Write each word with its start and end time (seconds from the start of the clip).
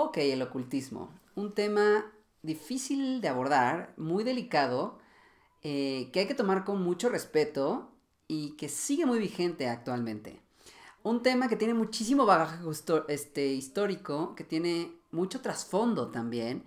Ok, 0.00 0.18
el 0.18 0.42
ocultismo. 0.42 1.12
Un 1.34 1.54
tema 1.54 2.06
difícil 2.42 3.20
de 3.20 3.26
abordar, 3.26 3.94
muy 3.96 4.22
delicado, 4.22 5.00
eh, 5.64 6.10
que 6.12 6.20
hay 6.20 6.28
que 6.28 6.36
tomar 6.36 6.64
con 6.64 6.80
mucho 6.84 7.08
respeto 7.08 7.90
y 8.28 8.50
que 8.50 8.68
sigue 8.68 9.06
muy 9.06 9.18
vigente 9.18 9.68
actualmente. 9.68 10.40
Un 11.02 11.24
tema 11.24 11.48
que 11.48 11.56
tiene 11.56 11.74
muchísimo 11.74 12.26
bagaje 12.26 12.58
este, 13.08 13.48
histórico, 13.48 14.36
que 14.36 14.44
tiene 14.44 14.92
mucho 15.10 15.40
trasfondo 15.40 16.12
también 16.12 16.62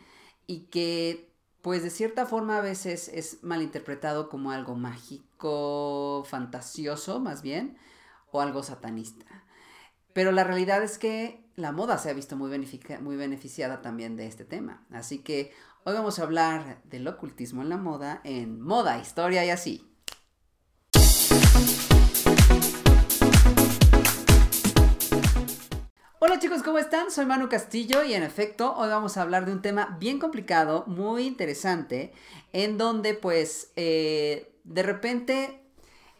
y 0.46 0.64
que 0.66 1.32
pues 1.62 1.84
de 1.84 1.90
cierta 1.90 2.26
forma 2.26 2.58
a 2.58 2.62
veces 2.62 3.08
es 3.08 3.42
malinterpretado 3.44 4.28
como 4.28 4.52
algo 4.52 4.76
mágico, 4.76 6.26
fantasioso 6.28 7.22
más 7.22 7.42
bien, 7.42 7.78
o 8.32 8.42
algo 8.42 8.62
satanista. 8.62 9.46
Pero 10.12 10.34
la 10.34 10.44
realidad 10.44 10.84
es 10.84 10.98
que 10.98 11.41
la 11.56 11.72
moda 11.72 11.98
se 11.98 12.10
ha 12.10 12.14
visto 12.14 12.36
muy, 12.36 12.50
muy 13.02 13.16
beneficiada 13.16 13.82
también 13.82 14.16
de 14.16 14.28
este 14.28 14.46
tema. 14.46 14.86
Así 14.92 15.20
que 15.20 15.52
hoy 15.84 15.94
vamos 15.94 16.20
a 16.20 16.24
hablar 16.24 16.82
del 16.86 17.08
ocultismo 17.08 17.62
en 17.62 17.70
la 17.70 17.78
moda 17.78 18.22
en 18.24 18.62
moda, 18.62 18.98
historia 19.00 19.46
y 19.46 19.50
así. 19.50 19.88
Hola 26.20 26.40
chicos, 26.40 26.64
¿cómo 26.64 26.78
están? 26.78 27.12
Soy 27.12 27.26
Manu 27.26 27.50
Castillo 27.50 28.04
y 28.04 28.14
en 28.14 28.24
efecto 28.24 28.74
hoy 28.76 28.90
vamos 28.90 29.18
a 29.18 29.24
hablar 29.24 29.46
de 29.46 29.52
un 29.52 29.62
tema 29.62 29.98
bien 30.00 30.20
complicado, 30.20 30.86
muy 30.88 31.26
interesante, 31.26 32.14
en 32.54 32.78
donde 32.78 33.14
pues 33.16 33.72
eh, 33.76 34.56
de 34.64 34.84
repente 34.84 35.62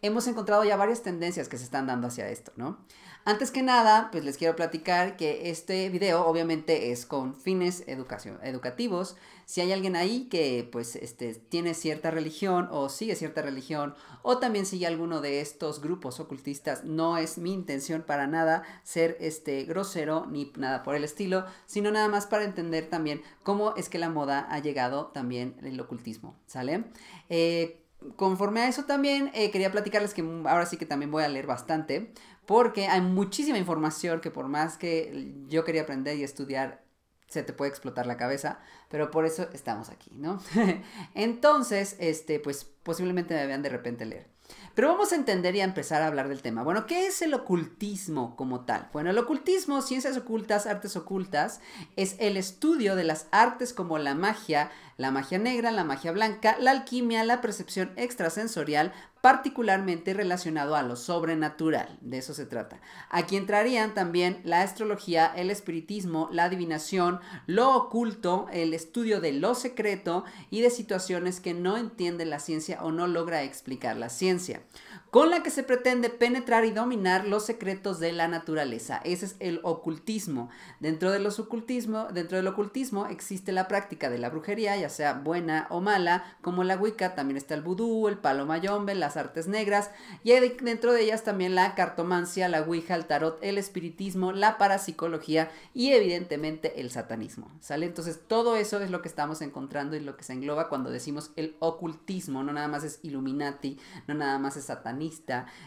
hemos 0.02 0.28
encontrado 0.28 0.64
ya 0.64 0.76
varias 0.76 1.04
tendencias 1.04 1.48
que 1.48 1.58
se 1.58 1.64
están 1.64 1.88
dando 1.88 2.08
hacia 2.08 2.28
esto, 2.30 2.52
¿no? 2.56 2.80
Antes 3.24 3.52
que 3.52 3.62
nada, 3.62 4.10
pues 4.12 4.26
les 4.26 4.36
quiero 4.36 4.56
platicar 4.56 5.16
que 5.16 5.52
este 5.52 5.90
video 5.90 6.26
obviamente 6.26 6.92
es 6.92 7.06
con 7.06 7.36
fines 7.36 7.84
educación, 7.88 8.40
educativos. 8.42 9.16
Si 9.46 9.62
hay 9.62 9.72
alguien 9.72 9.96
ahí 9.96 10.28
que 10.28 10.68
pues 10.72 10.96
este, 10.96 11.36
tiene 11.36 11.76
cierta 11.76 12.10
religión 12.10 12.68
o 12.72 12.90
sigue 12.90 13.16
cierta 13.16 13.44
religión 13.44 13.94
o 14.24 14.40
también 14.40 14.66
sigue 14.66 14.88
alguno 14.88 15.22
de 15.22 15.40
estos 15.40 15.82
grupos 15.82 16.20
ocultistas, 16.20 16.84
no 16.84 17.18
es 17.18 17.38
mi 17.38 17.54
intención 17.54 18.02
para 18.02 18.26
nada 18.26 18.64
ser 18.84 19.18
este 19.20 19.66
grosero 19.66 20.26
ni 20.26 20.52
nada 20.58 20.82
por 20.82 20.96
el 20.96 21.04
estilo, 21.04 21.46
sino 21.68 21.92
nada 21.92 22.08
más 22.08 22.26
para 22.26 22.44
entender 22.44 22.90
también 22.90 23.22
cómo 23.44 23.76
es 23.76 23.88
que 23.88 24.00
la 24.00 24.10
moda 24.10 24.48
ha 24.50 24.58
llegado 24.60 25.08
también 25.08 25.58
el 25.62 25.80
ocultismo, 25.80 26.40
¿sale? 26.48 26.86
Eh, 27.30 27.82
conforme 28.16 28.62
a 28.62 28.68
eso 28.68 28.86
también 28.86 29.30
eh, 29.34 29.52
quería 29.52 29.72
platicarles 29.72 30.14
que 30.14 30.22
ahora 30.22 30.66
sí 30.66 30.78
que 30.78 30.86
también 30.86 31.12
voy 31.12 31.24
a 31.24 31.30
leer 31.30 31.46
bastante 31.46 32.14
porque 32.52 32.88
hay 32.88 33.00
muchísima 33.00 33.58
información 33.58 34.20
que 34.20 34.30
por 34.30 34.50
más 34.50 34.78
que 34.78 35.32
yo 35.48 35.64
quería 35.64 35.84
aprender 35.84 36.18
y 36.18 36.26
estudiar, 36.26 36.84
se 37.30 37.44
te 37.44 37.54
puede 37.54 37.70
explotar 37.70 38.06
la 38.06 38.18
cabeza, 38.18 38.60
pero 38.90 39.10
por 39.10 39.26
eso 39.26 39.48
estamos 39.54 39.88
aquí, 39.90 40.12
¿no? 40.16 40.44
Entonces, 41.16 41.96
este, 41.98 42.42
pues 42.42 42.66
posiblemente 42.84 43.36
me 43.36 43.48
vean 43.48 43.62
de 43.62 43.70
repente 43.70 44.04
leer. 44.04 44.28
Pero 44.76 44.90
vamos 44.90 45.14
a 45.14 45.16
entender 45.16 45.56
y 45.56 45.62
a 45.62 45.64
empezar 45.64 46.02
a 46.02 46.08
hablar 46.08 46.28
del 46.28 46.42
tema. 46.42 46.62
Bueno, 46.62 46.86
¿qué 46.88 47.08
es 47.08 47.22
el 47.22 47.34
ocultismo 47.34 48.36
como 48.36 48.66
tal? 48.66 48.90
Bueno, 48.92 49.12
el 49.12 49.18
ocultismo, 49.18 49.82
ciencias 49.82 50.18
ocultas, 50.18 50.68
artes 50.68 50.98
ocultas, 50.98 51.62
es 51.96 52.18
el 52.20 52.36
estudio 52.36 52.98
de 52.98 53.06
las 53.06 53.28
artes 53.32 53.72
como 53.72 53.98
la 53.98 54.14
magia, 54.14 54.72
la 54.98 55.12
magia 55.12 55.40
negra, 55.40 55.72
la 55.72 55.84
magia 55.84 56.12
blanca, 56.12 56.58
la 56.60 56.72
alquimia, 56.72 57.24
la 57.24 57.42
percepción 57.42 57.92
extrasensorial, 57.96 58.94
particularmente 59.22 60.14
relacionado 60.14 60.76
a 60.76 60.82
lo 60.82 60.96
sobrenatural. 60.96 61.98
De 62.02 62.18
eso 62.18 62.34
se 62.34 62.46
trata. 62.46 62.82
Aquí 63.10 63.38
entrarían 63.38 63.94
también 63.94 64.42
la 64.44 64.62
astrología, 64.62 65.32
el 65.36 65.52
espiritismo, 65.52 66.28
la 66.32 66.46
adivinación, 66.46 67.20
lo 67.46 67.76
oculto, 67.76 68.48
el 68.52 68.74
estudio 68.74 69.22
de 69.22 69.34
lo 69.34 69.54
secreto 69.54 70.26
y 70.50 70.62
de 70.62 70.72
situaciones 70.72 71.40
que 71.40 71.54
no 71.54 71.78
entiende 71.78 72.26
la 72.26 72.40
ciencia 72.40 72.84
o 72.84 72.92
no 72.92 73.08
logra 73.08 73.44
explicar 73.44 73.98
la 73.98 74.10
ciencia 74.10 74.62
con 75.12 75.30
la 75.30 75.44
que 75.44 75.50
se 75.50 75.64
pretende 75.64 76.10
penetrar 76.10 76.64
y 76.64 76.72
dominar 76.72 77.28
los 77.28 77.46
secretos 77.46 78.00
de 78.00 78.14
la 78.14 78.30
naturaleza. 78.30 79.02
Ese 79.04 79.26
es 79.26 79.36
el 79.40 79.60
ocultismo. 79.64 80.50
Dentro, 80.80 81.12
de 81.12 81.20
los 81.20 81.38
ocultismo, 81.38 82.08
dentro 82.14 82.38
del 82.38 82.48
ocultismo 82.48 83.08
existe 83.08 83.52
la 83.52 83.68
práctica 83.68 84.10
de 84.10 84.18
la 84.18 84.30
brujería, 84.30 84.78
ya 84.78 84.88
sea 84.88 85.14
buena 85.14 85.68
o 85.70 85.82
mala, 85.82 86.38
como 86.42 86.64
la 86.64 86.78
Wicca, 86.78 87.14
también 87.14 87.36
está 87.36 87.56
el 87.56 87.62
vudú, 87.62 88.08
el 88.08 88.20
palo 88.20 88.46
mayombe, 88.46 88.96
las 88.96 89.18
artes 89.18 89.48
negras, 89.48 89.92
y 90.24 90.32
dentro 90.32 90.94
de 90.94 91.02
ellas 91.02 91.26
también 91.26 91.56
la 91.56 91.76
cartomancia, 91.76 92.48
la 92.48 92.62
Ouija, 92.62 92.96
el 92.96 93.06
tarot, 93.06 93.38
el 93.42 93.58
espiritismo, 93.58 94.32
la 94.32 94.58
parapsicología 94.58 95.52
y 95.74 95.92
evidentemente 95.92 96.80
el 96.80 96.90
satanismo. 96.90 97.52
¿Sale? 97.60 97.86
Entonces 97.86 98.22
todo 98.28 98.56
eso 98.56 98.80
es 98.80 98.90
lo 98.90 99.02
que 99.02 99.10
estamos 99.10 99.42
encontrando 99.42 99.98
y 99.98 100.00
lo 100.00 100.16
que 100.16 100.24
se 100.24 100.32
engloba 100.32 100.70
cuando 100.70 100.90
decimos 100.90 101.32
el 101.36 101.58
ocultismo. 101.60 102.44
No 102.44 102.54
nada 102.54 102.70
más 102.70 102.86
es 102.86 103.00
Illuminati, 103.04 103.78
no 104.08 104.14
nada 104.14 104.40
más 104.40 104.56
es 104.56 104.64
satanismo 104.66 105.01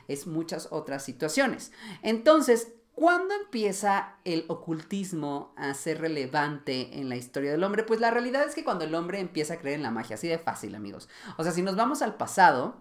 es 0.09 0.27
muchas 0.27 0.69
otras 0.71 1.05
situaciones. 1.05 1.72
Entonces, 2.03 2.72
¿Cuándo 2.95 3.34
empieza 3.34 4.19
el 4.25 4.45
ocultismo 4.47 5.53
a 5.56 5.75
ser 5.75 6.00
relevante 6.00 7.00
en 7.00 7.09
la 7.09 7.17
historia 7.17 7.50
del 7.50 7.65
hombre? 7.65 7.83
Pues 7.83 7.99
la 7.99 8.12
realidad 8.12 8.47
es 8.47 8.55
que 8.55 8.62
cuando 8.62 8.84
el 8.84 8.95
hombre 8.95 9.19
empieza 9.19 9.55
a 9.55 9.59
creer 9.59 9.78
en 9.78 9.83
la 9.83 9.91
magia, 9.91 10.15
así 10.15 10.28
de 10.28 10.39
fácil 10.39 10.77
amigos. 10.77 11.09
O 11.37 11.43
sea, 11.43 11.50
si 11.50 11.62
nos 11.62 11.75
vamos 11.75 12.03
al 12.03 12.15
pasado, 12.15 12.77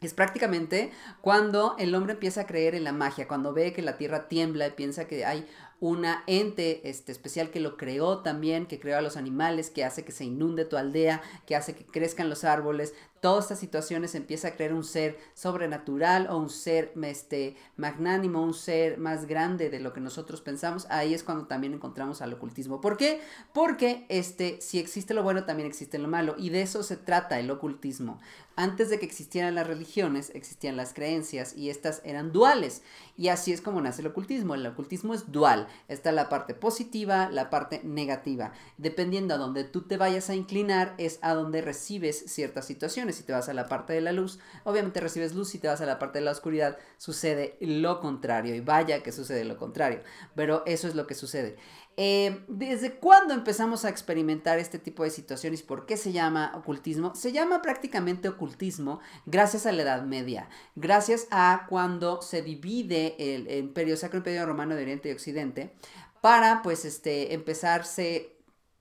es 0.00 0.14
prácticamente 0.14 0.92
cuando 1.20 1.74
el 1.78 1.92
hombre 1.96 2.12
empieza 2.12 2.42
a 2.42 2.46
creer 2.46 2.76
en 2.76 2.84
la 2.84 2.92
magia, 2.92 3.26
cuando 3.26 3.52
ve 3.52 3.72
que 3.72 3.82
la 3.82 3.96
tierra 3.96 4.28
tiembla 4.28 4.68
y 4.68 4.70
piensa 4.70 5.08
que 5.08 5.24
hay 5.24 5.44
una 5.80 6.22
ente 6.28 6.88
este, 6.88 7.10
especial 7.10 7.50
que 7.50 7.58
lo 7.58 7.76
creó 7.76 8.18
también, 8.18 8.66
que 8.66 8.78
creó 8.78 8.96
a 8.98 9.02
los 9.02 9.16
animales, 9.16 9.70
que 9.70 9.84
hace 9.84 10.04
que 10.04 10.12
se 10.12 10.24
inunde 10.24 10.64
tu 10.64 10.76
aldea, 10.76 11.20
que 11.46 11.56
hace 11.56 11.74
que 11.74 11.84
crezcan 11.84 12.28
los 12.28 12.44
árboles. 12.44 12.94
Todas 13.20 13.44
estas 13.44 13.58
situaciones 13.58 14.14
empieza 14.14 14.48
a 14.48 14.50
creer 14.52 14.72
un 14.72 14.84
ser 14.84 15.18
sobrenatural 15.34 16.28
o 16.30 16.36
un 16.36 16.50
ser 16.50 16.92
este, 17.02 17.56
magnánimo, 17.76 18.42
un 18.42 18.54
ser 18.54 18.98
más 18.98 19.26
grande 19.26 19.70
de 19.70 19.80
lo 19.80 19.92
que 19.92 20.00
nosotros 20.00 20.40
pensamos. 20.40 20.86
Ahí 20.90 21.14
es 21.14 21.24
cuando 21.24 21.46
también 21.46 21.74
encontramos 21.74 22.22
al 22.22 22.32
ocultismo. 22.32 22.80
¿Por 22.80 22.96
qué? 22.96 23.20
Porque 23.52 24.06
este, 24.08 24.60
si 24.60 24.78
existe 24.78 25.14
lo 25.14 25.22
bueno, 25.22 25.44
también 25.44 25.68
existe 25.68 25.98
lo 25.98 26.08
malo. 26.08 26.34
Y 26.38 26.50
de 26.50 26.62
eso 26.62 26.82
se 26.82 26.96
trata 26.96 27.40
el 27.40 27.50
ocultismo. 27.50 28.20
Antes 28.56 28.90
de 28.90 28.98
que 28.98 29.06
existieran 29.06 29.54
las 29.54 29.68
religiones, 29.68 30.32
existían 30.34 30.76
las 30.76 30.92
creencias 30.92 31.56
y 31.56 31.70
estas 31.70 32.00
eran 32.04 32.32
duales. 32.32 32.82
Y 33.16 33.28
así 33.28 33.52
es 33.52 33.60
como 33.60 33.80
nace 33.80 34.00
el 34.00 34.08
ocultismo. 34.08 34.56
El 34.56 34.66
ocultismo 34.66 35.14
es 35.14 35.30
dual. 35.30 35.68
Está 35.86 36.10
la 36.10 36.28
parte 36.28 36.54
positiva, 36.54 37.30
la 37.30 37.50
parte 37.50 37.80
negativa. 37.84 38.52
Dependiendo 38.76 39.34
a 39.34 39.38
donde 39.38 39.62
tú 39.62 39.82
te 39.82 39.96
vayas 39.96 40.28
a 40.28 40.34
inclinar, 40.34 40.94
es 40.98 41.20
a 41.22 41.34
donde 41.34 41.62
recibes 41.62 42.24
ciertas 42.26 42.66
situaciones. 42.66 43.07
Si 43.12 43.22
te 43.22 43.32
vas 43.32 43.48
a 43.48 43.54
la 43.54 43.68
parte 43.68 43.92
de 43.92 44.00
la 44.00 44.12
luz, 44.12 44.38
obviamente 44.64 45.00
recibes 45.00 45.34
luz. 45.34 45.50
Si 45.50 45.58
te 45.58 45.68
vas 45.68 45.80
a 45.80 45.86
la 45.86 45.98
parte 45.98 46.18
de 46.18 46.24
la 46.24 46.32
oscuridad, 46.32 46.78
sucede 46.96 47.56
lo 47.60 48.00
contrario. 48.00 48.54
Y 48.54 48.60
vaya 48.60 49.02
que 49.02 49.12
sucede 49.12 49.44
lo 49.44 49.56
contrario. 49.56 50.00
Pero 50.34 50.62
eso 50.66 50.88
es 50.88 50.94
lo 50.94 51.06
que 51.06 51.14
sucede. 51.14 51.56
Eh, 52.00 52.44
¿Desde 52.46 52.94
cuándo 52.94 53.34
empezamos 53.34 53.84
a 53.84 53.88
experimentar 53.88 54.60
este 54.60 54.78
tipo 54.78 55.02
de 55.02 55.10
situaciones? 55.10 55.62
¿Por 55.62 55.84
qué 55.84 55.96
se 55.96 56.12
llama 56.12 56.52
ocultismo? 56.54 57.12
Se 57.16 57.32
llama 57.32 57.60
prácticamente 57.60 58.28
ocultismo 58.28 59.00
gracias 59.26 59.66
a 59.66 59.72
la 59.72 59.82
Edad 59.82 60.02
Media, 60.04 60.48
gracias 60.76 61.26
a 61.32 61.66
cuando 61.68 62.22
se 62.22 62.42
divide 62.42 63.16
el 63.18 63.50
Imperio 63.50 63.96
Sacro 63.96 64.18
Imperio 64.18 64.46
Romano 64.46 64.76
de 64.76 64.82
Oriente 64.82 65.08
y 65.08 65.12
Occidente 65.12 65.74
para 66.20 66.62
pues 66.62 66.84
este 66.84 67.34
empezarse 67.34 68.37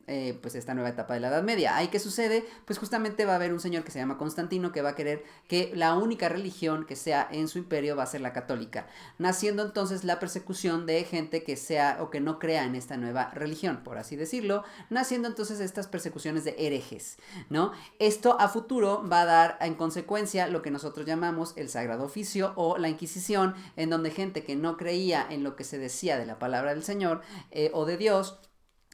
eh, 0.08 0.40
pues 0.42 0.56
esta 0.56 0.74
nueva 0.74 0.90
etapa 0.90 1.14
de 1.14 1.20
la 1.20 1.28
Edad 1.28 1.44
Media. 1.44 1.76
¿Ahí 1.76 1.90
qué 1.90 2.00
sucede? 2.00 2.46
Pues 2.66 2.80
justamente 2.80 3.26
va 3.26 3.34
a 3.34 3.36
haber 3.36 3.52
un 3.52 3.60
señor 3.60 3.84
que 3.84 3.92
se 3.92 4.00
llama 4.00 4.18
Constantino 4.18 4.72
que 4.72 4.82
va 4.82 4.90
a 4.90 4.96
querer 4.96 5.26
que 5.50 5.72
la 5.76 5.96
única 5.96 6.30
religión 6.30 6.86
que 6.86 6.96
sea 6.96 7.28
en 7.30 7.50
su 7.50 7.58
imperio 7.58 7.96
va 7.98 8.04
a 8.04 8.08
ser 8.08 8.22
la 8.22 8.32
católica, 8.32 8.88
naciendo 9.18 9.64
entonces 9.64 10.06
la 10.06 10.20
persecución 10.20 10.86
de 10.86 11.04
gente 11.04 11.44
que 11.44 11.58
sea 11.58 11.98
o 12.00 12.10
que 12.10 12.22
no 12.22 12.40
crea 12.40 12.64
en 12.64 12.76
esta 12.76 12.96
nueva 12.96 13.32
religión, 13.34 13.82
por 13.84 13.98
así 13.98 14.16
decirlo, 14.16 14.64
naciendo 14.90 15.28
entonces 15.28 15.60
estas 15.60 15.88
persecuciones 15.88 16.44
de 16.44 16.56
herejes, 16.58 17.18
¿no? 17.50 17.74
Esto 18.00 18.40
a 18.40 18.48
futuro 18.48 19.06
va 19.12 19.24
a 19.24 19.26
dar 19.26 19.58
en 19.60 19.76
consecuencia 19.76 20.48
lo 20.48 20.62
que 20.62 20.72
nosotros 20.72 21.06
llamamos 21.06 21.54
el 21.58 21.70
Sagrado 21.70 22.06
Oficio 22.06 22.54
o 22.56 22.78
la 22.78 22.90
Inquisición, 22.90 23.56
en 23.76 23.90
donde 23.90 24.12
gente 24.12 24.44
que 24.44 24.56
no 24.56 24.78
creía 24.78 25.28
en 25.30 25.44
lo 25.44 25.56
que 25.56 25.64
se 25.64 25.78
decía 25.78 26.18
de 26.18 26.26
la 26.26 26.40
palabra 26.40 26.74
del 26.74 26.84
Señor 26.84 27.22
eh, 27.52 27.72
o 27.74 27.86
de 27.86 27.98
Dios, 27.98 28.40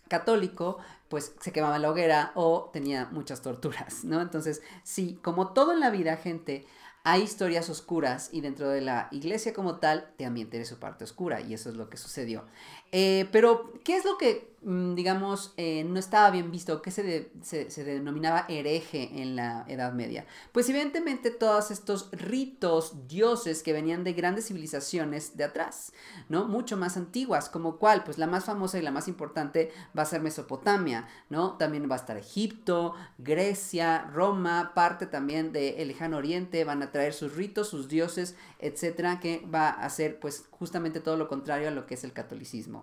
católico, 0.08 0.78
pues 1.14 1.36
se 1.40 1.52
quemaba 1.52 1.78
la 1.78 1.92
hoguera 1.92 2.32
o 2.34 2.72
tenía 2.74 3.08
muchas 3.12 3.44
torturas, 3.44 4.04
¿no? 4.04 4.20
Entonces, 4.20 4.64
sí, 4.82 5.20
como 5.22 5.54
todo 5.54 5.72
en 5.72 5.80
la 5.80 5.92
vida, 5.92 6.18
gente, 6.18 6.66
hay 7.04 7.22
historias 7.22 7.70
oscuras 7.70 8.30
y 8.32 8.42
dentro 8.42 8.68
de 8.68 8.82
la 8.82 9.10
iglesia 9.12 9.54
como 9.54 9.76
tal 9.76 10.12
también 10.18 10.50
tiene 10.50 10.66
su 10.66 10.80
parte 10.80 11.04
oscura 11.04 11.40
y 11.40 11.54
eso 11.54 11.70
es 11.70 11.76
lo 11.76 11.88
que 11.88 11.98
sucedió. 11.98 12.46
Eh, 12.96 13.28
pero, 13.32 13.74
¿qué 13.84 13.96
es 13.98 14.06
lo 14.06 14.20
que 14.20 14.54
mm, 14.62 14.94
digamos, 14.94 15.56
eh, 15.58 15.84
no 15.84 15.98
estaba 16.00 16.30
bien 16.30 16.52
visto, 16.52 16.84
que 16.84 16.92
se, 16.92 17.32
se, 17.42 17.84
denominaba 17.84 18.46
hereje 18.48 19.20
en 19.20 19.36
la 19.36 19.66
Edad 19.68 19.94
Media? 19.94 20.28
Pues 20.52 20.70
evidentemente 20.70 21.32
todos 21.32 21.72
estos 21.72 22.10
ritos, 22.12 23.08
dioses 23.08 23.64
que 23.64 23.74
venían 23.74 24.04
de 24.04 24.14
grandes 24.14 24.46
civilizaciones 24.46 25.36
de 25.38 25.44
atrás, 25.46 25.92
¿no? 26.30 26.46
Mucho 26.48 26.78
más 26.78 26.96
antiguas, 26.96 27.50
como 27.50 27.78
cuál, 27.78 28.04
pues 28.04 28.20
la 28.20 28.28
más 28.28 28.46
famosa 28.46 28.78
y 28.78 28.84
la 28.84 28.92
más 28.92 29.08
importante 29.08 29.72
va 29.98 30.04
a 30.04 30.06
ser 30.06 30.22
Mesopotamia, 30.22 31.08
¿no? 31.32 31.58
También 31.58 31.90
va 31.90 31.96
a 31.96 32.00
estar 32.00 32.18
Egipto, 32.18 32.94
Grecia, 33.18 34.04
Roma, 34.14 34.74
parte 34.76 35.08
también 35.08 35.52
del 35.52 35.88
lejano 35.88 36.18
oriente, 36.18 36.64
van 36.64 36.84
a 36.84 36.92
traer 36.92 37.14
sus 37.16 37.36
ritos, 37.36 37.70
sus 37.70 37.88
dioses, 37.88 38.36
etcétera, 38.60 39.20
que 39.20 39.44
va 39.52 39.70
a 39.70 39.90
ser 39.90 40.20
pues 40.20 40.46
justamente 40.52 41.00
todo 41.00 41.18
lo 41.18 41.28
contrario 41.28 41.68
a 41.68 41.72
lo 41.72 41.88
que 41.88 41.96
es 41.96 42.04
el 42.04 42.14
catolicismo. 42.14 42.83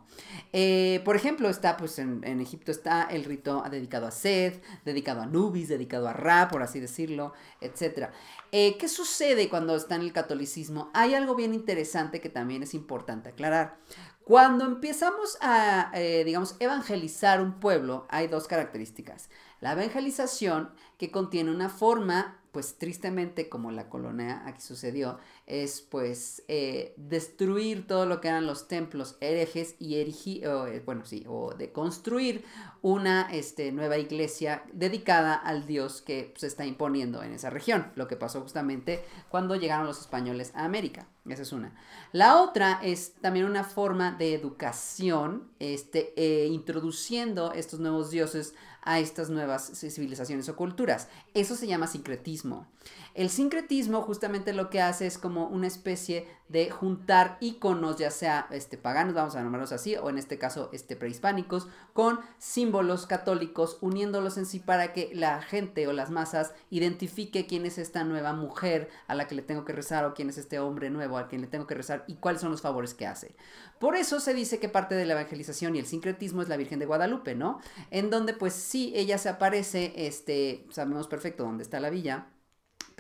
Eh, 0.53 1.01
por 1.05 1.17
ejemplo, 1.17 1.49
está 1.49 1.77
pues 1.77 1.99
en, 1.99 2.41
Egipto 2.41 2.71
está 2.71 3.05
el 3.05 3.25
rito 3.25 3.63
dedicado 3.71 4.07
a 4.07 4.11
Seth, 4.11 4.63
dedicado 4.85 5.23
a 5.23 5.27
Nubis, 5.27 5.69
dedicado 5.69 6.09
a 6.09 6.13
Ra, 6.13 6.49
por 6.49 6.63
así 6.63 6.81
decirlo, 6.81 7.33
etcétera. 7.61 8.13
Eh, 8.53 8.77
¿Qué 8.79 8.89
sucede 8.89 9.49
cuando 9.49 9.77
está 9.77 9.95
en 9.95 10.03
el 10.03 10.13
catolicismo? 10.13 10.91
Hay 10.93 11.15
algo 11.15 11.35
bien 11.35 11.55
interesante 11.55 12.21
que 12.21 12.29
también 12.29 12.63
es 12.63 12.75
importante 12.75 13.29
aclarar. 13.29 13.79
Cuando 14.25 14.65
empezamos 14.65 15.39
a, 15.41 15.91
eh, 15.95 16.23
digamos, 16.25 16.57
evangelizar 16.61 17.41
un 17.41 17.59
pueblo, 17.59 18.07
hay 18.11 18.29
dos 18.29 18.47
características. 18.47 19.29
La 19.61 19.73
evangelización, 19.73 20.73
que 20.99 21.11
contiene 21.11 21.51
una 21.51 21.69
forma 21.69 22.41
pues 22.53 22.79
tristemente 22.79 23.49
como 23.49 23.71
la 23.71 23.89
colonia 23.89 24.43
aquí 24.47 24.61
sucedió, 24.61 25.19
es 25.51 25.81
pues 25.81 26.43
eh, 26.49 26.95
destruir 26.97 27.87
todo 27.87 28.07
lo 28.07 28.21
que 28.21 28.29
eran 28.29 28.47
los 28.47 28.69
templos 28.69 29.17
herejes 29.21 29.75
y 29.79 29.97
erigir, 29.97 30.45
eh, 30.45 30.83
bueno 30.87 31.05
sí, 31.05 31.25
o 31.29 31.53
de 31.55 31.73
construir 31.73 32.45
una 32.83 33.29
este, 33.31 33.73
nueva 33.73 33.99
iglesia 33.99 34.63
dedicada 34.73 35.35
al 35.35 35.67
Dios 35.67 36.03
que 36.03 36.33
se 36.37 36.47
está 36.47 36.65
imponiendo 36.65 37.23
en 37.23 37.33
esa 37.33 37.51
región, 37.51 37.91
lo 37.97 38.07
que 38.07 38.17
pasó 38.17 38.41
justamente 38.41 39.05
cuando 39.29 39.57
llegaron 39.57 39.87
los 39.87 40.01
españoles 40.01 40.53
a 40.55 40.65
América. 40.65 41.07
Esa 41.29 41.43
es 41.43 41.53
una. 41.53 41.75
La 42.13 42.41
otra 42.41 42.81
es 42.83 43.15
también 43.21 43.45
una 43.45 43.65
forma 43.65 44.13
de 44.13 44.35
educación, 44.35 45.51
este, 45.59 46.15
eh, 46.17 46.47
introduciendo 46.47 47.53
estos 47.53 47.79
nuevos 47.79 48.11
dioses 48.11 48.55
a 48.83 48.99
estas 48.99 49.29
nuevas 49.31 49.73
civilizaciones 49.75 50.49
o 50.49 50.57
culturas. 50.57 51.09
Eso 51.35 51.55
se 51.55 51.67
llama 51.67 51.87
sincretismo. 51.87 52.67
El 53.15 53.29
sincretismo 53.29 54.03
justamente 54.03 54.53
lo 54.53 54.71
que 54.71 54.81
hace 54.81 55.07
es 55.07 55.19
como 55.19 55.40
una 55.49 55.67
especie 55.67 56.27
de 56.51 56.69
juntar 56.69 57.39
iconos, 57.41 57.97
ya 57.97 58.11
sea 58.11 58.49
este, 58.51 58.77
paganos, 58.77 59.15
vamos 59.15 59.37
a 59.37 59.43
nombrarlos 59.43 59.71
así, 59.71 59.95
o 59.95 60.11
en 60.11 60.19
este 60.19 60.37
caso 60.37 60.69
este, 60.73 60.97
prehispánicos, 60.97 61.69
con 61.93 62.19
símbolos 62.39 63.07
católicos, 63.07 63.79
uniéndolos 63.81 64.37
en 64.37 64.47
sí 64.47 64.59
para 64.59 64.93
que 64.93 65.13
la 65.15 65.43
gente 65.43 65.87
o 65.87 65.93
las 65.93 66.11
masas 66.11 66.53
identifique 66.69 67.47
quién 67.47 67.67
es 67.67 67.79
esta 67.79 68.03
nueva 68.03 68.33
mujer 68.33 68.91
a 69.07 69.15
la 69.15 69.29
que 69.29 69.37
le 69.37 69.43
tengo 69.43 69.65
que 69.65 69.73
rezar 69.73 70.05
o 70.05 70.15
quién 70.15 70.29
es 70.29 70.39
este 70.39 70.59
hombre 70.59 70.91
nuevo 70.91 71.19
a 71.19 71.29
quien 71.29 71.41
le 71.41 71.47
tengo 71.47 71.69
que 71.69 71.77
rezar 71.77 72.05
y 72.09 72.17
cuáles 72.17 72.41
son 72.41 72.51
los 72.51 72.63
favores 72.63 72.95
que 72.95 73.07
hace. 73.07 73.37
Por 73.79 73.95
eso 73.95 74.19
se 74.19 74.35
dice 74.35 74.59
que 74.59 74.69
parte 74.69 74.97
de 74.97 75.05
la 75.05 75.13
evangelización 75.13 75.77
y 75.77 75.79
el 75.79 75.87
sincretismo 75.87 76.43
es 76.43 76.49
la 76.49 76.57
Virgen 76.57 76.81
de 76.81 76.87
Guadalupe, 76.87 77.37
¿no? 77.37 77.61
En 77.93 78.11
donde 78.11 78.35
pues 78.35 78.55
sí, 78.55 78.93
ella 78.97 79.19
se 79.19 79.29
aparece, 79.29 79.93
este, 79.95 80.67
sabemos 80.71 81.07
perfecto 81.07 81.45
dónde 81.45 81.63
está 81.63 81.79
la 81.79 81.91
villa, 81.91 82.27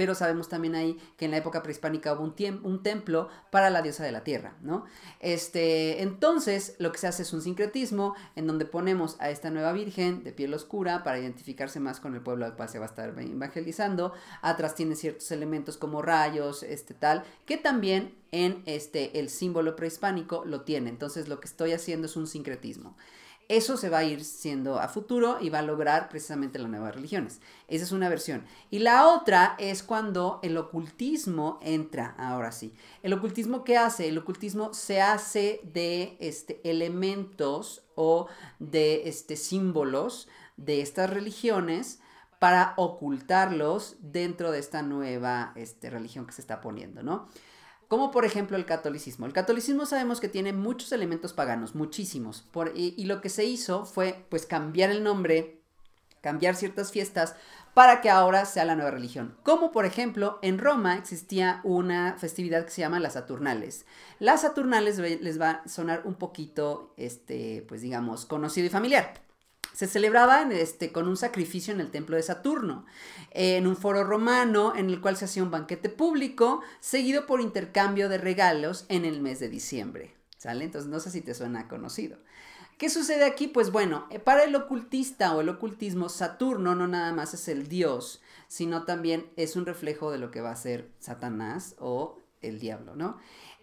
pero 0.00 0.14
sabemos 0.14 0.48
también 0.48 0.74
ahí 0.76 0.98
que 1.18 1.26
en 1.26 1.30
la 1.30 1.36
época 1.36 1.62
prehispánica 1.62 2.14
hubo 2.14 2.22
un, 2.22 2.82
templo 2.82 3.28
para 3.50 3.68
la 3.68 3.82
diosa 3.82 4.02
de 4.02 4.12
la 4.12 4.24
tierra, 4.24 4.56
¿no? 4.62 4.86
Este, 5.20 6.00
entonces, 6.00 6.74
lo 6.78 6.90
que 6.90 6.96
se 6.96 7.06
hace 7.06 7.20
es 7.22 7.34
un 7.34 7.42
sincretismo 7.42 8.14
en 8.34 8.46
donde 8.46 8.64
ponemos 8.64 9.16
a 9.20 9.28
esta 9.28 9.50
nueva 9.50 9.74
virgen 9.74 10.24
de 10.24 10.32
piel 10.32 10.54
oscura 10.54 11.04
para 11.04 11.18
identificarse 11.18 11.80
más 11.80 12.00
con 12.00 12.14
el 12.14 12.22
pueblo 12.22 12.46
al 12.46 12.56
cual 12.56 12.70
se 12.70 12.78
va 12.78 12.86
a 12.86 12.88
estar 12.88 13.10
evangelizando. 13.10 14.14
Atrás 14.40 14.74
tiene 14.74 14.96
ciertos 14.96 15.30
elementos 15.32 15.76
como 15.76 16.00
rayos, 16.00 16.62
este 16.62 16.94
tal, 16.94 17.22
que 17.44 17.58
también 17.58 18.14
en 18.32 18.62
este, 18.64 19.20
el 19.20 19.28
símbolo 19.28 19.76
prehispánico 19.76 20.46
lo 20.46 20.62
tiene. 20.62 20.88
Entonces, 20.88 21.28
lo 21.28 21.40
que 21.40 21.46
estoy 21.46 21.72
haciendo 21.72 22.06
es 22.06 22.16
un 22.16 22.26
sincretismo. 22.26 22.96
Eso 23.50 23.76
se 23.76 23.88
va 23.88 23.98
a 23.98 24.04
ir 24.04 24.24
siendo 24.24 24.78
a 24.78 24.86
futuro 24.86 25.38
y 25.40 25.50
va 25.50 25.58
a 25.58 25.62
lograr 25.62 26.08
precisamente 26.08 26.60
las 26.60 26.70
nuevas 26.70 26.94
religiones. 26.94 27.40
Esa 27.66 27.82
es 27.82 27.90
una 27.90 28.08
versión. 28.08 28.44
Y 28.70 28.78
la 28.78 29.08
otra 29.08 29.56
es 29.58 29.82
cuando 29.82 30.38
el 30.44 30.56
ocultismo 30.56 31.58
entra, 31.60 32.14
ahora 32.16 32.52
sí. 32.52 32.72
¿El 33.02 33.12
ocultismo 33.12 33.64
qué 33.64 33.76
hace? 33.76 34.06
El 34.06 34.18
ocultismo 34.18 34.72
se 34.72 35.00
hace 35.00 35.60
de 35.64 36.16
este, 36.20 36.60
elementos 36.62 37.82
o 37.96 38.28
de 38.60 39.08
este, 39.08 39.34
símbolos 39.34 40.28
de 40.56 40.80
estas 40.80 41.10
religiones 41.10 41.98
para 42.38 42.74
ocultarlos 42.76 43.96
dentro 43.98 44.52
de 44.52 44.60
esta 44.60 44.82
nueva 44.82 45.54
este, 45.56 45.90
religión 45.90 46.24
que 46.24 46.34
se 46.34 46.40
está 46.40 46.60
poniendo, 46.60 47.02
¿no? 47.02 47.26
Como 47.90 48.12
por 48.12 48.24
ejemplo 48.24 48.56
el 48.56 48.66
catolicismo. 48.66 49.26
El 49.26 49.32
catolicismo 49.32 49.84
sabemos 49.84 50.20
que 50.20 50.28
tiene 50.28 50.52
muchos 50.52 50.92
elementos 50.92 51.32
paganos, 51.32 51.74
muchísimos, 51.74 52.46
por, 52.52 52.70
y, 52.76 53.04
lo 53.04 53.20
que 53.20 53.28
se 53.28 53.44
hizo 53.44 53.84
fue 53.84 54.24
pues 54.28 54.46
cambiar 54.46 54.90
el 54.90 55.02
nombre, 55.02 55.58
cambiar 56.20 56.54
ciertas 56.54 56.92
fiestas 56.92 57.34
para 57.74 58.00
que 58.00 58.08
ahora 58.08 58.44
sea 58.44 58.64
la 58.64 58.76
nueva 58.76 58.92
religión. 58.92 59.36
Como 59.42 59.72
por 59.72 59.86
ejemplo, 59.86 60.38
en 60.40 60.58
Roma 60.58 60.98
existía 60.98 61.60
una 61.64 62.14
festividad 62.16 62.64
que 62.64 62.70
se 62.70 62.82
llama 62.82 63.00
las 63.00 63.14
Saturnales. 63.14 63.86
Las 64.20 64.42
Saturnales 64.42 64.98
les 64.98 65.40
va 65.40 65.50
a 65.50 65.68
sonar 65.68 66.02
un 66.04 66.14
poquito, 66.14 66.94
este, 66.96 67.64
pues 67.66 67.80
digamos, 67.80 68.24
conocido 68.24 68.68
y 68.68 68.70
familiar. 68.70 69.14
Se 69.72 69.86
celebraba 69.86 70.42
este, 70.50 70.92
con 70.92 71.08
un 71.08 71.16
sacrificio 71.16 71.72
en 71.72 71.80
el 71.80 71.90
templo 71.90 72.16
de 72.16 72.22
Saturno, 72.22 72.86
en 73.30 73.66
un 73.66 73.76
foro 73.76 74.04
romano 74.04 74.74
en 74.76 74.90
el 74.90 75.00
cual 75.00 75.16
se 75.16 75.24
hacía 75.24 75.42
un 75.42 75.50
banquete 75.50 75.88
público, 75.88 76.62
seguido 76.80 77.26
por 77.26 77.40
intercambio 77.40 78.08
de 78.08 78.18
regalos 78.18 78.84
en 78.88 79.04
el 79.04 79.20
mes 79.20 79.40
de 79.40 79.48
diciembre. 79.48 80.14
¿Sale? 80.38 80.64
Entonces 80.64 80.90
no 80.90 81.00
sé 81.00 81.10
si 81.10 81.20
te 81.20 81.34
suena 81.34 81.68
conocido. 81.68 82.18
¿Qué 82.80 82.88
sucede 82.88 83.26
aquí? 83.26 83.46
Pues 83.46 83.72
bueno, 83.72 84.06
eh, 84.08 84.18
para 84.18 84.42
el 84.44 84.56
ocultista 84.56 85.34
o 85.34 85.42
el 85.42 85.50
ocultismo, 85.50 86.08
Saturno 86.08 86.74
no 86.74 86.88
nada 86.88 87.12
más 87.12 87.34
es 87.34 87.46
el 87.48 87.68
dios, 87.68 88.22
sino 88.48 88.84
también 88.84 89.30
es 89.36 89.54
un 89.54 89.66
reflejo 89.66 90.10
de 90.10 90.16
lo 90.16 90.30
que 90.30 90.40
va 90.40 90.50
a 90.50 90.56
ser 90.56 90.88
Satanás 90.98 91.76
o 91.78 92.20
el 92.40 92.58
diablo, 92.58 92.96
¿no? 92.96 93.18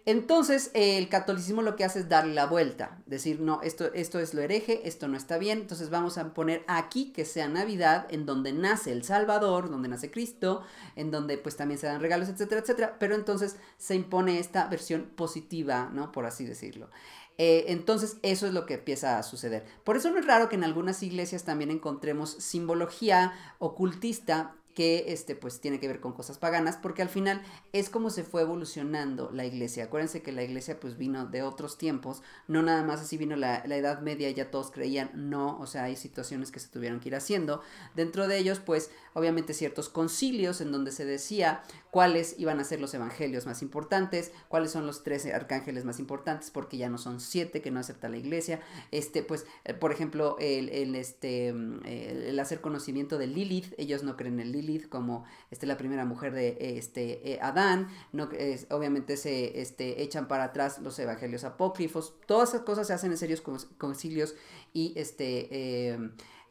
Entonces, 0.08 0.70
el 0.72 1.10
catolicismo 1.10 1.60
lo 1.60 1.76
que 1.76 1.84
hace 1.84 1.98
es 1.98 2.08
darle 2.08 2.32
la 2.32 2.46
vuelta, 2.46 2.96
decir, 3.04 3.40
no, 3.40 3.60
esto, 3.60 3.92
esto 3.92 4.18
es 4.18 4.32
lo 4.32 4.40
hereje, 4.40 4.88
esto 4.88 5.06
no 5.06 5.18
está 5.18 5.36
bien, 5.36 5.58
entonces 5.58 5.90
vamos 5.90 6.16
a 6.16 6.32
poner 6.32 6.64
aquí 6.66 7.12
que 7.12 7.26
sea 7.26 7.46
Navidad, 7.46 8.06
en 8.08 8.24
donde 8.24 8.54
nace 8.54 8.90
el 8.90 9.04
Salvador, 9.04 9.68
donde 9.68 9.90
nace 9.90 10.10
Cristo, 10.10 10.62
en 10.96 11.10
donde 11.10 11.36
pues 11.36 11.56
también 11.56 11.78
se 11.78 11.88
dan 11.88 12.00
regalos, 12.00 12.30
etcétera, 12.30 12.62
etcétera, 12.62 12.96
pero 12.98 13.14
entonces 13.14 13.56
se 13.76 13.96
impone 13.96 14.38
esta 14.38 14.66
versión 14.68 15.10
positiva, 15.14 15.90
¿no? 15.92 16.10
Por 16.10 16.24
así 16.24 16.46
decirlo. 16.46 16.88
Eh, 17.36 17.66
entonces 17.68 18.16
eso 18.22 18.46
es 18.46 18.54
lo 18.54 18.64
que 18.64 18.74
empieza 18.74 19.18
a 19.18 19.22
suceder. 19.22 19.66
Por 19.84 19.98
eso 19.98 20.10
no 20.10 20.18
es 20.18 20.26
raro 20.26 20.48
que 20.48 20.56
en 20.56 20.64
algunas 20.64 21.02
iglesias 21.02 21.44
también 21.44 21.70
encontremos 21.70 22.30
simbología 22.30 23.34
ocultista 23.58 24.56
que 24.78 25.06
este, 25.08 25.34
pues 25.34 25.60
tiene 25.60 25.80
que 25.80 25.88
ver 25.88 25.98
con 25.98 26.12
cosas 26.12 26.38
paganas, 26.38 26.76
porque 26.76 27.02
al 27.02 27.08
final 27.08 27.42
es 27.72 27.90
como 27.90 28.10
se 28.10 28.22
fue 28.22 28.42
evolucionando 28.42 29.28
la 29.32 29.44
iglesia. 29.44 29.82
Acuérdense 29.82 30.22
que 30.22 30.30
la 30.30 30.44
iglesia 30.44 30.78
pues 30.78 30.96
vino 30.96 31.26
de 31.26 31.42
otros 31.42 31.78
tiempos, 31.78 32.22
no 32.46 32.62
nada 32.62 32.84
más 32.84 33.00
así 33.00 33.16
vino 33.16 33.34
la, 33.34 33.64
la 33.66 33.76
Edad 33.76 34.02
Media, 34.02 34.30
ya 34.30 34.52
todos 34.52 34.70
creían, 34.70 35.10
no, 35.14 35.58
o 35.58 35.66
sea, 35.66 35.82
hay 35.82 35.96
situaciones 35.96 36.52
que 36.52 36.60
se 36.60 36.68
tuvieron 36.68 37.00
que 37.00 37.08
ir 37.08 37.16
haciendo. 37.16 37.60
Dentro 37.96 38.28
de 38.28 38.38
ellos, 38.38 38.60
pues, 38.60 38.92
obviamente 39.14 39.52
ciertos 39.52 39.88
concilios 39.88 40.60
en 40.60 40.70
donde 40.70 40.92
se 40.92 41.04
decía 41.04 41.64
cuáles 41.98 42.36
iban 42.38 42.60
a 42.60 42.64
ser 42.64 42.80
los 42.80 42.94
evangelios 42.94 43.44
más 43.46 43.60
importantes, 43.60 44.30
cuáles 44.46 44.70
son 44.70 44.86
los 44.86 45.02
13 45.02 45.34
arcángeles 45.34 45.84
más 45.84 45.98
importantes, 45.98 46.52
porque 46.52 46.76
ya 46.76 46.88
no 46.88 46.96
son 46.96 47.18
siete 47.18 47.60
que 47.60 47.72
no 47.72 47.80
acepta 47.80 48.08
la 48.08 48.18
iglesia. 48.18 48.60
Este, 48.92 49.24
pues, 49.24 49.46
eh, 49.64 49.74
por 49.74 49.90
ejemplo, 49.90 50.36
el, 50.38 50.94
este, 50.94 51.52
mm, 51.52 51.80
el, 51.86 52.38
hacer 52.38 52.60
conocimiento 52.60 53.18
de 53.18 53.26
Lilith, 53.26 53.74
ellos 53.78 54.04
no 54.04 54.16
creen 54.16 54.38
en 54.38 54.52
Lilith 54.52 54.88
como 54.88 55.24
este, 55.50 55.66
la 55.66 55.76
primera 55.76 56.04
mujer 56.04 56.34
de 56.34 56.56
este, 56.78 57.32
eh, 57.32 57.40
Adán, 57.42 57.88
no, 58.12 58.28
obviamente 58.70 59.16
se 59.16 59.60
este, 59.60 60.00
echan 60.00 60.28
para 60.28 60.44
atrás 60.44 60.78
los 60.78 60.96
evangelios 61.00 61.42
apócrifos, 61.42 62.14
todas 62.26 62.50
esas 62.50 62.60
cosas 62.60 62.86
se 62.86 62.92
hacen 62.92 63.10
en 63.10 63.18
serios 63.18 63.42
concilios 63.76 64.36
y 64.72 64.92
este, 64.94 65.48
eh, 65.50 65.98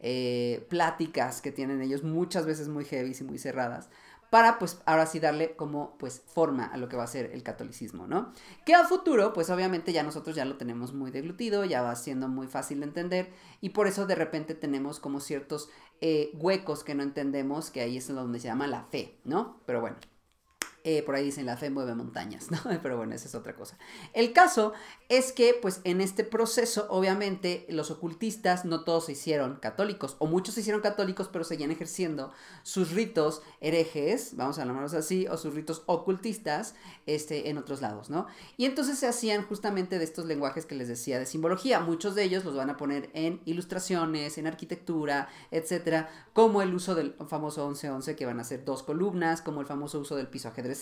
eh, 0.02 0.68
pláticas 0.70 1.42
que 1.42 1.54
tienen 1.54 1.82
ellos 1.82 2.04
muchas 2.04 2.46
veces 2.46 2.68
muy 2.68 2.84
heavy 2.84 3.16
y 3.18 3.24
muy 3.24 3.40
cerradas 3.40 3.90
para 4.30 4.60
pues 4.60 4.82
ahora 4.86 5.06
sí 5.06 5.20
darle 5.20 5.56
como 5.56 5.98
pues 5.98 6.22
forma 6.26 6.66
a 6.66 6.78
lo 6.78 6.90
que 6.90 6.98
va 6.98 7.04
a 7.04 7.08
ser 7.08 7.32
el 7.34 7.44
catolicismo, 7.44 8.08
¿no? 8.08 8.34
Que 8.66 8.76
a 8.76 8.86
futuro 8.86 9.34
pues 9.34 9.50
obviamente 9.50 9.94
ya 9.94 10.04
nosotros 10.04 10.36
ya 10.36 10.46
lo 10.46 10.58
tenemos 10.58 10.94
muy 10.94 11.12
deglutido, 11.12 11.66
ya 11.66 11.82
va 11.82 11.96
siendo 11.96 12.28
muy 12.28 12.48
fácil 12.48 12.80
de 12.80 12.88
entender 12.88 13.30
y 13.62 13.70
por 13.70 13.88
eso 13.88 14.06
de 14.06 14.16
repente 14.16 14.56
tenemos 14.56 15.00
como 15.00 15.20
ciertos 15.20 15.70
eh, 16.02 16.32
huecos 16.36 16.84
que 16.84 16.96
no 16.96 17.04
entendemos, 17.04 17.72
que 17.72 17.82
ahí 17.82 17.98
es 17.98 18.08
donde 18.08 18.40
se 18.40 18.48
llama 18.48 18.68
la 18.68 18.84
fe, 18.84 19.20
¿no? 19.24 19.62
Pero 19.66 19.82
bueno. 19.82 19.98
Eh, 20.90 21.04
por 21.04 21.16
ahí 21.16 21.26
dicen 21.26 21.46
la 21.46 21.58
fe 21.58 21.70
mueve 21.70 21.96
montañas, 21.96 22.50
¿no? 22.52 22.60
Pero 22.82 22.96
bueno, 22.96 23.14
esa 23.14 23.28
es 23.28 23.36
otra 23.36 23.58
cosa. 23.58 23.78
El 24.14 24.32
caso 24.32 24.72
es 25.10 25.34
que, 25.34 25.54
pues, 25.62 25.82
en 25.84 26.00
este 26.00 26.24
proceso, 26.24 26.88
obviamente, 26.90 27.66
los 27.68 27.92
ocultistas 27.92 28.64
no 28.64 28.86
todos 28.86 29.08
se 29.08 29.12
hicieron 29.12 29.58
católicos, 29.58 30.16
o 30.20 30.28
muchos 30.28 30.56
se 30.56 30.62
hicieron 30.62 30.82
católicos, 30.82 31.30
pero 31.30 31.44
seguían 31.44 31.72
ejerciendo 31.72 32.32
sus 32.64 32.92
ritos 32.92 33.42
herejes, 33.60 34.38
vamos 34.38 34.60
a 34.60 34.66
llamarlos 34.66 34.94
así, 34.94 35.28
o 35.28 35.36
sus 35.36 35.54
ritos 35.54 35.84
ocultistas, 35.88 36.74
este, 37.06 37.50
en 37.50 37.58
otros 37.58 37.82
lados, 37.82 38.10
¿no? 38.10 38.28
Y 38.56 38.64
entonces 38.64 38.98
se 38.98 39.08
hacían 39.08 39.44
justamente 39.44 40.00
de 40.00 40.06
estos 40.06 40.24
lenguajes 40.24 40.66
que 40.66 40.76
les 40.76 40.88
decía 40.88 41.20
de 41.20 41.26
simbología. 41.26 41.82
Muchos 41.82 42.16
de 42.16 42.24
ellos 42.24 42.46
los 42.46 42.56
van 42.56 42.70
a 42.70 42.78
poner 42.78 43.10
en 43.14 43.42
ilustraciones, 43.44 44.38
en 44.38 44.48
arquitectura, 44.48 45.28
etcétera, 45.52 46.10
como 46.32 46.62
el 46.62 46.74
uso 46.74 46.96
del 46.96 47.14
famoso 47.28 47.70
11-11, 47.70 48.16
que 48.16 48.26
van 48.26 48.40
a 48.40 48.46
ser 48.46 48.64
dos 48.64 48.84
columnas, 48.84 49.42
como 49.42 49.60
el 49.60 49.68
famoso 49.68 50.00
uso 50.00 50.16
del 50.16 50.28
piso 50.28 50.48
ajedrez 50.48 50.77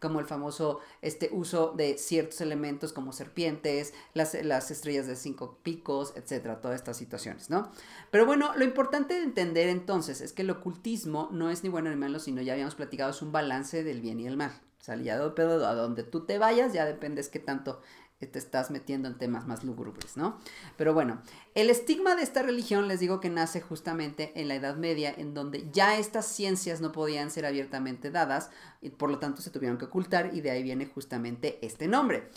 como 0.00 0.20
el 0.20 0.26
famoso 0.26 0.80
este, 1.02 1.30
uso 1.32 1.72
de 1.76 1.98
ciertos 1.98 2.40
elementos 2.40 2.92
como 2.92 3.12
serpientes, 3.12 3.92
las, 4.14 4.34
las 4.44 4.70
estrellas 4.70 5.06
de 5.06 5.16
cinco 5.16 5.58
picos, 5.62 6.12
etcétera, 6.16 6.60
todas 6.60 6.76
estas 6.76 6.96
situaciones, 6.96 7.50
¿no? 7.50 7.70
Pero 8.10 8.26
bueno, 8.26 8.52
lo 8.56 8.64
importante 8.64 9.14
de 9.14 9.22
entender 9.22 9.68
entonces 9.68 10.20
es 10.20 10.32
que 10.32 10.42
el 10.42 10.50
ocultismo 10.50 11.28
no 11.32 11.50
es 11.50 11.62
ni 11.62 11.68
bueno 11.68 11.90
ni 11.90 11.96
malo, 11.96 12.18
sino 12.18 12.42
ya 12.42 12.52
habíamos 12.52 12.74
platicado, 12.74 13.10
es 13.10 13.22
un 13.22 13.32
balance 13.32 13.84
del 13.84 14.00
bien 14.00 14.20
y 14.20 14.26
el 14.26 14.36
mal. 14.36 14.52
Sea, 14.80 14.96
ya 14.96 15.18
de 15.18 15.24
a 15.66 15.74
donde 15.74 16.04
tú 16.04 16.24
te 16.24 16.38
vayas, 16.38 16.72
ya 16.72 16.86
dependes 16.86 17.28
qué 17.28 17.38
tanto 17.38 17.82
te 18.26 18.38
estás 18.38 18.70
metiendo 18.70 19.08
en 19.08 19.16
temas 19.16 19.46
más 19.46 19.64
lúgubres, 19.64 20.16
¿no? 20.16 20.38
Pero 20.76 20.94
bueno, 20.94 21.22
el 21.54 21.70
estigma 21.70 22.14
de 22.14 22.22
esta 22.22 22.42
religión 22.42 22.88
les 22.88 23.00
digo 23.00 23.20
que 23.20 23.30
nace 23.30 23.60
justamente 23.60 24.32
en 24.34 24.48
la 24.48 24.56
Edad 24.56 24.76
Media, 24.76 25.14
en 25.16 25.34
donde 25.34 25.68
ya 25.72 25.96
estas 25.98 26.26
ciencias 26.26 26.80
no 26.80 26.92
podían 26.92 27.30
ser 27.30 27.46
abiertamente 27.46 28.10
dadas 28.10 28.50
y 28.80 28.90
por 28.90 29.10
lo 29.10 29.18
tanto 29.18 29.42
se 29.42 29.50
tuvieron 29.50 29.78
que 29.78 29.86
ocultar 29.86 30.30
y 30.34 30.40
de 30.40 30.50
ahí 30.50 30.62
viene 30.62 30.86
justamente 30.86 31.58
este 31.62 31.88
nombre. 31.88 32.28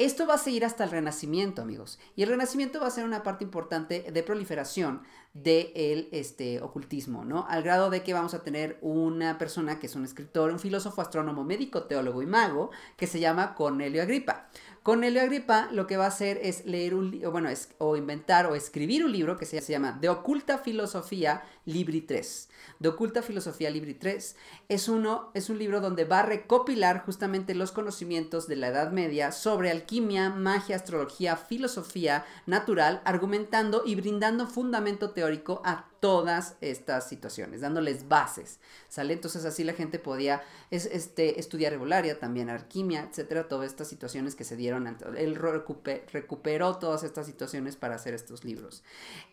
Esto 0.00 0.26
va 0.26 0.34
a 0.34 0.38
seguir 0.38 0.64
hasta 0.64 0.84
el 0.84 0.90
Renacimiento, 0.90 1.60
amigos. 1.60 1.98
Y 2.16 2.22
el 2.22 2.30
Renacimiento 2.30 2.80
va 2.80 2.86
a 2.86 2.90
ser 2.90 3.04
una 3.04 3.22
parte 3.22 3.44
importante 3.44 4.10
de 4.10 4.22
proliferación 4.22 5.02
del 5.32 6.08
este, 6.10 6.60
ocultismo, 6.60 7.24
¿no? 7.24 7.46
Al 7.48 7.62
grado 7.62 7.88
de 7.88 8.02
que 8.02 8.12
vamos 8.12 8.34
a 8.34 8.42
tener 8.42 8.78
una 8.80 9.38
persona 9.38 9.78
que 9.78 9.86
es 9.86 9.94
un 9.94 10.04
escritor, 10.04 10.50
un 10.50 10.58
filósofo, 10.58 11.00
astrónomo, 11.00 11.44
médico, 11.44 11.84
teólogo 11.84 12.22
y 12.22 12.26
mago, 12.26 12.70
que 12.96 13.06
se 13.06 13.20
llama 13.20 13.54
Cornelio 13.54 14.02
Agripa. 14.02 14.48
Cornelio 14.82 15.20
Agripa 15.20 15.68
lo 15.72 15.86
que 15.86 15.98
va 15.98 16.06
a 16.06 16.08
hacer 16.08 16.40
es 16.42 16.64
leer 16.64 16.94
un 16.94 17.20
bueno, 17.30 17.50
es, 17.50 17.68
o 17.78 17.96
inventar 17.96 18.46
o 18.46 18.54
escribir 18.54 19.04
un 19.04 19.12
libro 19.12 19.36
que 19.36 19.44
se 19.44 19.60
llama 19.60 19.98
De 20.00 20.08
Oculta 20.08 20.56
Filosofía 20.58 21.44
Libri 21.66 22.00
3. 22.00 22.48
De 22.78 22.88
Oculta 22.88 23.22
Filosofía 23.22 23.68
Libri 23.68 23.92
3 23.92 24.36
es, 24.70 24.88
uno, 24.88 25.30
es 25.34 25.50
un 25.50 25.58
libro 25.58 25.82
donde 25.82 26.04
va 26.04 26.20
a 26.20 26.26
recopilar 26.26 27.04
justamente 27.04 27.54
los 27.54 27.72
conocimientos 27.72 28.48
de 28.48 28.56
la 28.56 28.68
Edad 28.68 28.90
Media 28.90 29.32
sobre 29.32 29.70
alquimia, 29.70 30.30
magia, 30.30 30.76
astrología, 30.76 31.36
filosofía 31.36 32.24
natural, 32.46 33.02
argumentando 33.04 33.82
y 33.84 33.96
brindando 33.96 34.46
fundamento 34.46 35.10
teórico 35.20 35.60
a 35.66 35.84
todas 36.00 36.56
estas 36.62 37.06
situaciones, 37.06 37.60
dándoles 37.60 38.08
bases, 38.08 38.58
¿sale? 38.88 39.12
Entonces 39.12 39.44
así 39.44 39.64
la 39.64 39.74
gente 39.74 39.98
podía 39.98 40.42
es, 40.70 40.86
este, 40.86 41.38
estudiar 41.38 41.72
regularia, 41.72 42.18
también 42.18 42.48
alquimia, 42.48 43.06
etcétera, 43.10 43.46
todas 43.46 43.66
estas 43.66 43.88
situaciones 43.88 44.34
que 44.34 44.44
se 44.44 44.56
dieron, 44.56 44.86
él 45.18 45.34
recuperó 45.34 46.78
todas 46.78 47.02
estas 47.02 47.26
situaciones 47.26 47.76
para 47.76 47.96
hacer 47.96 48.14
estos 48.14 48.44
libros. 48.44 48.82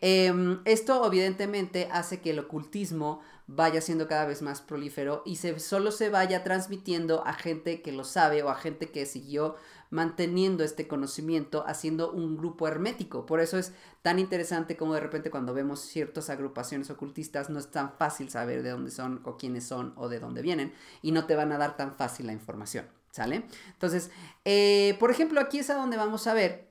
Em, 0.02 0.60
esto 0.66 1.06
evidentemente 1.06 1.88
hace 1.90 2.20
que 2.20 2.30
el 2.30 2.40
ocultismo 2.40 3.22
vaya 3.48 3.80
siendo 3.80 4.06
cada 4.06 4.26
vez 4.26 4.42
más 4.42 4.60
prolífero 4.60 5.22
y 5.24 5.36
se, 5.36 5.58
solo 5.58 5.90
se 5.90 6.10
vaya 6.10 6.44
transmitiendo 6.44 7.26
a 7.26 7.32
gente 7.32 7.80
que 7.80 7.92
lo 7.92 8.04
sabe 8.04 8.42
o 8.42 8.50
a 8.50 8.54
gente 8.54 8.90
que 8.90 9.06
siguió 9.06 9.56
manteniendo 9.90 10.64
este 10.64 10.86
conocimiento, 10.86 11.64
haciendo 11.66 12.12
un 12.12 12.36
grupo 12.36 12.68
hermético. 12.68 13.24
Por 13.24 13.40
eso 13.40 13.56
es 13.56 13.72
tan 14.02 14.18
interesante 14.18 14.76
como 14.76 14.92
de 14.92 15.00
repente 15.00 15.30
cuando 15.30 15.54
vemos 15.54 15.80
ciertas 15.80 16.28
agrupaciones 16.28 16.90
ocultistas 16.90 17.48
no 17.48 17.58
es 17.58 17.70
tan 17.70 17.94
fácil 17.94 18.28
saber 18.30 18.62
de 18.62 18.70
dónde 18.70 18.90
son 18.90 19.22
o 19.24 19.38
quiénes 19.38 19.64
son 19.64 19.94
o 19.96 20.10
de 20.10 20.20
dónde 20.20 20.42
vienen 20.42 20.74
y 21.00 21.12
no 21.12 21.24
te 21.24 21.34
van 21.34 21.50
a 21.52 21.58
dar 21.58 21.76
tan 21.76 21.94
fácil 21.94 22.26
la 22.26 22.34
información. 22.34 22.86
¿Sale? 23.10 23.46
Entonces, 23.72 24.10
eh, 24.44 24.94
por 25.00 25.10
ejemplo, 25.10 25.40
aquí 25.40 25.58
es 25.58 25.70
a 25.70 25.74
donde 25.74 25.96
vamos 25.96 26.26
a 26.26 26.34
ver 26.34 26.67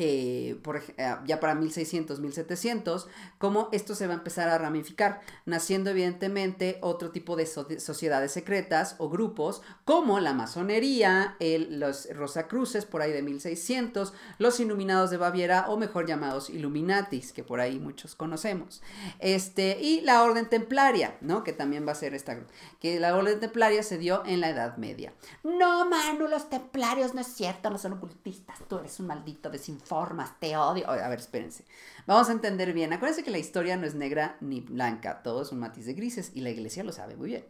eh, 0.00 0.60
por, 0.62 0.76
eh, 0.76 1.16
ya 1.26 1.40
para 1.40 1.56
1600, 1.56 2.20
1700, 2.20 3.08
cómo 3.38 3.68
esto 3.72 3.96
se 3.96 4.06
va 4.06 4.12
a 4.12 4.18
empezar 4.18 4.48
a 4.48 4.56
ramificar, 4.56 5.22
naciendo 5.44 5.90
evidentemente 5.90 6.78
otro 6.82 7.10
tipo 7.10 7.34
de 7.34 7.46
sociedades 7.46 8.30
secretas 8.30 8.94
o 8.98 9.08
grupos, 9.08 9.60
como 9.84 10.20
la 10.20 10.34
masonería, 10.34 11.36
los 11.40 12.08
Rosacruces 12.14 12.84
por 12.84 13.02
ahí 13.02 13.10
de 13.10 13.22
1600, 13.22 14.12
los 14.38 14.60
Iluminados 14.60 15.10
de 15.10 15.16
Baviera, 15.16 15.66
o 15.68 15.76
mejor 15.76 16.06
llamados 16.06 16.48
Illuminatis, 16.48 17.32
que 17.32 17.42
por 17.42 17.58
ahí 17.58 17.80
muchos 17.80 18.14
conocemos, 18.14 18.82
este, 19.18 19.80
y 19.80 20.02
la 20.02 20.22
Orden 20.22 20.48
Templaria, 20.48 21.16
¿no? 21.22 21.42
Que 21.42 21.52
también 21.52 21.84
va 21.84 21.90
a 21.90 21.96
ser 21.96 22.14
esta, 22.14 22.38
que 22.78 23.00
la 23.00 23.16
Orden 23.16 23.40
Templaria 23.40 23.82
se 23.82 23.98
dio 23.98 24.22
en 24.26 24.40
la 24.40 24.50
Edad 24.50 24.76
Media. 24.76 25.12
No, 25.42 25.90
Manu, 25.90 26.28
los 26.28 26.48
templarios 26.48 27.14
no 27.14 27.20
es 27.20 27.26
cierto, 27.26 27.68
no 27.68 27.78
son 27.78 27.94
ocultistas, 27.94 28.60
tú 28.68 28.78
eres 28.78 29.00
un 29.00 29.08
maldito 29.08 29.50
desinformado 29.50 29.87
formas, 29.88 30.38
te 30.38 30.56
odio. 30.56 30.88
A 30.88 31.08
ver, 31.08 31.18
espérense. 31.18 31.64
Vamos 32.08 32.30
a 32.30 32.32
entender 32.32 32.72
bien. 32.72 32.92
Acuérdense 32.94 33.22
que 33.22 33.30
la 33.30 33.36
historia 33.36 33.76
no 33.76 33.86
es 33.86 33.94
negra 33.94 34.38
ni 34.40 34.62
blanca, 34.62 35.22
todo 35.22 35.42
es 35.42 35.52
un 35.52 35.58
matiz 35.58 35.84
de 35.84 35.92
grises 35.92 36.30
y 36.34 36.40
la 36.40 36.48
iglesia 36.48 36.82
lo 36.82 36.90
sabe 36.90 37.16
muy 37.16 37.28
bien. 37.28 37.44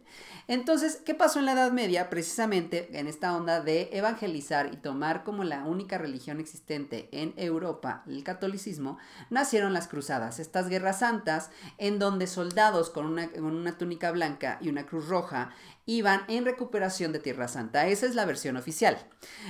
Entonces, 0.47 1.01
¿qué 1.05 1.15
pasó 1.15 1.39
en 1.39 1.45
la 1.45 1.53
Edad 1.53 1.71
Media? 1.71 2.09
Precisamente 2.09 2.89
en 2.91 3.07
esta 3.07 3.33
onda 3.37 3.61
de 3.61 3.89
evangelizar 3.93 4.73
y 4.73 4.75
tomar 4.75 5.23
como 5.23 5.45
la 5.45 5.63
única 5.63 5.97
religión 5.97 6.41
existente 6.41 7.07
en 7.13 7.33
Europa, 7.37 8.03
el 8.05 8.23
catolicismo, 8.25 8.97
nacieron 9.29 9.71
las 9.71 9.87
cruzadas, 9.87 10.39
estas 10.39 10.67
guerras 10.67 10.99
santas 10.99 11.51
en 11.77 11.97
donde 11.97 12.27
soldados 12.27 12.89
con 12.89 13.05
una, 13.05 13.31
con 13.31 13.45
una 13.45 13.77
túnica 13.77 14.11
blanca 14.11 14.57
y 14.59 14.67
una 14.67 14.85
cruz 14.85 15.07
roja 15.07 15.51
iban 15.89 16.21
en 16.27 16.45
recuperación 16.45 17.11
de 17.11 17.17
Tierra 17.17 17.47
Santa. 17.47 17.87
Esa 17.87 18.05
es 18.05 18.13
la 18.13 18.25
versión 18.25 18.57
oficial. 18.57 18.95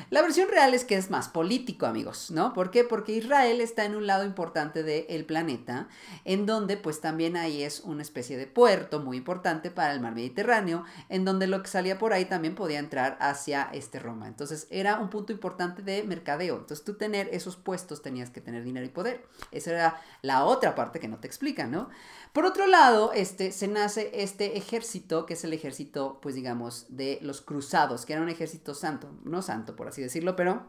La 0.09 0.21
versión 0.21 0.47
real 0.49 0.73
es 0.73 0.85
que 0.85 0.95
es 0.95 1.09
más 1.09 1.27
político, 1.27 1.85
amigos, 1.85 2.31
¿no? 2.31 2.53
¿Por 2.53 2.71
qué? 2.71 2.85
Porque 2.85 3.11
Israel 3.11 3.59
está 3.59 3.83
en 3.83 3.93
un 3.93 4.07
lado 4.07 4.23
importante 4.23 4.81
del 4.83 5.25
planeta, 5.25 5.89
en 6.23 6.45
donde 6.45 6.77
pues 6.77 7.01
también 7.01 7.35
ahí 7.35 7.61
es 7.63 7.81
una 7.81 8.01
especie 8.01 8.37
de 8.37 8.47
puerto 8.47 9.01
muy 9.01 9.17
importante 9.17 9.69
para 9.69 9.91
el 9.91 9.99
mar 9.99 10.15
Mediterráneo, 10.15 10.85
en 11.09 11.25
donde 11.25 11.45
lo 11.45 11.61
que 11.61 11.67
salía 11.67 11.99
por 11.99 12.13
ahí 12.13 12.23
también 12.23 12.55
podía 12.55 12.79
entrar 12.79 13.17
hacia 13.19 13.69
este 13.73 13.99
Roma. 13.99 14.29
Entonces 14.29 14.65
era 14.69 14.97
un 14.97 15.09
punto 15.09 15.33
importante 15.33 15.81
de 15.81 16.03
mercadeo. 16.03 16.55
Entonces 16.55 16.85
tú 16.85 16.93
tener 16.93 17.27
esos 17.33 17.57
puestos 17.57 18.01
tenías 18.01 18.29
que 18.29 18.39
tener 18.39 18.63
dinero 18.63 18.85
y 18.85 18.89
poder. 18.89 19.25
Esa 19.51 19.71
era 19.71 20.01
la 20.21 20.45
otra 20.45 20.73
parte 20.73 21.01
que 21.01 21.09
no 21.09 21.17
te 21.19 21.27
explican, 21.27 21.69
¿no? 21.69 21.89
Por 22.33 22.45
otro 22.45 22.67
lado, 22.67 23.11
este, 23.13 23.51
se 23.51 23.67
nace 23.67 24.11
este 24.13 24.57
ejército, 24.57 25.25
que 25.25 25.33
es 25.33 25.43
el 25.43 25.53
ejército, 25.53 26.19
pues 26.21 26.35
digamos, 26.35 26.85
de 26.89 27.19
los 27.21 27.41
cruzados, 27.41 28.05
que 28.05 28.13
era 28.13 28.21
un 28.21 28.29
ejército 28.29 28.73
santo, 28.73 29.11
no 29.23 29.41
santo 29.41 29.75
por 29.75 29.87
así 29.87 30.01
decirlo, 30.01 30.35
pero 30.35 30.67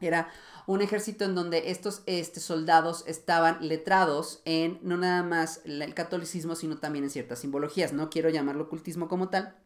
era 0.00 0.30
un 0.66 0.80
ejército 0.82 1.24
en 1.24 1.34
donde 1.34 1.70
estos 1.70 2.02
este, 2.06 2.40
soldados 2.40 3.04
estaban 3.06 3.66
letrados 3.66 4.40
en 4.44 4.78
no 4.82 4.96
nada 4.96 5.22
más 5.22 5.60
el 5.64 5.92
catolicismo, 5.94 6.54
sino 6.54 6.78
también 6.78 7.04
en 7.04 7.10
ciertas 7.10 7.40
simbologías. 7.40 7.92
No 7.92 8.08
quiero 8.08 8.30
llamarlo 8.30 8.64
ocultismo 8.64 9.08
como 9.08 9.28
tal, 9.28 9.56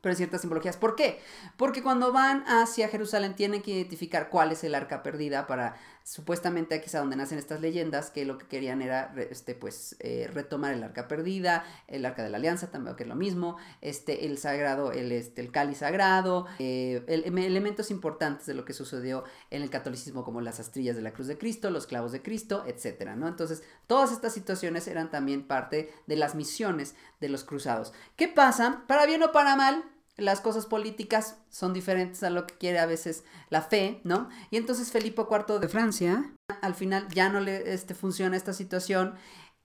pero 0.00 0.12
en 0.12 0.16
ciertas 0.16 0.40
simbologías. 0.40 0.76
¿Por 0.76 0.96
qué? 0.96 1.20
Porque 1.56 1.82
cuando 1.82 2.12
van 2.12 2.44
hacia 2.46 2.88
Jerusalén 2.88 3.34
tienen 3.34 3.62
que 3.62 3.72
identificar 3.72 4.30
cuál 4.30 4.52
es 4.52 4.64
el 4.64 4.74
arca 4.74 5.02
perdida 5.02 5.46
para 5.46 5.76
supuestamente 6.04 6.74
aquí 6.74 6.86
es 6.86 6.94
a 6.94 7.00
donde 7.00 7.16
nacen 7.16 7.38
estas 7.38 7.62
leyendas 7.62 8.10
que 8.10 8.26
lo 8.26 8.36
que 8.36 8.46
querían 8.46 8.82
era 8.82 9.14
este 9.30 9.54
pues 9.54 9.96
eh, 10.00 10.30
retomar 10.32 10.74
el 10.74 10.84
arca 10.84 11.08
perdida 11.08 11.64
el 11.88 12.04
arca 12.04 12.22
de 12.22 12.28
la 12.28 12.36
alianza 12.36 12.70
también 12.70 12.94
que 12.94 13.04
es 13.04 13.08
lo 13.08 13.16
mismo 13.16 13.56
este 13.80 14.26
el 14.26 14.36
sagrado 14.36 14.92
el 14.92 15.10
este 15.12 15.40
el 15.40 15.50
cáliz 15.50 15.78
sagrado 15.78 16.46
eh, 16.58 17.02
elementos 17.08 17.90
importantes 17.90 18.46
de 18.46 18.52
lo 18.52 18.66
que 18.66 18.74
sucedió 18.74 19.24
en 19.50 19.62
el 19.62 19.70
catolicismo 19.70 20.24
como 20.24 20.42
las 20.42 20.60
astrillas 20.60 20.94
de 20.94 21.02
la 21.02 21.14
cruz 21.14 21.26
de 21.26 21.38
Cristo 21.38 21.70
los 21.70 21.86
clavos 21.86 22.12
de 22.12 22.20
Cristo 22.20 22.64
etcétera 22.66 23.16
no 23.16 23.26
entonces 23.26 23.62
todas 23.86 24.12
estas 24.12 24.34
situaciones 24.34 24.86
eran 24.88 25.10
también 25.10 25.46
parte 25.46 25.90
de 26.06 26.16
las 26.16 26.34
misiones 26.34 26.94
de 27.20 27.28
los 27.28 27.44
cruzados. 27.44 27.92
Qué 28.16 28.28
pasa 28.28 28.84
para 28.86 29.06
bien 29.06 29.22
o 29.22 29.32
para 29.32 29.56
mal 29.56 29.84
las 30.16 30.40
cosas 30.40 30.66
políticas 30.66 31.38
son 31.50 31.72
diferentes 31.72 32.22
a 32.22 32.30
lo 32.30 32.46
que 32.46 32.54
quiere 32.54 32.78
a 32.78 32.86
veces 32.86 33.24
la 33.50 33.62
fe, 33.62 34.00
¿no? 34.04 34.28
Y 34.50 34.56
entonces 34.56 34.92
Felipe 34.92 35.22
IV 35.22 35.58
de 35.58 35.68
Francia, 35.68 36.32
al 36.62 36.74
final 36.74 37.08
ya 37.08 37.28
no 37.28 37.40
le 37.40 37.72
este, 37.72 37.94
funciona 37.94 38.36
esta 38.36 38.52
situación 38.52 39.14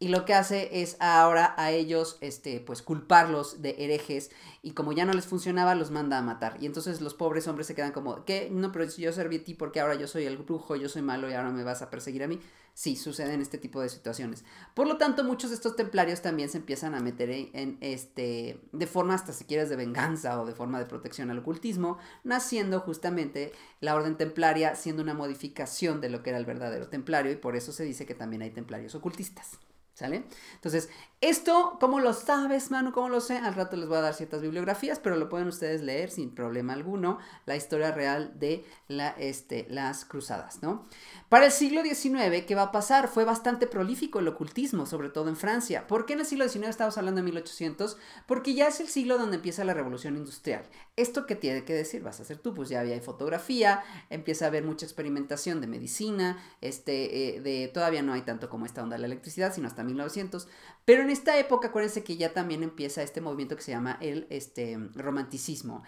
y 0.01 0.08
lo 0.08 0.24
que 0.24 0.34
hace 0.34 0.82
es 0.82 0.96
ahora 1.01 1.53
a 1.58 1.72
ellos, 1.72 2.18
este, 2.22 2.62
pues 2.62 2.82
culparlos 2.82 3.62
de 3.62 3.75
herejes 3.79 4.32
y 4.62 4.72
como 4.72 4.94
ya 4.94 5.03
no 5.03 5.12
les 5.12 5.27
funcionaba, 5.27 5.75
los 5.75 5.91
manda 5.91 6.18
a 6.18 6.22
matar. 6.22 6.56
Y 6.62 6.65
entonces 6.65 7.01
los 7.01 7.13
pobres 7.13 7.50
hombres 7.50 7.68
se 7.68 7.75
quedan 7.75 7.91
como, 7.91 8.24
¿qué? 8.24 8.50
No, 8.50 8.72
pero 8.72 8.86
yo 8.86 9.12
serví 9.12 9.38
a 9.38 9.44
ti 9.44 9.56
porque 9.56 9.82
ahora 9.82 9.96
yo 9.96 10.08
soy 10.08 10.24
el 10.24 10.38
brujo, 10.38 10.77
yo 10.77 10.88
soy 10.88 11.01
malo 11.01 11.29
y 11.29 11.34
ahora 11.34 11.51
me 11.51 11.65
vas 11.65 11.82
a 11.82 11.89
perseguir 11.89 12.24
a 12.24 12.27
mí. 12.27 12.39
Sí, 12.74 12.96
suceden 12.96 13.41
este 13.41 13.58
tipo 13.58 13.82
de 13.82 13.89
situaciones. 13.89 14.46
Por 14.74 14.88
lo 14.88 14.96
tanto, 14.96 15.25
muchos 15.25 15.50
de 15.50 15.58
estos 15.58 15.75
templarios 15.75 16.22
también 16.22 16.48
se 16.48 16.60
empiezan 16.60 16.96
a 16.96 17.01
meter 17.01 17.29
en, 17.29 17.77
este, 17.82 18.62
de 18.72 18.88
forma 18.88 19.15
hasta 19.15 19.34
si 19.34 19.44
quieres 19.44 19.68
de 19.70 19.75
venganza 19.75 20.41
o 20.41 20.46
de 20.46 20.56
forma 20.56 20.79
de 20.79 20.86
protección 20.86 21.29
al 21.29 21.39
ocultismo, 21.39 21.98
naciendo 22.24 22.79
justamente 22.79 23.51
la 23.82 23.96
orden 23.96 24.15
templaria 24.15 24.75
siendo 24.75 25.03
una 25.03 25.13
modificación 25.13 26.00
de 26.00 26.10
lo 26.10 26.24
que 26.24 26.29
era 26.29 26.39
el 26.39 26.46
verdadero 26.46 26.88
templario 26.88 27.34
y 27.34 27.36
por 27.36 27.58
eso 27.58 27.74
se 27.74 27.84
dice 27.84 28.06
que 28.06 28.15
también 28.15 28.44
hay 28.44 28.51
templarios 28.51 28.96
ocultistas. 28.96 29.60
¿Sale? 30.00 30.24
Entonces, 30.53 30.88
esto, 31.20 31.75
¿cómo 31.82 32.00
lo 32.00 32.13
sabes, 32.13 32.72
mano? 32.72 32.94
¿Cómo 32.94 33.10
lo 33.10 33.20
sé? 33.20 33.38
Al 33.38 33.53
rato 33.53 33.75
les 33.75 33.89
voy 33.89 33.98
a 33.98 34.01
dar 34.01 34.13
ciertas 34.13 34.41
bibliografías, 34.41 34.98
pero 34.98 35.18
lo 35.18 35.27
pueden 35.27 35.50
ustedes 35.50 35.82
leer 35.82 36.10
sin 36.10 36.34
problema 36.34 36.72
alguno, 36.72 37.20
la 37.46 37.58
historia 37.58 37.91
real 37.91 38.32
de 38.39 38.63
la, 38.88 39.10
este, 39.10 39.68
las 39.70 40.06
cruzadas, 40.06 40.63
¿no? 40.63 40.88
Para 41.29 41.45
el 41.45 41.51
siglo 41.51 41.83
XIX, 41.83 42.43
¿qué 42.48 42.55
va 42.55 42.63
a 42.63 42.71
pasar? 42.71 43.07
Fue 43.07 43.24
bastante 43.24 43.67
prolífico 43.67 44.17
el 44.17 44.27
ocultismo, 44.27 44.88
sobre 44.88 45.09
todo 45.09 45.29
en 45.29 45.36
Francia. 45.36 45.86
¿Por 45.86 46.07
qué 46.07 46.13
en 46.13 46.21
el 46.21 46.25
siglo 46.25 46.50
XIX 46.50 46.69
estamos 46.69 46.98
hablando 46.98 47.19
de 47.19 47.25
1800? 47.25 47.98
Porque 48.25 48.55
ya 48.55 48.67
es 48.67 48.79
el 48.79 48.88
siglo 48.88 49.19
donde 49.19 49.36
empieza 49.36 49.63
la 49.63 49.75
revolución 49.75 50.17
industrial. 50.17 50.63
¿Esto 50.95 51.27
qué 51.27 51.36
tiene 51.36 51.63
que 51.65 51.74
decir? 51.74 52.01
Vas 52.01 52.19
a 52.19 52.24
hacer 52.24 52.39
tú, 52.39 52.55
pues 52.55 52.69
ya 52.69 52.79
había 52.79 53.00
fotografía, 53.00 53.83
empieza 54.09 54.45
a 54.45 54.48
haber 54.48 54.63
mucha 54.63 54.88
experimentación 54.88 55.62
de 55.62 55.67
medicina, 55.67 56.43
este, 56.62 57.36
eh, 57.36 57.41
de, 57.41 57.67
todavía 57.67 58.01
no 58.01 58.13
hay 58.13 58.21
tanto 58.21 58.50
como 58.50 58.65
esta 58.65 58.81
onda 58.81 58.95
de 58.95 59.01
la 59.01 59.05
electricidad, 59.05 59.53
sino 59.53 59.67
hasta 59.67 59.83
1900, 59.83 60.48
pero 60.83 61.03
en 61.03 61.12
esta 61.12 61.38
época 61.38 61.67
acuérdense 61.67 62.03
que 62.03 62.17
ya 62.17 62.33
también 62.33 62.63
empieza 62.63 63.03
este 63.03 63.21
movimiento 63.21 63.55
que 63.55 63.62
se 63.62 63.71
llama 63.71 64.00
el 64.01 64.25
este, 64.31 64.79
romanticismo. 64.95 65.83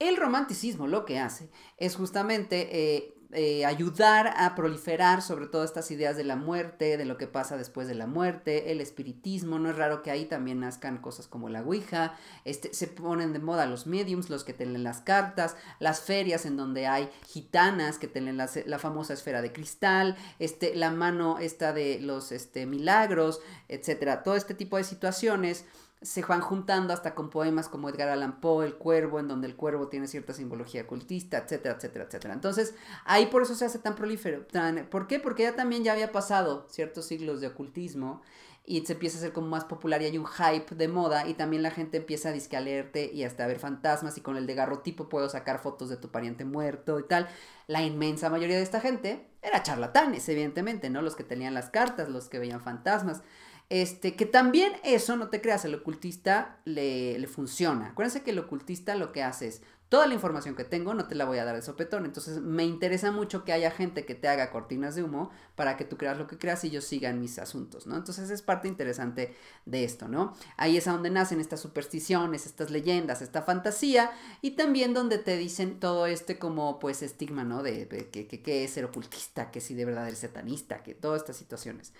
El 0.00 0.16
romanticismo 0.16 0.88
lo 0.88 1.04
que 1.04 1.20
hace 1.20 1.48
es 1.76 1.94
justamente 1.94 2.68
eh, 2.72 3.19
eh, 3.32 3.64
ayudar 3.64 4.34
a 4.36 4.56
proliferar 4.56 5.22
sobre 5.22 5.46
todo 5.46 5.62
estas 5.62 5.90
ideas 5.92 6.16
de 6.16 6.24
la 6.24 6.34
muerte, 6.34 6.96
de 6.96 7.04
lo 7.04 7.16
que 7.16 7.28
pasa 7.28 7.56
después 7.56 7.86
de 7.86 7.94
la 7.94 8.06
muerte, 8.06 8.72
el 8.72 8.80
espiritismo. 8.80 9.58
No 9.58 9.70
es 9.70 9.76
raro 9.76 10.02
que 10.02 10.10
ahí 10.10 10.24
también 10.24 10.60
nazcan 10.60 10.98
cosas 10.98 11.28
como 11.28 11.48
la 11.48 11.62
Ouija. 11.62 12.14
Este, 12.44 12.74
se 12.74 12.88
ponen 12.88 13.32
de 13.32 13.38
moda 13.38 13.66
los 13.66 13.86
mediums, 13.86 14.30
los 14.30 14.42
que 14.42 14.52
tienen 14.52 14.82
las 14.82 15.00
cartas, 15.00 15.56
las 15.78 16.00
ferias 16.00 16.44
en 16.44 16.56
donde 16.56 16.86
hay 16.88 17.08
gitanas 17.26 17.98
que 17.98 18.08
tienen 18.08 18.36
la, 18.36 18.50
la 18.66 18.78
famosa 18.78 19.14
esfera 19.14 19.42
de 19.42 19.52
cristal, 19.52 20.16
este, 20.38 20.74
la 20.74 20.90
mano 20.90 21.38
esta 21.38 21.72
de 21.72 22.00
los 22.00 22.32
este, 22.32 22.66
milagros, 22.66 23.40
etcétera. 23.68 24.22
Todo 24.22 24.34
este 24.34 24.54
tipo 24.54 24.76
de 24.76 24.84
situaciones 24.84 25.66
se 26.02 26.22
van 26.22 26.40
juntando 26.40 26.94
hasta 26.94 27.14
con 27.14 27.28
poemas 27.28 27.68
como 27.68 27.88
Edgar 27.88 28.08
Allan 28.08 28.40
Poe, 28.40 28.64
El 28.64 28.76
Cuervo, 28.76 29.20
en 29.20 29.28
donde 29.28 29.46
el 29.46 29.56
cuervo 29.56 29.88
tiene 29.88 30.06
cierta 30.06 30.32
simbología 30.32 30.82
ocultista, 30.82 31.38
etcétera, 31.38 31.76
etcétera, 31.76 32.04
etcétera. 32.06 32.34
Entonces, 32.34 32.74
ahí 33.04 33.26
por 33.26 33.42
eso 33.42 33.54
se 33.54 33.66
hace 33.66 33.78
tan 33.78 33.94
prolífero. 33.94 34.46
¿Por 34.90 35.06
qué? 35.06 35.20
Porque 35.20 35.42
ya 35.42 35.56
también 35.56 35.84
ya 35.84 35.92
había 35.92 36.10
pasado 36.10 36.66
ciertos 36.70 37.04
siglos 37.04 37.40
de 37.42 37.48
ocultismo 37.48 38.22
y 38.64 38.86
se 38.86 38.92
empieza 38.92 39.16
a 39.16 39.20
hacer 39.20 39.32
como 39.32 39.48
más 39.48 39.64
popular 39.64 40.00
y 40.00 40.06
hay 40.06 40.16
un 40.16 40.26
hype 40.26 40.74
de 40.74 40.88
moda 40.88 41.26
y 41.26 41.34
también 41.34 41.62
la 41.62 41.70
gente 41.70 41.98
empieza 41.98 42.28
a 42.28 42.32
disque 42.32 43.10
y 43.12 43.24
hasta 43.24 43.44
a 43.44 43.46
ver 43.46 43.58
fantasmas 43.58 44.16
y 44.16 44.20
con 44.20 44.36
el 44.36 44.46
de 44.46 44.54
garrotipo 44.54 45.08
puedo 45.08 45.28
sacar 45.28 45.58
fotos 45.58 45.88
de 45.88 45.96
tu 45.96 46.10
pariente 46.10 46.44
muerto 46.44 46.98
y 46.98 47.02
tal. 47.02 47.28
La 47.66 47.82
inmensa 47.82 48.30
mayoría 48.30 48.56
de 48.56 48.62
esta 48.62 48.80
gente 48.80 49.26
era 49.42 49.62
charlatanes, 49.62 50.28
evidentemente, 50.28 50.88
¿no? 50.88 51.02
Los 51.02 51.16
que 51.16 51.24
tenían 51.24 51.52
las 51.52 51.68
cartas, 51.70 52.08
los 52.08 52.28
que 52.28 52.38
veían 52.38 52.60
fantasmas. 52.60 53.22
Este, 53.70 54.16
que 54.16 54.26
también 54.26 54.72
eso, 54.82 55.16
no 55.16 55.28
te 55.28 55.40
creas, 55.40 55.64
el 55.64 55.76
ocultista 55.76 56.58
le, 56.64 57.24
funciona. 57.28 57.90
Acuérdense 57.90 58.24
que 58.24 58.32
el 58.32 58.40
ocultista 58.40 58.96
lo 58.96 59.12
que 59.12 59.22
hace 59.22 59.46
es, 59.46 59.62
toda 59.88 60.08
la 60.08 60.14
información 60.14 60.56
que 60.56 60.64
tengo 60.64 60.92
no 60.94 61.06
te 61.06 61.14
la 61.14 61.24
voy 61.24 61.38
a 61.38 61.44
dar 61.44 61.54
de 61.54 61.62
sopetón. 61.62 62.04
Entonces 62.04 62.40
me 62.40 62.64
interesa 62.64 63.12
mucho 63.12 63.44
que 63.44 63.52
haya 63.52 63.70
gente 63.70 64.04
que 64.04 64.16
te 64.16 64.26
haga 64.26 64.50
cortinas 64.50 64.96
de 64.96 65.04
humo 65.04 65.30
para 65.54 65.76
que 65.76 65.84
tú 65.84 65.96
creas 65.96 66.18
lo 66.18 66.26
que 66.26 66.36
creas 66.36 66.64
y 66.64 66.70
yo 66.70 66.80
siga 66.80 67.10
en 67.10 67.20
mis 67.20 67.38
asuntos, 67.38 67.86
¿no? 67.86 67.96
Entonces 67.96 68.28
es 68.30 68.42
parte 68.42 68.66
interesante 68.66 69.36
de 69.66 69.84
esto, 69.84 70.08
¿no? 70.08 70.34
Ahí 70.56 70.76
es 70.76 70.88
a 70.88 70.92
donde 70.92 71.10
nacen 71.10 71.40
estas 71.40 71.60
supersticiones, 71.60 72.46
estas 72.46 72.70
leyendas, 72.70 73.22
esta 73.22 73.42
fantasía 73.42 74.10
y 74.42 74.52
también 74.52 74.94
donde 74.94 75.18
te 75.18 75.36
dicen 75.36 75.78
todo 75.78 76.06
este 76.06 76.40
como 76.40 76.80
pues 76.80 77.02
estigma, 77.02 77.44
¿no? 77.44 77.62
De, 77.62 77.86
que, 77.86 78.26
que, 78.26 78.64
es 78.64 78.72
ser 78.72 78.84
ocultista, 78.84 79.52
que 79.52 79.60
si 79.60 79.74
de 79.74 79.84
verdad 79.84 80.08
eres 80.08 80.18
satanista, 80.18 80.82
que 80.82 80.94
todas 80.94 81.22
estas 81.22 81.36
situaciones. 81.36 81.92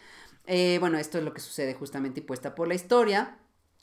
Eh, 0.46 0.78
bueno, 0.80 0.98
esto 0.98 1.18
es 1.18 1.24
lo 1.24 1.32
que 1.32 1.40
sucede 1.40 1.74
justamente 1.74 2.20
impuesta 2.20 2.54
por 2.54 2.68
la 2.68 2.74
historia 2.74 3.38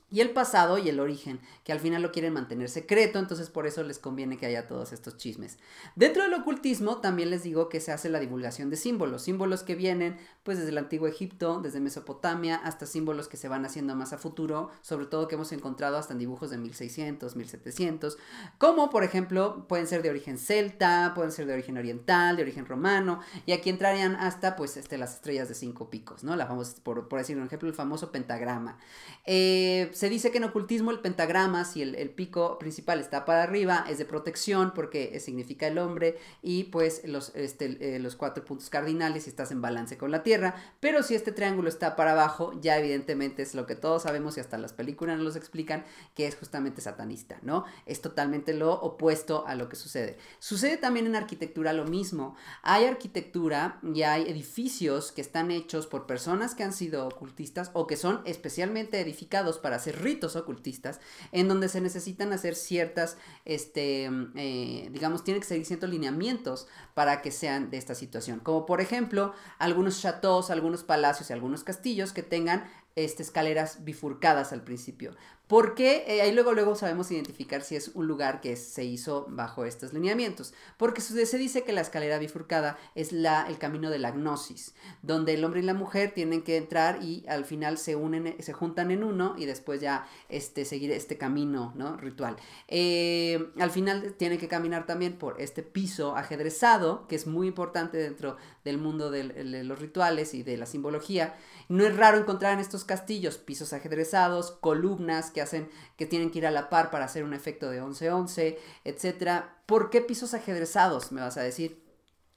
y 0.10 0.22
el 0.22 0.30
pasado 0.30 0.78
y 0.78 0.88
el 0.88 1.00
origen, 1.00 1.40
que 1.66 1.74
al 1.74 1.80
final 1.80 2.02
lo 2.02 2.12
quieren 2.12 2.34
mantener 2.34 2.70
secreto, 2.70 3.20
entonces 3.20 3.50
por 3.50 3.68
eso 3.68 3.84
les 3.84 4.00
conviene 4.00 4.38
que 4.38 4.46
haya 4.46 4.68
todos 4.68 4.94
estos 4.94 5.18
chismes. 5.18 5.58
Dentro 5.96 6.24
del 6.24 6.34
ocultismo 6.34 6.98
también 6.98 7.30
les 7.30 7.44
digo 7.44 7.68
que 7.68 7.82
se 7.82 7.92
hace 7.92 8.10
la 8.10 8.20
divulgación 8.20 8.70
de 8.70 8.78
símbolos, 8.78 9.24
símbolos 9.24 9.64
que 9.64 9.76
vienen 9.76 10.18
pues 10.44 10.58
desde 10.58 10.72
el 10.72 10.78
antiguo 10.78 11.10
Egipto, 11.10 11.60
desde 11.62 11.82
Mesopotamia, 11.82 12.56
hasta 12.56 12.86
símbolos 12.86 13.28
que 13.28 13.36
se 13.36 13.50
van 13.50 13.66
haciendo 13.66 13.96
más 13.96 14.14
a 14.14 14.18
futuro, 14.18 14.70
sobre 14.82 15.08
todo 15.08 15.28
que 15.28 15.36
hemos 15.36 15.52
encontrado 15.52 15.98
hasta 15.98 16.14
en 16.14 16.20
dibujos 16.20 16.52
de 16.52 16.58
1600, 16.58 17.36
1700, 17.36 18.18
como 18.58 18.90
por 18.90 19.04
ejemplo 19.04 19.68
pueden 19.68 19.88
ser 19.88 20.04
de 20.04 20.10
origen 20.10 20.38
celta, 20.38 21.12
pueden 21.16 21.34
ser 21.34 21.48
de 21.48 21.54
origen 21.54 21.78
oriental, 21.78 22.38
de 22.38 22.44
origen 22.44 22.66
romano, 22.66 23.20
y 23.46 23.52
aquí 23.52 23.70
entrarían 23.70 24.16
hasta 24.16 24.56
pues 24.56 24.78
este, 24.78 24.98
las 24.98 25.16
estrellas 25.16 25.50
de 25.50 25.56
cinco 25.56 25.90
picos, 25.90 26.24
¿no? 26.24 26.38
La 26.38 26.48
famosa, 26.48 26.78
por, 26.82 27.10
por 27.10 27.20
decir 27.20 27.36
un 27.36 27.46
ejemplo, 27.46 27.68
el 27.68 27.76
famoso 27.76 28.10
pentagrama. 28.10 28.78
Eh, 29.26 29.92
se 29.98 30.10
dice 30.10 30.30
que 30.30 30.38
en 30.38 30.44
ocultismo 30.44 30.92
el 30.92 31.00
pentagrama, 31.00 31.66
si 31.66 31.82
el, 31.82 32.10
pico 32.12 32.60
principal 32.60 33.00
está 33.00 33.26
para 33.26 33.42
arriba, 33.42 33.84
es 33.90 33.98
de 33.98 34.06
protección 34.06 34.72
porque 34.76 35.20
significa 35.20 35.66
el 35.66 35.80
hombre 35.80 36.20
y 36.44 36.66
pues 36.66 37.02
los, 37.06 37.36
este, 37.36 37.96
eh, 37.96 38.00
los 38.00 38.16
cuatro 38.16 38.46
puntos 38.46 38.70
cardinales 38.70 39.24
si 39.24 39.32
estás 39.32 39.52
en 39.52 39.60
balance 39.60 39.98
con 39.98 40.12
la 40.12 40.22
tierra. 40.22 40.54
Pero 40.80 41.02
si 41.02 41.16
este 41.16 41.32
triángulo 41.32 41.68
está 41.68 41.96
para 41.96 42.12
abajo, 42.12 42.54
ya 42.62 42.78
evidentemente 42.78 43.42
es 43.42 43.56
lo 43.56 43.66
que 43.66 43.76
todos 43.76 44.04
sabemos 44.04 44.38
y 44.38 44.40
hasta 44.40 44.60
las 44.60 44.72
películas 44.72 45.18
nos 45.18 45.26
los 45.26 45.36
explican, 45.36 45.84
que 46.14 46.28
es 46.28 46.36
justamente 46.36 46.82
satanista, 46.82 47.40
¿no? 47.42 47.66
Es 47.88 48.02
totalmente 48.02 48.54
lo 48.54 48.74
opuesto 48.74 49.48
a 49.48 49.56
lo 49.56 49.68
que 49.68 49.76
sucede. 49.76 50.18
Sucede 50.38 50.78
también 50.78 51.08
en 51.08 51.16
arquitectura 51.16 51.74
lo 51.74 51.86
mismo. 51.86 52.36
Hay 52.62 52.86
arquitectura 52.86 53.80
y 53.82 54.04
hay 54.04 54.30
edificios 54.30 55.12
que 55.12 55.22
están 55.22 55.50
hechos 55.50 55.88
por 55.88 56.06
personas 56.06 56.54
que 56.54 56.64
han 56.64 56.74
sido 56.74 57.08
ocultistas 57.08 57.72
o 57.74 57.88
que 57.88 57.98
son 57.98 58.22
especialmente 58.26 59.00
edificados 59.00 59.58
para 59.58 59.80
ritos 59.92 60.36
ocultistas, 60.36 61.00
en 61.32 61.48
donde 61.48 61.70
se 61.70 61.82
necesitan 61.82 62.34
hacer 62.34 62.56
ciertas, 62.56 63.18
este, 63.46 64.10
eh, 64.36 64.90
digamos, 64.92 65.24
tienen 65.24 65.42
que 65.42 65.48
seguir 65.48 65.66
ciertos 65.66 65.90
lineamientos 65.90 66.68
para 66.94 67.22
que 67.22 67.32
sean 67.32 67.70
de 67.70 67.78
esta 67.78 67.96
situación. 67.96 68.40
Como 68.40 68.66
por 68.66 68.82
ejemplo, 68.82 69.34
algunos 69.60 70.02
chateaux, 70.02 70.50
algunos 70.50 70.84
palacios 70.84 71.30
y 71.30 71.34
algunos 71.34 71.64
castillos 71.64 72.14
que 72.14 72.24
tengan 72.24 72.70
este, 72.98 73.22
escaleras 73.22 73.84
bifurcadas 73.84 74.52
al 74.54 74.64
principio. 74.64 75.16
Porque 75.48 76.04
eh, 76.08 76.22
ahí 76.22 76.34
luego, 76.34 76.54
luego 76.54 76.76
sabemos 76.76 77.10
identificar 77.10 77.62
si 77.62 77.78
es 77.78 77.92
un 77.94 78.06
lugar 78.06 78.42
que 78.42 78.58
se 78.58 78.84
hizo 78.84 79.26
bajo 79.30 79.64
estos 79.64 79.94
lineamientos. 79.94 80.54
Porque 80.76 81.00
se 81.00 81.38
dice 81.38 81.64
que 81.64 81.72
la 81.72 81.82
escalera 81.82 82.20
bifurcada 82.20 82.78
es 82.96 83.14
la, 83.14 83.48
el 83.48 83.58
camino 83.58 83.90
de 83.90 84.00
la 84.00 84.12
gnosis, 84.12 84.76
donde 85.02 85.34
el 85.34 85.44
hombre 85.46 85.62
y 85.62 85.64
la 85.64 85.74
mujer 85.74 86.12
tienen 86.14 86.42
que 86.42 86.58
entrar 86.58 87.02
y 87.02 87.26
al 87.30 87.46
final 87.46 87.78
se 87.78 87.96
unen, 87.96 88.36
se 88.40 88.52
juntan 88.52 88.92
en 88.92 89.04
uno 89.04 89.36
y 89.38 89.46
después 89.46 89.80
ya 89.80 90.06
este, 90.28 90.66
seguir 90.66 90.92
este 90.92 91.18
camino 91.18 91.72
¿no? 91.76 91.96
ritual. 91.96 92.36
Eh, 92.68 93.50
al 93.58 93.72
final 93.72 94.16
tienen 94.18 94.40
que 94.40 94.50
caminar 94.50 94.86
también 94.86 95.18
por 95.18 95.40
este 95.40 95.64
piso 95.64 96.18
ajedrezado, 96.18 97.08
que 97.08 97.16
es 97.16 97.26
muy 97.26 97.48
importante 97.48 97.98
dentro 97.98 98.36
del 98.66 98.78
mundo 98.78 99.12
de 99.12 99.24
los 99.64 99.80
rituales 99.80 100.34
y 100.34 100.44
de 100.44 100.58
la 100.58 100.66
simbología. 100.66 101.36
No 101.70 101.86
es 101.86 101.96
raro 101.96 102.18
encontrar 102.18 102.54
en 102.54 102.60
estos 102.60 102.84
castillos 102.84 103.38
pisos 103.38 103.72
ajedrezados, 103.74 104.52
columnas 104.52 105.32
que 105.38 105.42
hacen 105.44 105.70
que 105.98 106.08
tienen 106.08 106.32
que 106.32 106.40
ir 106.40 106.48
a 106.48 106.52
la 106.52 106.68
par 106.68 106.90
para 106.90 107.06
hacer 107.06 107.24
un 107.24 107.36
efecto 107.36 107.70
de 107.70 107.80
11-11, 107.80 108.58
etcétera. 108.84 109.62
¿Por 109.68 109.92
qué 109.92 110.02
pisos 110.02 110.34
ajedrezados? 110.34 111.12
Me 111.12 111.22
vas 111.22 111.38
a 111.38 111.44
decir. 111.44 111.80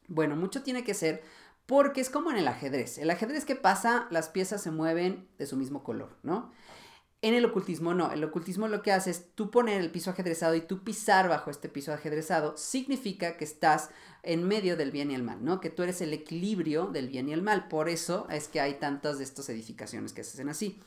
Bueno, 0.07 0.37
mucho 0.37 0.63
tiene 0.63 0.85
que 0.85 0.93
ser 0.93 1.23
porque 1.65 2.03
es 2.03 2.11
como 2.11 2.31
en 2.31 2.37
el 2.37 2.47
ajedrez. 2.47 2.99
El 2.99 3.09
ajedrez 3.09 3.47
que 3.47 3.57
pasa, 3.57 4.07
las 4.11 4.29
piezas 4.29 4.63
se 4.63 4.71
mueven 4.71 5.29
de 5.39 5.47
su 5.47 5.57
mismo 5.57 5.83
color, 5.83 6.15
¿no? 6.23 6.53
En 7.23 7.33
el 7.33 7.47
ocultismo 7.47 7.95
no, 7.95 8.13
el 8.13 8.23
ocultismo 8.23 8.69
lo 8.69 8.83
que 8.83 8.93
hace 8.93 9.11
es 9.11 9.35
tú 9.35 9.51
poner 9.51 9.81
el 9.81 9.91
piso 9.91 10.11
ajedrezado 10.11 10.55
y 10.55 10.61
tú 10.61 10.85
pisar 10.85 11.29
bajo 11.29 11.51
este 11.51 11.71
piso 11.71 11.95
ajedrezado, 11.95 12.55
significa 12.59 13.39
que 13.39 13.45
estás 13.45 13.89
en 14.23 14.47
medio 14.47 14.77
del 14.77 14.91
bien 14.91 15.11
y 15.11 15.15
el 15.15 15.23
mal, 15.23 15.43
¿no? 15.43 15.61
Que 15.61 15.71
tú 15.71 15.83
eres 15.83 16.03
el 16.03 16.13
equilibrio 16.13 16.87
del 16.87 17.09
bien 17.09 17.31
y 17.31 17.33
el 17.33 17.41
mal, 17.41 17.69
por 17.69 17.89
eso 17.89 18.27
es 18.31 18.49
que 18.49 18.61
hay 18.61 18.75
tantas 18.75 19.17
de 19.17 19.25
estas 19.25 19.49
edificaciones 19.49 20.13
que 20.13 20.23
se 20.23 20.33
hacen 20.33 20.51
así. 20.51 20.83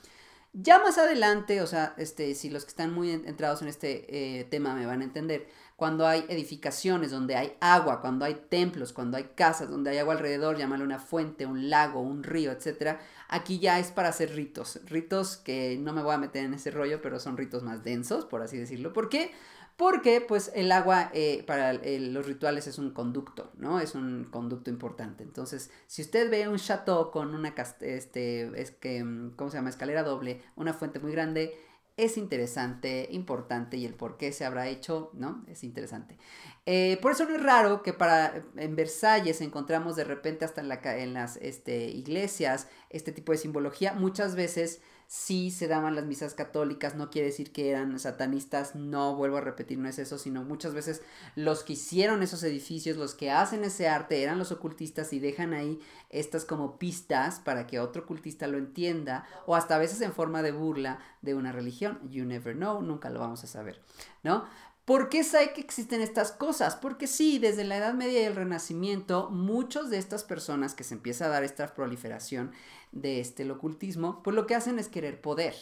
Ya 0.56 0.78
más 0.78 1.00
adelante, 1.00 1.62
o 1.62 1.68
sea, 1.68 1.96
este, 1.98 2.36
si 2.36 2.52
los 2.52 2.64
que 2.64 2.70
están 2.70 2.94
muy 2.94 3.10
entrados 3.10 3.64
en 3.64 3.68
este 3.68 4.40
eh, 4.40 4.44
tema 4.44 4.76
me 4.76 4.86
van 4.86 5.02
a 5.02 5.04
entender, 5.04 5.48
cuando 5.76 6.06
hay 6.06 6.26
edificaciones 6.30 7.10
donde 7.10 7.36
hay 7.36 7.54
agua, 7.60 8.02
cuando 8.02 8.24
hay 8.24 8.36
templos, 8.50 8.94
cuando 8.94 9.18
hay 9.18 9.32
casas, 9.36 9.68
donde 9.68 9.90
hay 9.90 9.98
agua 9.98 10.14
alrededor, 10.14 10.56
llámalo 10.56 10.84
una 10.84 11.00
fuente, 11.00 11.48
un 11.48 11.72
lago, 11.72 12.02
un 12.02 12.24
río, 12.24 12.52
etc. 12.52 13.00
Aquí 13.30 13.58
ya 13.58 13.80
es 13.80 13.92
para 13.92 14.10
hacer 14.10 14.36
ritos, 14.36 14.80
ritos 14.86 15.38
que 15.38 15.76
no 15.80 15.92
me 15.92 16.04
voy 16.04 16.14
a 16.14 16.20
meter 16.20 16.46
en 16.46 16.54
ese 16.54 16.70
rollo, 16.70 17.02
pero 17.02 17.20
son 17.20 17.36
ritos 17.36 17.64
más 17.64 17.84
densos, 17.84 18.26
por 18.26 18.44
así 18.44 18.56
decirlo. 18.56 18.94
¿Por 18.94 19.10
qué? 19.10 19.32
Porque 19.78 20.22
pues 20.22 20.52
el 20.54 20.72
agua 20.72 21.10
eh, 21.14 21.44
para 21.48 21.74
los 21.74 22.26
rituales 22.26 22.68
es 22.68 22.78
un 22.78 22.92
conducto, 22.92 23.52
¿no? 23.58 23.80
Es 23.80 23.96
un 23.96 24.26
conducto 24.26 24.70
importante. 24.70 25.24
Entonces, 25.24 25.72
si 25.88 26.04
usted 26.04 26.30
ve 26.30 26.48
un 26.48 26.58
chateau 26.58 27.10
con 27.10 27.34
una, 27.34 27.54
este, 27.82 28.62
es 28.62 28.72
que, 28.72 29.00
¿cómo 29.36 29.50
se 29.50 29.58
llama? 29.58 29.70
Escalera 29.70 30.04
doble, 30.04 30.42
una 30.56 30.74
fuente 30.74 31.00
muy 31.00 31.12
grande, 31.12 31.58
es 31.96 32.18
interesante, 32.18 33.08
importante 33.12 33.78
y 33.78 33.86
el 33.86 33.94
por 33.94 34.18
qué 34.18 34.32
se 34.32 34.46
habrá 34.46 34.68
hecho, 34.68 35.12
¿no? 35.14 35.44
Es 35.48 35.64
interesante. 35.64 36.18
Eh, 36.66 36.98
por 37.02 37.12
eso 37.12 37.26
no 37.26 37.36
es 37.36 37.44
raro 37.44 37.84
que 37.84 37.94
para, 37.94 38.44
en 38.56 38.76
Versalles 38.76 39.42
encontramos 39.42 39.96
de 39.96 40.04
repente 40.04 40.44
hasta 40.46 40.62
en, 40.62 40.70
la, 40.70 40.80
en 40.98 41.14
las 41.14 41.38
este, 41.38 41.86
iglesias 41.86 42.68
este 42.90 43.12
tipo 43.12 43.32
de 43.32 43.38
simbología. 43.38 43.94
Muchas 43.94 44.36
veces 44.36 44.82
sí 45.14 45.52
se 45.52 45.68
daban 45.68 45.94
las 45.94 46.06
misas 46.06 46.34
católicas, 46.34 46.96
no 46.96 47.12
quiere 47.12 47.28
decir 47.28 47.52
que 47.52 47.70
eran 47.70 48.00
satanistas, 48.00 48.74
no 48.74 49.16
vuelvo 49.16 49.38
a 49.38 49.42
repetir, 49.42 49.78
no 49.78 49.88
es 49.88 50.00
eso, 50.00 50.18
sino 50.18 50.44
muchas 50.44 50.74
veces 50.74 51.04
los 51.36 51.64
que 51.64 51.74
hicieron 51.74 52.24
esos 52.24 52.42
edificios, 52.42 52.98
los 52.98 53.14
que 53.14 53.30
hacen 53.30 53.64
ese 53.64 53.88
arte, 53.88 54.24
eran 54.24 54.40
los 54.40 54.52
ocultistas 54.52 55.14
y 55.14 55.20
dejan 55.20 55.54
ahí 55.54 55.80
estas 56.10 56.46
como 56.46 56.80
pistas 56.80 57.40
para 57.40 57.68
que 57.68 57.80
otro 57.80 58.02
ocultista 58.06 58.48
lo 58.48 58.58
entienda, 58.58 59.28
o 59.46 59.56
hasta 59.56 59.76
a 59.76 59.80
veces 59.80 60.02
en 60.02 60.14
forma 60.14 60.42
de 60.42 60.52
burla 60.52 60.98
de 61.22 61.36
una 61.36 61.52
religión. 61.52 62.00
You 62.10 62.26
never 62.26 62.56
know, 62.56 62.82
nunca 62.82 63.12
lo 63.12 63.20
vamos 63.20 63.44
a 63.44 63.48
saber, 63.48 63.84
¿no? 64.24 64.46
¿Por 64.86 65.08
qué 65.08 65.24
sabe 65.24 65.54
que 65.54 65.62
existen 65.62 66.02
estas 66.02 66.34
cosas? 66.34 66.76
Porque 66.76 67.08
sí, 67.08 67.40
desde 67.40 67.64
la 67.64 67.78
Edad 67.78 67.94
Media 67.94 68.22
y 68.22 68.26
el 68.26 68.36
Renacimiento, 68.36 69.30
muchos 69.30 69.90
de 69.90 69.98
estas 69.98 70.26
personas 70.26 70.74
que 70.74 70.84
se 70.84 70.96
empieza 70.96 71.26
a 71.26 71.30
dar 71.30 71.46
esta 71.46 71.74
proliferación 71.74 72.52
de 72.94 73.20
este, 73.20 73.44
el 73.44 73.52
ocultismo, 73.52 74.22
pues 74.24 74.36
lo 74.36 74.48
que 74.48 74.56
hacen 74.56 74.80
es 74.80 74.88
querer 74.88 75.20
poder, 75.20 75.56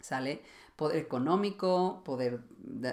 ¿sale? 0.00 0.42
Poder 0.76 0.98
económico, 0.98 2.02
poder, 2.04 2.40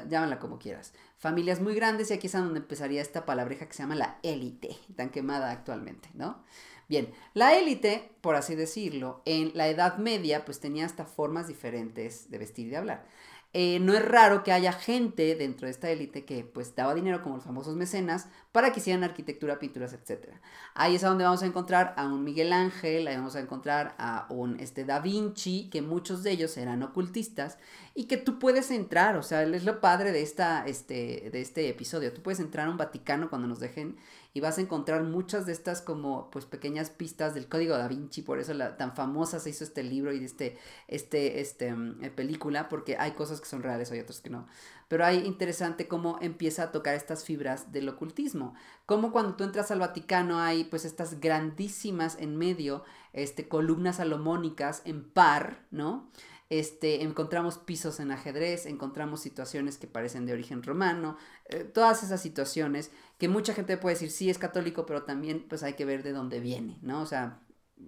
llámala 0.09 0.39
como 0.39 0.59
quieras. 0.59 0.93
Familias 1.17 1.61
muy 1.61 1.73
grandes 1.73 2.11
y 2.11 2.13
aquí 2.13 2.27
es 2.27 2.33
donde 2.33 2.59
empezaría 2.59 3.01
esta 3.01 3.25
palabreja 3.25 3.67
que 3.67 3.73
se 3.73 3.83
llama 3.83 3.95
la 3.95 4.19
élite, 4.23 4.75
tan 4.95 5.09
quemada 5.09 5.51
actualmente, 5.51 6.09
¿no? 6.13 6.43
Bien, 6.89 7.13
la 7.33 7.57
élite, 7.57 8.11
por 8.19 8.35
así 8.35 8.55
decirlo, 8.55 9.21
en 9.23 9.51
la 9.55 9.69
Edad 9.69 9.97
Media, 9.97 10.43
pues 10.43 10.59
tenía 10.59 10.85
hasta 10.85 11.05
formas 11.05 11.47
diferentes 11.47 12.29
de 12.29 12.37
vestir 12.37 12.67
y 12.67 12.71
de 12.71 12.77
hablar. 12.77 13.07
Eh, 13.53 13.79
no 13.81 13.93
es 13.93 14.05
raro 14.05 14.43
que 14.43 14.53
haya 14.53 14.71
gente 14.71 15.35
dentro 15.35 15.65
de 15.65 15.71
esta 15.71 15.89
élite 15.89 16.23
que 16.23 16.45
pues 16.45 16.73
daba 16.73 16.95
dinero 16.95 17.21
como 17.21 17.35
los 17.35 17.43
famosos 17.43 17.75
mecenas 17.75 18.27
para 18.53 18.71
que 18.71 18.79
hicieran 18.79 19.03
arquitectura, 19.03 19.59
pinturas, 19.59 19.91
etc. 19.91 20.29
Ahí 20.73 20.95
es 20.95 21.03
a 21.03 21.09
donde 21.09 21.25
vamos 21.25 21.43
a 21.43 21.47
encontrar 21.47 21.93
a 21.97 22.05
un 22.05 22.23
Miguel 22.23 22.53
Ángel, 22.53 23.07
ahí 23.07 23.17
vamos 23.17 23.35
a 23.35 23.41
encontrar 23.41 23.93
a 23.97 24.25
un 24.29 24.57
este, 24.61 24.85
Da 24.85 24.99
Vinci, 24.99 25.69
que 25.69 25.81
muchos 25.81 26.23
de 26.23 26.31
ellos 26.31 26.55
eran 26.55 26.81
ocultistas 26.81 27.57
y 27.93 28.05
que 28.05 28.15
tú 28.15 28.39
puedes 28.39 28.71
entrar, 28.71 29.17
o 29.17 29.23
sea, 29.23 29.43
es 29.43 29.65
lo 29.65 29.81
padre 29.81 30.13
de, 30.13 30.21
esta, 30.21 30.65
este, 30.65 31.29
de 31.29 31.41
este 31.41 31.67
episodio, 31.67 32.13
tú 32.13 32.21
puedes 32.21 32.39
entrar 32.39 32.67
a 32.67 32.71
un 32.71 32.77
Vaticano 32.77 33.29
cuando 33.29 33.49
nos 33.49 33.59
dejen 33.59 33.97
y 34.33 34.39
vas 34.39 34.57
a 34.57 34.61
encontrar 34.61 35.03
muchas 35.03 35.45
de 35.45 35.51
estas 35.51 35.81
como 35.81 36.29
pues 36.31 36.45
pequeñas 36.45 36.89
pistas 36.89 37.33
del 37.33 37.47
código 37.47 37.77
da 37.77 37.87
Vinci, 37.87 38.21
por 38.21 38.39
eso 38.39 38.53
la, 38.53 38.77
tan 38.77 38.95
famosa 38.95 39.39
se 39.39 39.49
hizo 39.49 39.63
este 39.63 39.83
libro 39.83 40.13
y 40.13 40.23
este, 40.23 40.57
este, 40.87 41.41
este 41.41 41.73
mm, 41.73 42.03
eh, 42.03 42.11
película, 42.11 42.69
porque 42.69 42.95
hay 42.97 43.11
cosas 43.11 43.41
que 43.41 43.47
son 43.47 43.63
reales, 43.63 43.91
hay 43.91 43.99
otras 43.99 44.21
que 44.21 44.29
no. 44.29 44.47
Pero 44.87 45.05
hay 45.05 45.19
interesante 45.19 45.87
cómo 45.87 46.17
empieza 46.21 46.63
a 46.63 46.71
tocar 46.71 46.95
estas 46.95 47.23
fibras 47.23 47.71
del 47.71 47.89
ocultismo, 47.89 48.53
como 48.85 49.11
cuando 49.11 49.35
tú 49.35 49.43
entras 49.43 49.71
al 49.71 49.79
Vaticano 49.79 50.39
hay 50.39 50.63
pues 50.65 50.85
estas 50.85 51.19
grandísimas 51.19 52.17
en 52.19 52.37
medio, 52.37 52.83
este, 53.13 53.47
columnas 53.47 53.97
salomónicas 53.97 54.81
en 54.85 55.09
par, 55.09 55.65
¿no? 55.71 56.09
Este, 56.51 57.01
encontramos 57.01 57.57
pisos 57.57 58.01
en 58.01 58.11
ajedrez, 58.11 58.65
encontramos 58.65 59.21
situaciones 59.21 59.77
que 59.77 59.87
parecen 59.87 60.25
de 60.25 60.33
origen 60.33 60.63
romano, 60.63 61.15
eh, 61.45 61.63
todas 61.63 62.03
esas 62.03 62.21
situaciones 62.21 62.91
que 63.17 63.29
mucha 63.29 63.53
gente 63.53 63.77
puede 63.77 63.95
decir, 63.95 64.11
sí, 64.11 64.29
es 64.29 64.37
católico, 64.37 64.85
pero 64.85 65.03
también 65.03 65.45
pues 65.47 65.63
hay 65.63 65.75
que 65.75 65.85
ver 65.85 66.03
de 66.03 66.11
dónde 66.11 66.41
viene, 66.41 66.77
¿no? 66.81 67.03
O 67.03 67.05
sea, 67.05 67.39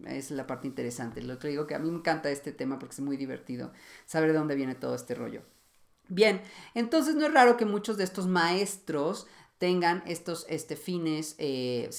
es 0.06 0.32
la 0.32 0.48
parte 0.48 0.66
interesante. 0.68 1.22
Lo 1.22 1.40
que 1.40 1.50
digo 1.50 1.68
que 1.68 1.76
a 1.76 1.80
mí 1.80 1.92
me 1.92 1.98
encanta 1.98 2.32
este 2.32 2.54
tema 2.54 2.80
porque 2.80 2.94
es 2.94 3.02
muy 3.02 3.18
divertido 3.18 3.74
saber 4.06 4.32
de 4.32 4.38
dónde 4.38 4.56
viene 4.56 4.76
todo 4.76 4.96
este 4.96 5.14
rollo. 5.14 5.42
Bien, 6.08 6.42
entonces 6.74 7.16
no 7.16 7.26
es 7.26 7.34
raro 7.34 7.58
que 7.58 7.66
muchos 7.66 7.98
de 7.98 8.06
estos 8.06 8.28
maestros 8.28 9.28
tengan 9.64 10.04
estos 10.08 10.46
este, 10.50 10.76
fines 10.76 11.36
eh, 11.38 11.90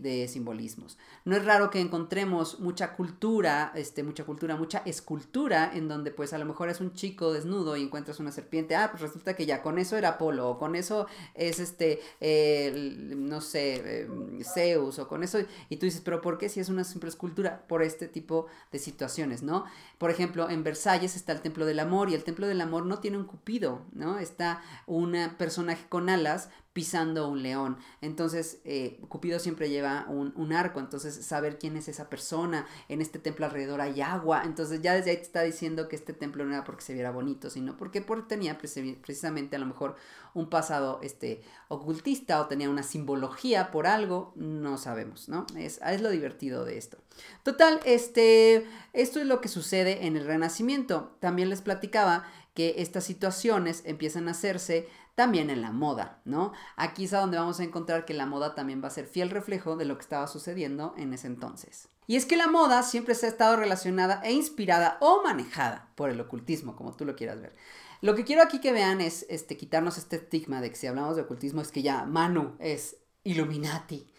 de 0.00 0.26
simbolismos. 0.26 0.96
No 1.26 1.36
es 1.36 1.44
raro 1.44 1.68
que 1.68 1.78
encontremos 1.78 2.60
mucha 2.60 2.96
cultura, 2.96 3.72
este, 3.74 4.02
mucha 4.02 4.24
cultura, 4.24 4.56
mucha 4.56 4.78
escultura, 4.86 5.70
en 5.74 5.86
donde 5.86 6.12
pues 6.12 6.32
a 6.32 6.38
lo 6.38 6.46
mejor 6.46 6.70
es 6.70 6.80
un 6.80 6.94
chico 6.94 7.34
desnudo 7.34 7.76
y 7.76 7.82
encuentras 7.82 8.20
una 8.20 8.32
serpiente, 8.32 8.74
ah, 8.74 8.88
pues 8.90 9.02
resulta 9.02 9.36
que 9.36 9.44
ya 9.44 9.60
con 9.60 9.78
eso 9.78 9.98
era 9.98 10.08
Apolo, 10.08 10.48
o 10.48 10.58
con 10.58 10.74
eso 10.74 11.08
es 11.34 11.60
este, 11.60 12.00
no 13.18 13.42
sé, 13.42 14.04
em, 14.04 14.42
Zeus, 14.42 14.98
o 14.98 15.06
con 15.06 15.22
eso, 15.22 15.40
y 15.68 15.76
tú 15.76 15.84
dices, 15.84 16.00
pero 16.02 16.22
¿por 16.22 16.38
qué 16.38 16.48
si 16.48 16.60
es 16.60 16.70
una 16.70 16.84
simple 16.84 17.10
escultura? 17.10 17.66
Por 17.68 17.82
este 17.82 18.08
tipo 18.08 18.46
de 18.72 18.78
situaciones, 18.78 19.42
¿no? 19.42 19.66
Por 19.98 20.10
ejemplo, 20.10 20.48
en 20.48 20.64
Versalles 20.64 21.16
está 21.16 21.32
el 21.32 21.42
Templo 21.42 21.66
del 21.66 21.80
Amor, 21.80 22.08
y 22.08 22.14
el 22.14 22.24
Templo 22.24 22.46
del 22.46 22.62
Amor 22.62 22.86
no 22.86 23.00
tiene 23.00 23.18
un 23.18 23.24
cupido, 23.24 23.82
¿no? 23.92 24.18
Está 24.18 24.62
un 24.86 25.14
personaje 25.36 25.84
con 25.90 26.08
alas, 26.08 26.48
pisando 26.72 27.28
un 27.28 27.42
león. 27.42 27.78
Entonces, 28.00 28.60
eh, 28.64 29.00
Cupido 29.08 29.40
siempre 29.40 29.70
lleva 29.70 30.06
un, 30.08 30.52
arco, 30.52 30.78
entonces 30.78 31.14
saber 31.24 31.58
quién 31.58 31.76
es 31.76 31.88
esa 31.88 32.08
persona. 32.08 32.66
En 32.88 33.00
este 33.00 33.18
templo 33.18 33.46
alrededor 33.46 33.80
hay 33.80 34.00
agua, 34.00 34.42
entonces 34.44 34.80
ya 34.80 34.94
desde 34.94 35.10
ahí 35.10 35.16
te 35.16 35.22
está 35.22 35.42
diciendo 35.42 35.88
que 35.88 35.96
este 35.96 36.12
templo 36.12 36.44
no 36.44 36.52
era 36.52 36.64
porque 36.64 36.82
se 36.82 36.94
viera 36.94 37.10
bonito, 37.10 37.50
sino 37.50 37.76
porque, 37.76 38.02
porque 38.02 38.28
tenía 38.28 38.56
precisamente 38.58 39.56
a 39.56 39.58
lo 39.58 39.66
mejor 39.66 39.96
un 40.32 40.48
pasado 40.48 41.00
este, 41.02 41.42
ocultista 41.68 42.40
o 42.40 42.46
tenía 42.46 42.70
una 42.70 42.84
simbología 42.84 43.70
por 43.72 43.86
algo, 43.88 44.32
no 44.36 44.78
sabemos, 44.78 45.28
¿no? 45.28 45.46
Es, 45.56 45.80
es 45.84 46.00
lo 46.00 46.10
divertido 46.10 46.64
de 46.64 46.78
esto. 46.78 46.98
Total, 47.42 47.80
este, 47.84 48.66
esto 48.92 49.20
es 49.20 49.26
lo 49.26 49.40
que 49.40 49.48
sucede 49.48 50.06
en 50.06 50.16
el 50.16 50.26
Renacimiento. 50.26 51.16
También 51.20 51.48
les 51.48 51.62
platicaba 51.62 52.24
que 52.54 52.76
estas 52.78 53.04
situaciones 53.04 53.82
empiezan 53.84 54.28
a 54.28 54.32
hacerse 54.32 54.88
también 55.20 55.50
en 55.50 55.60
la 55.60 55.70
moda, 55.70 56.22
¿no? 56.24 56.54
Aquí 56.76 57.04
es 57.04 57.12
a 57.12 57.20
donde 57.20 57.36
vamos 57.36 57.60
a 57.60 57.62
encontrar 57.62 58.06
que 58.06 58.14
la 58.14 58.24
moda 58.24 58.54
también 58.54 58.82
va 58.82 58.88
a 58.88 58.90
ser 58.90 59.06
fiel 59.06 59.28
reflejo 59.28 59.76
de 59.76 59.84
lo 59.84 59.98
que 59.98 60.00
estaba 60.00 60.26
sucediendo 60.26 60.94
en 60.96 61.12
ese 61.12 61.26
entonces. 61.26 61.88
Y 62.06 62.16
es 62.16 62.24
que 62.24 62.38
la 62.38 62.48
moda 62.48 62.82
siempre 62.82 63.14
se 63.14 63.26
ha 63.26 63.28
estado 63.28 63.56
relacionada 63.56 64.22
e 64.24 64.32
inspirada 64.32 64.96
o 65.02 65.22
manejada 65.22 65.90
por 65.94 66.08
el 66.08 66.18
ocultismo, 66.22 66.74
como 66.74 66.96
tú 66.96 67.04
lo 67.04 67.16
quieras 67.16 67.42
ver. 67.42 67.54
Lo 68.00 68.14
que 68.14 68.24
quiero 68.24 68.40
aquí 68.42 68.62
que 68.62 68.72
vean 68.72 69.02
es 69.02 69.26
este, 69.28 69.58
quitarnos 69.58 69.98
este 69.98 70.16
estigma 70.16 70.62
de 70.62 70.70
que 70.70 70.76
si 70.76 70.86
hablamos 70.86 71.16
de 71.16 71.22
ocultismo 71.22 71.60
es 71.60 71.70
que 71.70 71.82
ya 71.82 72.06
Manu 72.06 72.56
es 72.58 72.96
Illuminati 73.22 74.10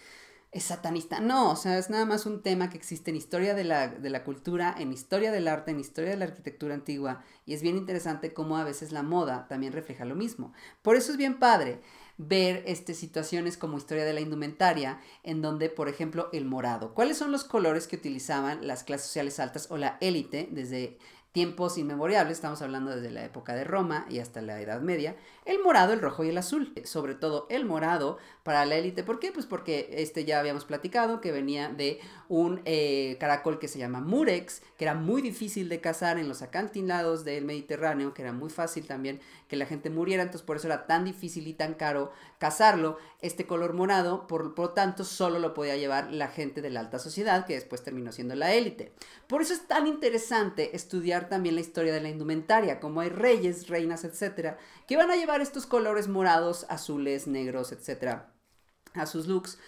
es 0.52 0.66
satanista. 0.66 1.22
No, 1.22 1.52
o 1.52 1.56
sea, 1.56 1.78
es 1.78 1.90
nada 1.90 2.06
más 2.06 2.26
un 2.26 2.42
tema 2.42 2.70
que 2.70 2.78
existe 2.78 3.10
en 3.10 3.16
historia 3.16 3.56
de 3.56 3.64
la, 3.64 4.24
cultura, 4.24 4.76
en 4.78 4.92
historia 4.92 5.32
del 5.32 5.48
arte, 5.48 5.72
en 5.72 5.80
historia 5.80 6.10
de 6.10 6.18
la 6.18 6.26
arquitectura 6.26 6.74
antigua. 6.74 7.24
Y 7.46 7.54
es 7.54 7.62
bien 7.62 7.78
interesante 7.78 8.34
cómo 8.34 8.58
a 8.58 8.66
veces 8.66 8.92
la 8.92 9.02
moda 9.02 9.48
también 9.48 9.72
refleja 9.72 10.04
lo 10.04 10.16
mismo. 10.16 10.54
Por 10.82 10.98
eso 10.98 11.12
es 11.12 11.18
bien 11.18 11.40
padre 11.40 11.80
ver 12.18 12.64
este, 12.68 12.94
situaciones 12.94 13.58
como 13.58 13.78
historia 13.78 14.04
de 14.04 14.14
la 14.14 14.20
indumentaria, 14.20 15.00
en 15.24 15.42
donde, 15.42 15.70
por 15.70 15.88
ejemplo, 15.88 16.30
el 16.34 16.46
morado. 16.46 16.94
¿Cuáles 16.94 17.18
son 17.18 17.32
los 17.32 17.46
colores 17.46 17.88
que 17.88 17.96
utilizaban 17.96 18.68
las 18.68 18.84
clases 18.84 19.08
sociales 19.08 19.40
altas 19.40 19.68
o 19.72 19.78
la 19.78 19.98
élite 20.02 20.50
desde 20.52 21.00
tiempos 21.32 21.78
inmemorables, 21.78 22.38
estamos 22.38 22.62
hablando 22.62 22.92
desde 22.92 23.10
la 23.10 23.24
época 23.24 23.56
de 23.56 23.64
Roma 23.64 24.06
y 24.10 24.20
hasta 24.20 24.42
la 24.42 24.60
Edad 24.62 24.82
Media, 24.82 25.16
el 25.46 25.60
morado, 25.60 25.94
el 25.94 26.02
rojo 26.02 26.24
y 26.24 26.30
el 26.30 26.38
azul. 26.38 26.74
Sobre 26.84 27.16
todo 27.16 27.48
el 27.50 27.66
morado 27.66 28.18
para 28.44 28.66
la 28.66 28.76
élite. 28.76 29.04
¿Por 29.04 29.20
qué? 29.20 29.32
Pues 29.32 29.46
porque 29.46 29.90
este 29.92 30.26
ya 30.26 30.40
habíamos 30.40 30.66
platicado 30.66 31.22
que 31.22 31.32
venía 31.32 31.70
de 31.70 32.00
un 32.28 32.62
eh, 32.66 33.18
caracol 33.20 33.60
que 33.60 33.68
se 33.68 33.80
llama 33.80 34.02
murex, 34.02 34.62
que 34.78 34.86
era 34.86 34.94
muy 34.94 35.22
difícil 35.22 35.70
de 35.70 35.80
cazar 35.80 36.18
en 36.18 36.28
los 36.28 36.42
acantilados 36.42 37.24
del 37.24 37.46
Mediterráneo, 37.46 38.14
que 38.14 38.24
era 38.24 38.34
muy 38.34 38.50
fácil 38.50 38.86
también 38.86 39.20
que 39.52 39.58
la 39.58 39.66
gente 39.66 39.90
muriera, 39.90 40.24
entonces 40.24 40.46
por 40.46 40.56
eso 40.56 40.68
era 40.68 40.88
tan 40.88 41.04
difícil 41.04 41.46
y 41.46 41.54
tan 41.54 41.74
caro 41.74 42.14
cazarlo. 42.38 42.98
Este 43.20 43.46
color 43.46 43.74
morado, 43.74 44.26
por, 44.26 44.56
por 44.56 44.68
lo 44.68 44.74
tanto, 44.74 45.04
solo 45.04 45.40
lo 45.40 45.54
podía 45.54 45.76
llevar 45.76 46.10
la 46.10 46.30
gente 46.30 46.62
de 46.62 46.70
la 46.70 46.80
alta 46.80 47.00
sociedad, 47.00 47.46
que 47.46 47.56
después 47.56 47.84
terminó 47.84 48.14
siendo 48.14 48.34
la 48.34 48.54
élite. 48.54 48.94
Por 49.28 49.42
eso 49.42 49.52
es 49.54 49.68
tan 49.68 49.88
interesante 49.88 50.74
estudiar 50.74 51.28
también 51.28 51.56
la 51.56 51.62
historia 51.62 51.92
de 51.92 52.00
la 52.00 52.08
indumentaria, 52.08 52.80
como 52.80 53.02
hay 53.02 53.10
reyes, 53.10 53.68
reinas, 53.68 54.06
etcétera, 54.06 54.58
que 54.88 54.96
van 54.96 55.12
a 55.12 55.18
llevar 55.18 55.42
estos 55.42 55.66
colores 55.66 56.08
morados, 56.08 56.66
azules, 56.70 57.28
negros, 57.28 57.74
etcétera, 57.74 58.32
a 58.94 59.06
sus 59.06 59.28
looks. 59.28 59.60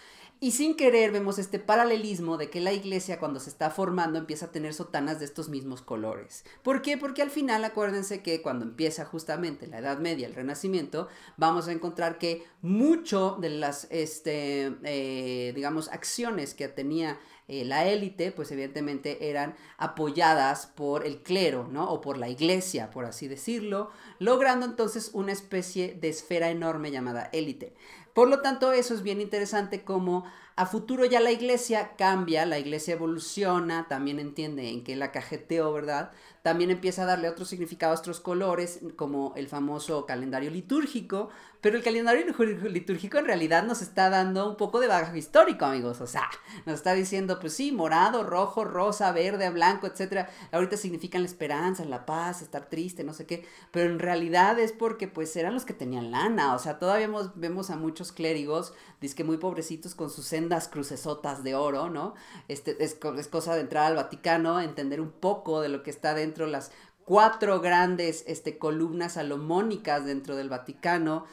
Y 0.44 0.50
sin 0.50 0.76
querer 0.76 1.10
vemos 1.10 1.38
este 1.38 1.58
paralelismo 1.58 2.36
de 2.36 2.50
que 2.50 2.60
la 2.60 2.74
iglesia 2.74 3.18
cuando 3.18 3.40
se 3.40 3.48
está 3.48 3.70
formando 3.70 4.18
empieza 4.18 4.44
a 4.44 4.52
tener 4.52 4.74
sotanas 4.74 5.18
de 5.18 5.24
estos 5.24 5.48
mismos 5.48 5.80
colores. 5.80 6.44
¿Por 6.62 6.82
qué? 6.82 6.98
Porque 6.98 7.22
al 7.22 7.30
final 7.30 7.64
acuérdense 7.64 8.22
que 8.22 8.42
cuando 8.42 8.66
empieza 8.66 9.06
justamente 9.06 9.66
la 9.66 9.78
Edad 9.78 10.00
Media, 10.00 10.26
el 10.26 10.34
Renacimiento, 10.34 11.08
vamos 11.38 11.66
a 11.66 11.72
encontrar 11.72 12.18
que 12.18 12.44
mucho 12.60 13.38
de 13.40 13.48
las, 13.48 13.86
este, 13.90 14.76
eh, 14.82 15.52
digamos, 15.54 15.88
acciones 15.88 16.52
que 16.52 16.68
tenía 16.68 17.18
eh, 17.48 17.64
la 17.64 17.86
élite, 17.86 18.32
pues 18.32 18.50
evidentemente 18.52 19.30
eran 19.30 19.54
apoyadas 19.76 20.66
por 20.66 21.06
el 21.06 21.22
clero, 21.22 21.68
¿no? 21.70 21.90
O 21.90 22.00
por 22.00 22.16
la 22.16 22.28
iglesia, 22.28 22.90
por 22.90 23.04
así 23.04 23.28
decirlo, 23.28 23.90
logrando 24.18 24.64
entonces 24.64 25.10
una 25.12 25.32
especie 25.32 25.94
de 25.94 26.08
esfera 26.08 26.50
enorme 26.50 26.90
llamada 26.90 27.30
élite. 27.32 27.74
Por 28.14 28.28
lo 28.28 28.40
tanto, 28.40 28.72
eso 28.72 28.94
es 28.94 29.02
bien 29.02 29.20
interesante 29.20 29.84
como 29.84 30.24
a 30.56 30.66
futuro 30.66 31.04
ya 31.04 31.18
la 31.18 31.32
iglesia 31.32 31.96
cambia, 31.96 32.46
la 32.46 32.60
iglesia 32.60 32.94
evoluciona, 32.94 33.88
también 33.88 34.20
entiende 34.20 34.68
en 34.68 34.84
qué 34.84 34.94
la 34.94 35.10
cajeteó, 35.10 35.72
¿verdad? 35.72 36.12
También 36.42 36.70
empieza 36.70 37.02
a 37.02 37.06
darle 37.06 37.28
otros 37.28 37.48
significados, 37.48 37.98
otros 38.00 38.20
colores, 38.20 38.78
como 38.94 39.32
el 39.34 39.48
famoso 39.48 40.06
calendario 40.06 40.52
litúrgico, 40.52 41.30
pero 41.64 41.78
el 41.78 41.82
calendario 41.82 42.26
litúrgico 42.68 43.16
en 43.16 43.24
realidad 43.24 43.62
nos 43.62 43.80
está 43.80 44.10
dando 44.10 44.50
un 44.50 44.58
poco 44.58 44.80
de 44.80 44.86
bagaje 44.86 45.16
histórico, 45.16 45.64
amigos. 45.64 46.02
O 46.02 46.06
sea, 46.06 46.28
nos 46.66 46.74
está 46.74 46.92
diciendo, 46.92 47.40
pues 47.40 47.54
sí, 47.54 47.72
morado, 47.72 48.22
rojo, 48.22 48.66
rosa, 48.66 49.10
verde, 49.12 49.48
blanco, 49.48 49.86
etcétera. 49.86 50.28
Ahorita 50.52 50.76
significan 50.76 51.22
la 51.22 51.26
esperanza, 51.26 51.82
la 51.86 52.04
paz, 52.04 52.42
estar 52.42 52.68
triste, 52.68 53.02
no 53.02 53.14
sé 53.14 53.24
qué. 53.24 53.46
Pero 53.70 53.90
en 53.90 53.98
realidad 53.98 54.58
es 54.58 54.72
porque 54.72 55.08
pues 55.08 55.34
eran 55.36 55.54
los 55.54 55.64
que 55.64 55.72
tenían 55.72 56.10
lana. 56.10 56.54
O 56.54 56.58
sea, 56.58 56.78
todavía 56.78 57.08
vemos, 57.34 57.70
a 57.70 57.76
muchos 57.76 58.12
clérigos, 58.12 58.74
que 59.16 59.24
muy 59.24 59.38
pobrecitos 59.38 59.94
con 59.94 60.10
sus 60.10 60.26
sendas 60.26 60.68
crucesotas 60.68 61.44
de 61.44 61.54
oro, 61.54 61.88
¿no? 61.88 62.14
Este, 62.48 62.76
es, 62.84 62.98
es 63.16 63.28
cosa 63.28 63.54
de 63.54 63.62
entrar 63.62 63.86
al 63.86 63.96
Vaticano, 63.96 64.60
entender 64.60 65.00
un 65.00 65.12
poco 65.12 65.62
de 65.62 65.70
lo 65.70 65.82
que 65.82 65.90
está 65.90 66.12
dentro, 66.12 66.46
las 66.46 66.72
cuatro 67.04 67.60
grandes 67.60 68.24
este, 68.26 68.58
columnas 68.58 69.14
salomónicas 69.14 70.04
dentro 70.04 70.36
del 70.36 70.48
Vaticano, 70.48 71.26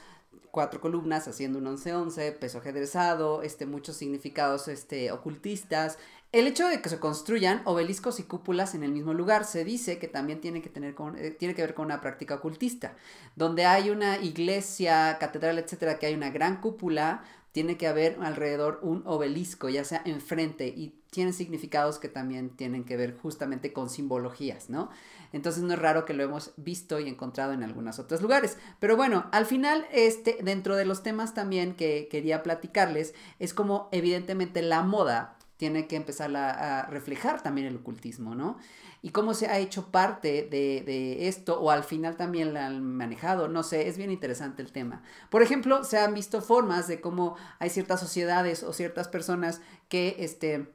cuatro 0.51 0.81
columnas 0.81 1.27
haciendo 1.27 1.59
un 1.59 1.65
11-11, 1.65 2.37
peso 2.37 2.59
ajedrezado, 2.59 3.41
este, 3.41 3.65
muchos 3.65 3.95
significados 3.95 4.67
este, 4.67 5.11
ocultistas. 5.11 5.97
El 6.31 6.47
hecho 6.47 6.67
de 6.67 6.81
que 6.81 6.87
se 6.87 6.99
construyan 6.99 7.61
obeliscos 7.65 8.19
y 8.19 8.23
cúpulas 8.23 8.73
en 8.73 8.83
el 8.83 8.91
mismo 8.91 9.13
lugar 9.13 9.43
se 9.43 9.65
dice 9.65 9.97
que 9.97 10.07
también 10.07 10.39
tiene 10.39 10.61
que, 10.61 10.69
tener 10.69 10.95
con, 10.95 11.17
eh, 11.17 11.31
tiene 11.31 11.55
que 11.55 11.61
ver 11.61 11.73
con 11.73 11.85
una 11.85 11.99
práctica 11.99 12.35
ocultista. 12.35 12.95
Donde 13.35 13.65
hay 13.65 13.89
una 13.89 14.17
iglesia, 14.17 15.17
catedral, 15.19 15.57
etcétera, 15.59 15.99
que 15.99 16.05
hay 16.05 16.13
una 16.13 16.29
gran 16.29 16.61
cúpula, 16.61 17.23
tiene 17.51 17.77
que 17.77 17.87
haber 17.87 18.17
alrededor 18.21 18.79
un 18.81 19.03
obelisco, 19.05 19.69
ya 19.69 19.83
sea 19.83 20.01
enfrente, 20.05 20.67
y 20.67 20.95
tiene 21.09 21.33
significados 21.33 21.99
que 21.99 22.07
también 22.07 22.51
tienen 22.51 22.85
que 22.85 22.95
ver 22.95 23.17
justamente 23.17 23.73
con 23.73 23.89
simbologías, 23.89 24.69
¿no? 24.69 24.89
Entonces 25.33 25.63
no 25.63 25.73
es 25.73 25.79
raro 25.79 26.05
que 26.05 26.13
lo 26.13 26.23
hemos 26.23 26.53
visto 26.55 26.99
y 26.99 27.09
encontrado 27.09 27.51
en 27.53 27.63
algunos 27.63 27.99
otros 27.99 28.21
lugares. 28.21 28.57
Pero 28.79 28.95
bueno, 28.95 29.27
al 29.31 29.45
final, 29.45 29.85
este, 29.91 30.37
dentro 30.41 30.75
de 30.75 30.85
los 30.85 31.03
temas 31.03 31.33
también 31.33 31.75
que 31.75 32.07
quería 32.09 32.43
platicarles, 32.43 33.13
es 33.39 33.53
como 33.53 33.89
evidentemente 33.91 34.61
la 34.61 34.83
moda 34.83 35.37
tiene 35.61 35.85
que 35.85 35.95
empezar 35.95 36.35
a, 36.35 36.87
reflejar 36.87 37.43
también 37.43 37.67
el 37.67 37.75
ocultismo, 37.75 38.33
¿no? 38.33 38.57
Y 39.01 39.09
cómo 39.09 39.33
se 39.33 39.47
ha 39.47 39.57
hecho 39.57 39.91
parte 39.91 40.47
de, 40.49 40.83
de, 40.85 41.27
esto, 41.27 41.59
o 41.59 41.71
al 41.71 41.83
final 41.83 42.17
también 42.17 42.53
la 42.53 42.67
han 42.67 42.83
manejado, 42.83 43.47
no 43.47 43.63
sé, 43.63 43.87
es 43.87 43.97
bien 43.97 44.11
interesante 44.11 44.61
el 44.61 44.71
tema. 44.71 45.01
Por 45.29 45.41
ejemplo, 45.41 45.83
se 45.83 45.97
han 45.97 46.13
visto 46.13 46.41
formas 46.41 46.87
de 46.87 47.01
cómo 47.01 47.35
hay 47.57 47.71
ciertas 47.71 47.99
sociedades 47.99 48.61
o 48.63 48.73
ciertas 48.73 49.07
personas 49.07 49.61
que, 49.89 50.17
este, 50.19 50.71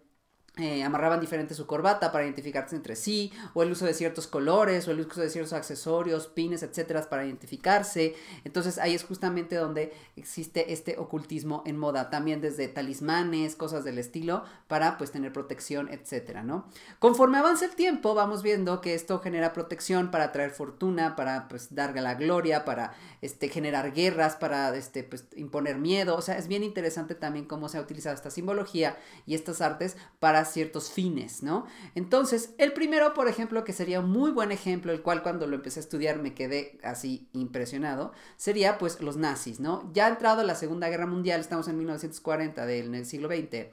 eh, 0.59 0.83
amarraban 0.85 1.21
diferente 1.21 1.55
su 1.55 1.67
corbata 1.67 2.13
para 2.13 2.25
identificarse 2.25 2.77
entre 2.77 2.97
sí, 2.97 3.31
o 3.53 3.63
el 3.63 3.73
uso 3.73 3.85
de 3.85 3.93
ciertos 3.93 4.27
colores, 4.27 4.89
o 4.89 4.91
el 4.91 5.01
uso 5.01 5.21
de 5.21 5.29
ciertos 5.29 5.53
accesorios, 5.53 6.29
pines, 6.29 6.63
etcétera, 6.63 7.07
para 7.11 7.27
identificarse. 7.27 8.15
Entonces 8.43 8.79
ahí 8.79 8.95
es 8.95 9.05
justamente 9.05 9.57
donde 9.57 9.93
existe 10.17 10.73
este 10.73 10.97
ocultismo 10.97 11.63
en 11.67 11.77
moda, 11.77 12.09
también 12.09 12.41
desde 12.41 12.69
talismanes, 12.69 13.55
cosas 13.55 13.85
del 13.85 13.99
estilo, 13.99 14.45
para 14.67 14.97
pues 14.97 15.13
tener 15.13 15.31
protección, 15.31 15.91
etcétera, 15.91 16.43
¿no? 16.43 16.67
Conforme 17.01 17.37
avanza 17.37 17.67
el 17.67 17.75
tiempo, 17.75 18.15
vamos 18.15 18.43
viendo 18.43 18.81
que 18.81 18.95
esto 18.95 19.21
genera 19.21 19.53
protección 19.53 20.11
para 20.11 20.33
traer 20.33 20.53
fortuna, 20.53 21.17
para 21.17 21.49
pues 21.49 21.75
dar 21.75 21.95
la 21.95 22.15
gloria, 22.15 22.65
para 22.65 22.95
este, 23.21 23.49
generar 23.49 23.93
guerras, 23.93 24.37
para 24.37 24.75
este, 24.75 25.05
pues, 25.05 25.27
imponer 25.37 25.77
miedo. 25.77 26.17
O 26.17 26.23
sea, 26.23 26.39
es 26.39 26.49
bien 26.49 26.63
interesante 26.63 27.15
también 27.15 27.45
cómo 27.45 27.69
se 27.69 27.77
ha 27.77 27.83
utilizado 27.83 28.15
esta 28.15 28.31
simbología 28.31 28.97
y 29.27 29.35
estas 29.35 29.61
artes 29.61 29.99
para 30.19 30.46
ciertos 30.53 30.91
fines, 30.91 31.43
¿no? 31.43 31.67
Entonces, 31.95 32.55
el 32.59 32.73
primero, 32.73 33.15
por 33.15 33.29
ejemplo, 33.29 33.65
que 33.65 33.73
sería 33.73 34.01
un 34.01 34.11
muy 34.11 34.31
buen 34.31 34.53
ejemplo, 34.53 34.93
el 34.93 35.03
cual 35.03 35.23
cuando 35.23 35.47
lo 35.47 35.57
empecé 35.57 35.81
a 35.81 35.83
estudiar 35.83 36.21
me 36.21 36.35
quedé 36.35 36.79
así 36.83 37.29
impresionado, 37.33 38.13
sería 38.37 38.79
pues 38.79 39.01
los 39.01 39.17
nazis, 39.17 39.61
¿no? 39.61 39.91
Ya 39.93 40.07
ha 40.07 40.11
entrado 40.11 40.43
la 40.43 40.55
Segunda 40.55 40.89
Guerra 40.89 41.07
Mundial, 41.07 41.41
estamos 41.41 41.69
en 41.69 41.79
1940 41.79 42.67
del 42.67 43.07
siglo 43.07 43.29
XX, 43.29 43.67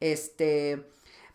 este 0.00 0.86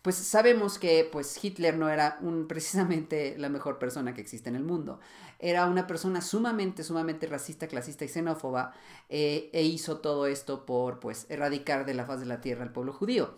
pues 0.06 0.18
sabemos 0.18 0.78
que 0.78 1.10
pues 1.12 1.44
Hitler 1.44 1.80
no 1.80 1.90
era 1.90 2.20
un, 2.22 2.48
precisamente 2.48 3.36
la 3.40 3.50
mejor 3.50 3.80
persona 3.80 4.14
que 4.14 4.22
existe 4.22 4.50
en 4.50 4.56
el 4.56 4.64
mundo. 4.64 5.00
Era 5.40 5.66
una 5.66 5.88
persona 5.88 6.22
sumamente, 6.22 6.84
sumamente 6.84 7.26
racista, 7.26 7.68
clasista 7.68 8.06
y 8.06 8.10
xenófoba 8.10 8.76
eh, 9.10 9.50
e 9.52 9.64
hizo 9.64 9.98
todo 9.98 10.28
esto 10.28 10.64
por 10.64 11.00
pues 11.00 11.26
erradicar 11.30 11.88
de 11.88 11.96
la 11.96 12.06
faz 12.06 12.20
de 12.20 12.28
la 12.28 12.40
tierra 12.40 12.62
al 12.64 12.72
pueblo 12.72 12.94
judío. 12.94 13.34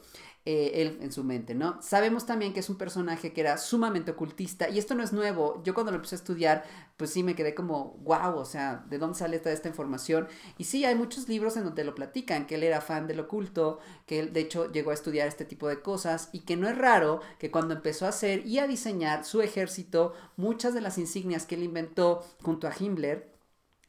Eh, 0.49 0.81
él 0.81 0.99
en 1.01 1.11
su 1.11 1.25
mente, 1.25 1.55
¿no? 1.55 1.77
Sabemos 1.81 2.25
también 2.25 2.53
que 2.53 2.61
es 2.61 2.69
un 2.69 2.77
personaje 2.77 3.33
que 3.33 3.41
era 3.41 3.57
sumamente 3.57 4.11
ocultista 4.11 4.69
y 4.69 4.79
esto 4.79 4.95
no 4.95 5.03
es 5.03 5.11
nuevo. 5.11 5.61
Yo 5.65 5.73
cuando 5.73 5.91
lo 5.91 5.97
empecé 5.97 6.15
a 6.15 6.19
estudiar, 6.19 6.63
pues 6.95 7.09
sí 7.09 7.21
me 7.21 7.35
quedé 7.35 7.53
como, 7.53 7.97
wow, 8.05 8.37
o 8.37 8.45
sea, 8.45 8.85
¿de 8.89 8.97
dónde 8.97 9.17
sale 9.19 9.39
toda 9.39 9.51
esta 9.51 9.67
información? 9.67 10.29
Y 10.57 10.63
sí, 10.63 10.85
hay 10.85 10.95
muchos 10.95 11.27
libros 11.27 11.57
en 11.57 11.65
donde 11.65 11.83
lo 11.83 11.93
platican, 11.93 12.47
que 12.47 12.55
él 12.55 12.63
era 12.63 12.79
fan 12.79 13.07
del 13.07 13.19
oculto, 13.19 13.79
que 14.05 14.19
él 14.19 14.31
de 14.31 14.39
hecho 14.39 14.71
llegó 14.71 14.91
a 14.91 14.93
estudiar 14.93 15.27
este 15.27 15.43
tipo 15.43 15.67
de 15.67 15.81
cosas 15.81 16.29
y 16.31 16.39
que 16.39 16.55
no 16.55 16.69
es 16.69 16.77
raro 16.77 17.19
que 17.39 17.51
cuando 17.51 17.73
empezó 17.73 18.05
a 18.05 18.09
hacer 18.09 18.47
y 18.47 18.59
a 18.59 18.67
diseñar 18.67 19.25
su 19.25 19.41
ejército, 19.41 20.13
muchas 20.37 20.73
de 20.73 20.79
las 20.79 20.97
insignias 20.97 21.45
que 21.45 21.55
él 21.55 21.63
inventó 21.63 22.23
junto 22.41 22.69
a 22.69 22.73
Himmler, 22.79 23.36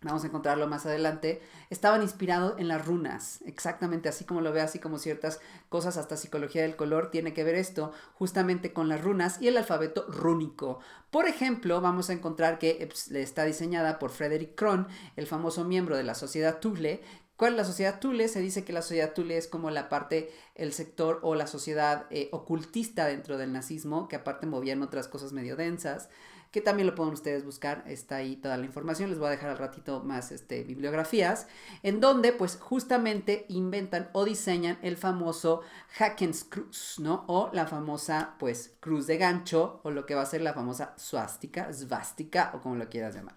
vamos 0.03 0.23
a 0.23 0.29
encontrarlo 0.29 0.69
más 0.69 0.87
adelante, 0.87 1.43
estaban 1.71 2.03
inspirados 2.03 2.55
en 2.59 2.69
las 2.69 2.87
runas, 2.87 3.41
exactamente 3.45 4.09
así 4.09 4.25
como 4.25 4.41
lo 4.41 4.53
ve, 4.53 4.61
así 4.61 4.79
como 4.79 4.99
ciertas 4.99 5.41
cosas, 5.69 5.97
hasta 5.97 6.17
psicología 6.17 6.63
del 6.63 6.77
color, 6.77 7.11
tiene 7.11 7.35
que 7.35 7.45
ver 7.45 7.57
esto 7.57 7.93
justamente 8.15 8.73
con 8.73 8.89
las 8.89 9.03
runas 9.03 9.43
y 9.43 9.49
el 9.49 9.57
alfabeto 9.57 10.07
rúnico. 10.09 10.79
Por 11.11 11.27
ejemplo, 11.27 11.81
vamos 11.81 12.11
a 12.11 12.13
encontrar 12.13 12.59
que 12.59 12.87
pues, 12.89 13.11
está 13.11 13.45
diseñada 13.45 13.99
por 13.99 14.11
Frederick 14.11 14.55
Kron, 14.55 14.87
el 15.17 15.27
famoso 15.27 15.65
miembro 15.65 15.97
de 15.97 16.05
la 16.05 16.15
sociedad 16.15 16.59
Thule, 16.61 17.03
¿Cuál 17.37 17.53
es 17.53 17.59
la 17.59 17.65
sociedad 17.65 18.01
Thule? 18.01 18.27
Se 18.27 18.41
dice 18.41 18.65
que 18.65 18.73
la 18.73 18.83
sociedad 18.83 19.15
Thule 19.15 19.37
es 19.37 19.47
como 19.47 19.71
la 19.71 19.89
parte, 19.89 20.33
el 20.57 20.73
sector 20.73 21.21
o 21.23 21.37
la 21.37 21.47
sociedad 21.47 22.07
eh, 22.11 22.29
ocultista 22.33 23.07
dentro 23.07 23.39
del 23.39 23.53
nazismo, 23.53 24.09
que 24.09 24.17
aparte 24.17 24.49
movían 24.49 24.83
otras 24.83 25.07
cosas 25.07 25.33
medio 25.33 25.55
densas 25.55 26.09
que 26.51 26.61
también 26.61 26.87
lo 26.87 26.95
pueden 26.95 27.13
ustedes 27.13 27.45
buscar, 27.45 27.85
está 27.87 28.17
ahí 28.17 28.37
toda 28.37 28.57
la 28.57 28.65
información, 28.65 29.11
les 29.11 29.19
voy 29.19 29.29
a 29.29 29.33
dejar 29.33 29.51
al 29.51 29.59
ratito 29.59 30.03
más 30.03 30.33
este, 30.33 30.63
bibliografías, 30.65 31.47
en 31.83 32.01
donde 32.01 32.33
pues 32.33 32.57
justamente 32.61 33.45
inventan 33.49 34.09
o 34.13 34.25
diseñan 34.25 34.79
el 34.83 34.97
famoso 34.97 35.61
Hackenskruz, 35.99 36.97
¿no? 37.01 37.25
O 37.27 37.51
la 37.53 37.67
famosa 37.67 38.35
pues 38.39 38.73
cruz 38.81 39.07
de 39.07 39.19
gancho, 39.19 39.81
o 39.85 39.91
lo 39.91 40.07
que 40.07 40.15
va 40.15 40.23
a 40.23 40.27
ser 40.27 40.41
la 40.41 40.55
famosa 40.55 40.95
suástica, 40.97 41.73
svástica, 41.73 42.53
o 42.55 42.61
como 42.61 42.77
lo 42.77 42.89
quieras 42.89 43.15
llamar. 43.15 43.37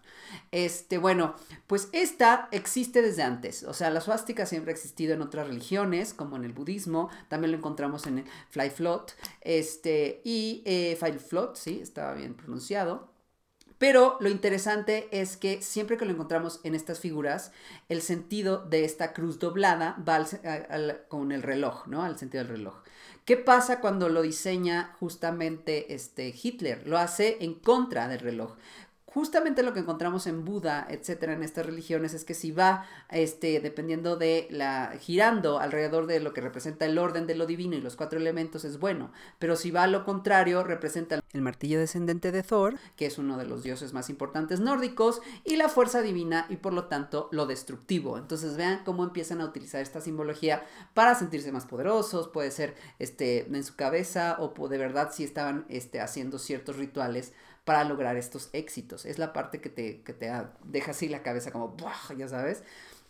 Este, 0.51 0.97
bueno, 0.97 1.35
pues 1.67 1.89
esta 1.91 2.47
existe 2.51 3.01
desde 3.01 3.23
antes, 3.23 3.63
o 3.63 3.73
sea, 3.73 3.89
la 3.89 3.99
suástica 4.01 4.45
siempre 4.45 4.71
ha 4.71 4.75
existido 4.75 5.13
en 5.13 5.21
otras 5.21 5.47
religiones, 5.47 6.13
como 6.13 6.37
en 6.37 6.45
el 6.45 6.53
budismo, 6.53 7.09
también 7.27 7.51
lo 7.51 7.57
encontramos 7.57 8.07
en 8.07 8.19
el 8.19 8.25
Fly 8.49 8.69
Float, 8.69 9.11
este, 9.41 10.21
y 10.23 10.61
eh, 10.65 10.95
Fly 10.97 11.19
Float, 11.19 11.55
sí, 11.55 11.79
estaba 11.81 12.13
bien 12.13 12.35
pronunciado. 12.35 13.10
Pero 13.81 14.17
lo 14.19 14.29
interesante 14.29 15.07
es 15.09 15.37
que 15.37 15.63
siempre 15.63 15.97
que 15.97 16.05
lo 16.05 16.11
encontramos 16.11 16.59
en 16.63 16.75
estas 16.75 16.99
figuras, 16.99 17.51
el 17.89 18.03
sentido 18.03 18.59
de 18.59 18.85
esta 18.85 19.11
cruz 19.11 19.39
doblada 19.39 19.97
va 20.07 20.23
con 21.07 21.31
el 21.31 21.41
reloj, 21.41 21.87
¿no? 21.87 22.03
Al 22.03 22.15
sentido 22.19 22.43
del 22.43 22.57
reloj. 22.57 22.75
¿Qué 23.25 23.37
pasa 23.37 23.79
cuando 23.79 24.07
lo 24.07 24.21
diseña 24.21 24.95
justamente 24.99 25.95
este 25.95 26.31
Hitler? 26.31 26.87
Lo 26.87 26.99
hace 26.99 27.37
en 27.41 27.55
contra 27.55 28.07
del 28.07 28.19
reloj. 28.19 28.51
Justamente 29.13 29.61
lo 29.61 29.73
que 29.73 29.81
encontramos 29.81 30.25
en 30.25 30.45
Buda, 30.45 30.87
etcétera, 30.89 31.33
en 31.33 31.43
estas 31.43 31.65
religiones, 31.65 32.13
es 32.13 32.23
que 32.23 32.33
si 32.33 32.51
va, 32.51 32.85
este, 33.09 33.59
dependiendo 33.59 34.15
de 34.15 34.47
la, 34.49 34.93
girando 34.99 35.59
alrededor 35.59 36.07
de 36.07 36.21
lo 36.21 36.33
que 36.33 36.39
representa 36.39 36.85
el 36.85 36.97
orden 36.97 37.27
de 37.27 37.35
lo 37.35 37.45
divino 37.45 37.75
y 37.75 37.81
los 37.81 37.97
cuatro 37.97 38.19
elementos, 38.19 38.63
es 38.63 38.79
bueno. 38.79 39.11
Pero 39.37 39.57
si 39.57 39.69
va 39.69 39.83
a 39.83 39.87
lo 39.87 40.05
contrario, 40.05 40.63
representa 40.63 41.19
el 41.33 41.41
martillo 41.41 41.79
descendente 41.79 42.31
de 42.31 42.43
Thor, 42.43 42.75
que 42.95 43.05
es 43.05 43.17
uno 43.17 43.37
de 43.37 43.45
los 43.45 43.63
dioses 43.63 43.91
más 43.91 44.09
importantes 44.09 44.61
nórdicos, 44.61 45.21
y 45.43 45.57
la 45.57 45.67
fuerza 45.67 46.01
divina 46.01 46.45
y 46.49 46.55
por 46.57 46.71
lo 46.71 46.85
tanto 46.85 47.27
lo 47.31 47.45
destructivo. 47.45 48.17
Entonces 48.17 48.55
vean 48.55 48.83
cómo 48.85 49.03
empiezan 49.03 49.41
a 49.41 49.45
utilizar 49.45 49.81
esta 49.81 49.99
simbología 49.99 50.63
para 50.93 51.15
sentirse 51.15 51.51
más 51.51 51.65
poderosos, 51.65 52.29
puede 52.29 52.51
ser 52.51 52.75
este, 52.99 53.45
en 53.45 53.63
su 53.63 53.75
cabeza 53.75 54.37
o 54.39 54.67
de 54.69 54.77
verdad 54.77 55.09
si 55.11 55.23
estaban 55.23 55.65
este, 55.67 55.99
haciendo 55.99 56.39
ciertos 56.39 56.77
rituales 56.77 57.33
para 57.63 57.83
lograr 57.83 58.17
estos 58.17 58.49
éxitos. 58.53 59.05
Es 59.05 59.19
la 59.19 59.33
parte 59.33 59.61
que 59.61 59.69
te, 59.69 60.01
que 60.03 60.13
te 60.13 60.31
deja 60.63 60.91
así 60.91 61.09
la 61.09 61.23
cabeza 61.23 61.51
como, 61.51 61.75
ya 62.17 62.27
sabes. 62.27 62.63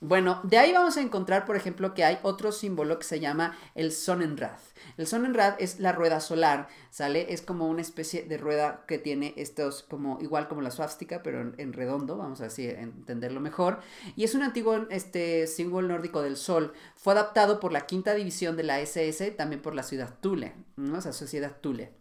Bueno, 0.04 0.42
de 0.42 0.58
ahí 0.58 0.74
vamos 0.74 0.98
a 0.98 1.02
encontrar, 1.02 1.46
por 1.46 1.56
ejemplo, 1.56 1.94
que 1.94 2.04
hay 2.04 2.18
otro 2.24 2.52
símbolo 2.52 2.98
que 2.98 3.06
se 3.06 3.20
llama 3.20 3.56
el 3.76 3.92
Sonnenrad. 3.92 4.58
El 4.98 5.06
Sonnenrad 5.06 5.62
es 5.62 5.80
la 5.80 5.92
rueda 5.92 6.20
solar, 6.20 6.70
¿sale? 6.90 7.32
Es 7.32 7.44
como 7.44 7.68
una 7.68 7.84
especie 7.84 8.24
de 8.24 8.40
rueda 8.40 8.84
que 8.88 8.98
tiene 8.98 9.36
estos, 9.38 9.84
como 9.84 10.18
igual 10.20 10.48
como 10.48 10.62
la 10.62 10.72
swastika, 10.72 11.22
pero 11.22 11.54
en, 11.56 11.72
redondo, 11.72 12.18
vamos 12.18 12.42
a 12.42 12.48
así 12.48 12.68
entenderlo 12.68 13.42
mejor. 13.42 13.80
Y 14.16 14.24
es 14.24 14.34
un 14.34 14.42
antiguo 14.42 14.88
este, 14.90 15.46
símbolo 15.46 15.90
nórdico 15.90 16.24
del 16.24 16.36
sol. 16.36 16.74
Fue 16.96 17.14
adaptado 17.14 17.60
por 17.60 17.72
la 17.72 17.86
quinta 17.86 18.16
división 18.16 18.58
de 18.58 18.64
la 18.64 18.80
SS, 18.80 19.30
también 19.30 19.62
por 19.62 19.76
la 19.76 19.84
ciudad 19.84 20.16
Thule, 20.20 20.56
¿no? 20.78 20.98
O 20.98 21.02
sea, 21.02 21.14
sociedad 21.14 21.58
Thule. 21.62 22.01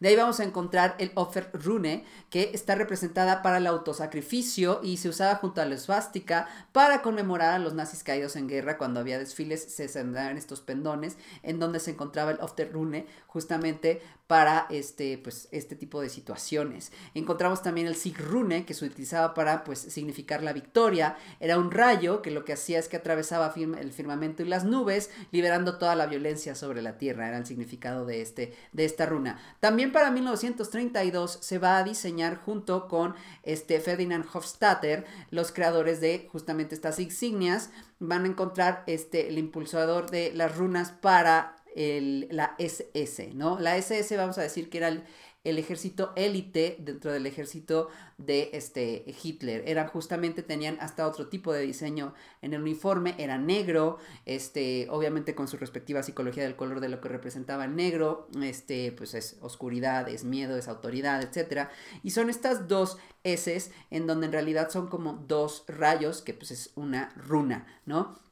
De 0.00 0.08
ahí 0.08 0.16
vamos 0.16 0.40
a 0.40 0.44
encontrar 0.44 0.94
el 0.98 1.10
Offer 1.14 1.50
Rune, 1.52 2.04
que 2.28 2.50
está 2.52 2.74
representada 2.74 3.42
para 3.42 3.58
el 3.58 3.66
autosacrificio 3.66 4.80
y 4.82 4.98
se 4.98 5.08
usaba 5.08 5.36
junto 5.36 5.60
a 5.60 5.64
la 5.64 5.74
esvástica 5.74 6.48
para 6.72 7.02
conmemorar 7.02 7.54
a 7.54 7.58
los 7.58 7.74
nazis 7.74 8.02
caídos 8.02 8.36
en 8.36 8.48
guerra. 8.48 8.78
Cuando 8.78 9.00
había 9.00 9.18
desfiles 9.18 9.62
se 9.62 9.88
sembraban 9.88 10.36
estos 10.36 10.60
pendones 10.60 11.16
en 11.42 11.58
donde 11.58 11.80
se 11.80 11.92
encontraba 11.92 12.30
el 12.30 12.40
Offer 12.40 12.72
Rune 12.72 13.06
justamente 13.26 14.02
para 14.26 14.66
este, 14.70 15.18
pues, 15.18 15.48
este 15.52 15.76
tipo 15.76 16.00
de 16.00 16.08
situaciones. 16.08 16.92
Encontramos 17.14 17.62
también 17.62 17.86
el 17.86 17.94
Sigrune, 17.94 18.64
que 18.64 18.74
se 18.74 18.84
utilizaba 18.84 19.34
para 19.34 19.62
pues, 19.62 19.78
significar 19.78 20.42
la 20.42 20.52
victoria. 20.52 21.16
Era 21.38 21.58
un 21.58 21.70
rayo 21.70 22.22
que 22.22 22.30
lo 22.30 22.44
que 22.44 22.52
hacía 22.52 22.78
es 22.78 22.88
que 22.88 22.96
atravesaba 22.96 23.54
el 23.56 23.92
firmamento 23.92 24.42
y 24.42 24.46
las 24.46 24.64
nubes, 24.64 25.10
liberando 25.30 25.78
toda 25.78 25.94
la 25.94 26.06
violencia 26.06 26.54
sobre 26.54 26.82
la 26.82 26.98
tierra. 26.98 27.28
Era 27.28 27.38
el 27.38 27.46
significado 27.46 28.04
de, 28.04 28.20
este, 28.20 28.54
de 28.72 28.84
esta 28.84 29.06
runa. 29.06 29.38
También 29.60 29.92
para 29.92 30.10
1932 30.10 31.38
se 31.40 31.58
va 31.58 31.78
a 31.78 31.84
diseñar 31.84 32.36
junto 32.36 32.88
con 32.88 33.14
este 33.44 33.78
Ferdinand 33.80 34.26
Hofstadter, 34.32 35.06
los 35.30 35.52
creadores 35.52 36.00
de 36.00 36.28
justamente 36.32 36.74
estas 36.74 36.98
insignias, 36.98 37.70
van 37.98 38.24
a 38.24 38.28
encontrar 38.28 38.82
este, 38.86 39.28
el 39.28 39.38
impulsador 39.38 40.10
de 40.10 40.32
las 40.34 40.56
runas 40.56 40.90
para 40.90 41.56
la 41.76 42.54
SS, 42.58 43.34
¿no? 43.34 43.58
La 43.58 43.76
SS 43.76 44.16
vamos 44.16 44.38
a 44.38 44.42
decir 44.42 44.70
que 44.70 44.78
era 44.78 44.88
el, 44.88 45.04
el 45.46 45.60
ejército 45.60 46.12
élite 46.16 46.76
dentro 46.80 47.12
del 47.12 47.24
ejército 47.24 47.88
de 48.18 48.50
este 48.52 49.04
Hitler. 49.22 49.62
Eran 49.66 49.86
justamente, 49.86 50.42
tenían 50.42 50.76
hasta 50.80 51.06
otro 51.06 51.28
tipo 51.28 51.52
de 51.52 51.60
diseño 51.60 52.14
en 52.42 52.52
el 52.52 52.62
uniforme, 52.62 53.14
era 53.18 53.38
negro, 53.38 53.98
este, 54.24 54.88
obviamente 54.90 55.36
con 55.36 55.46
su 55.46 55.56
respectiva 55.56 56.02
psicología 56.02 56.42
del 56.42 56.56
color 56.56 56.80
de 56.80 56.88
lo 56.88 57.00
que 57.00 57.10
representaba 57.10 57.64
el 57.64 57.76
negro, 57.76 58.28
este, 58.42 58.90
pues 58.90 59.14
es 59.14 59.36
oscuridad, 59.40 60.08
es 60.08 60.24
miedo, 60.24 60.56
es 60.56 60.66
autoridad, 60.66 61.22
etc. 61.22 61.68
Y 62.02 62.10
son 62.10 62.28
estas 62.28 62.66
dos 62.66 62.98
S 63.22 63.70
en 63.90 64.08
donde 64.08 64.26
en 64.26 64.32
realidad 64.32 64.68
son 64.70 64.88
como 64.88 65.24
dos 65.28 65.64
rayos, 65.68 66.22
que 66.22 66.34
pues 66.34 66.50
es 66.50 66.72
una 66.74 67.10
runa, 67.16 67.66
¿no? 67.84 68.25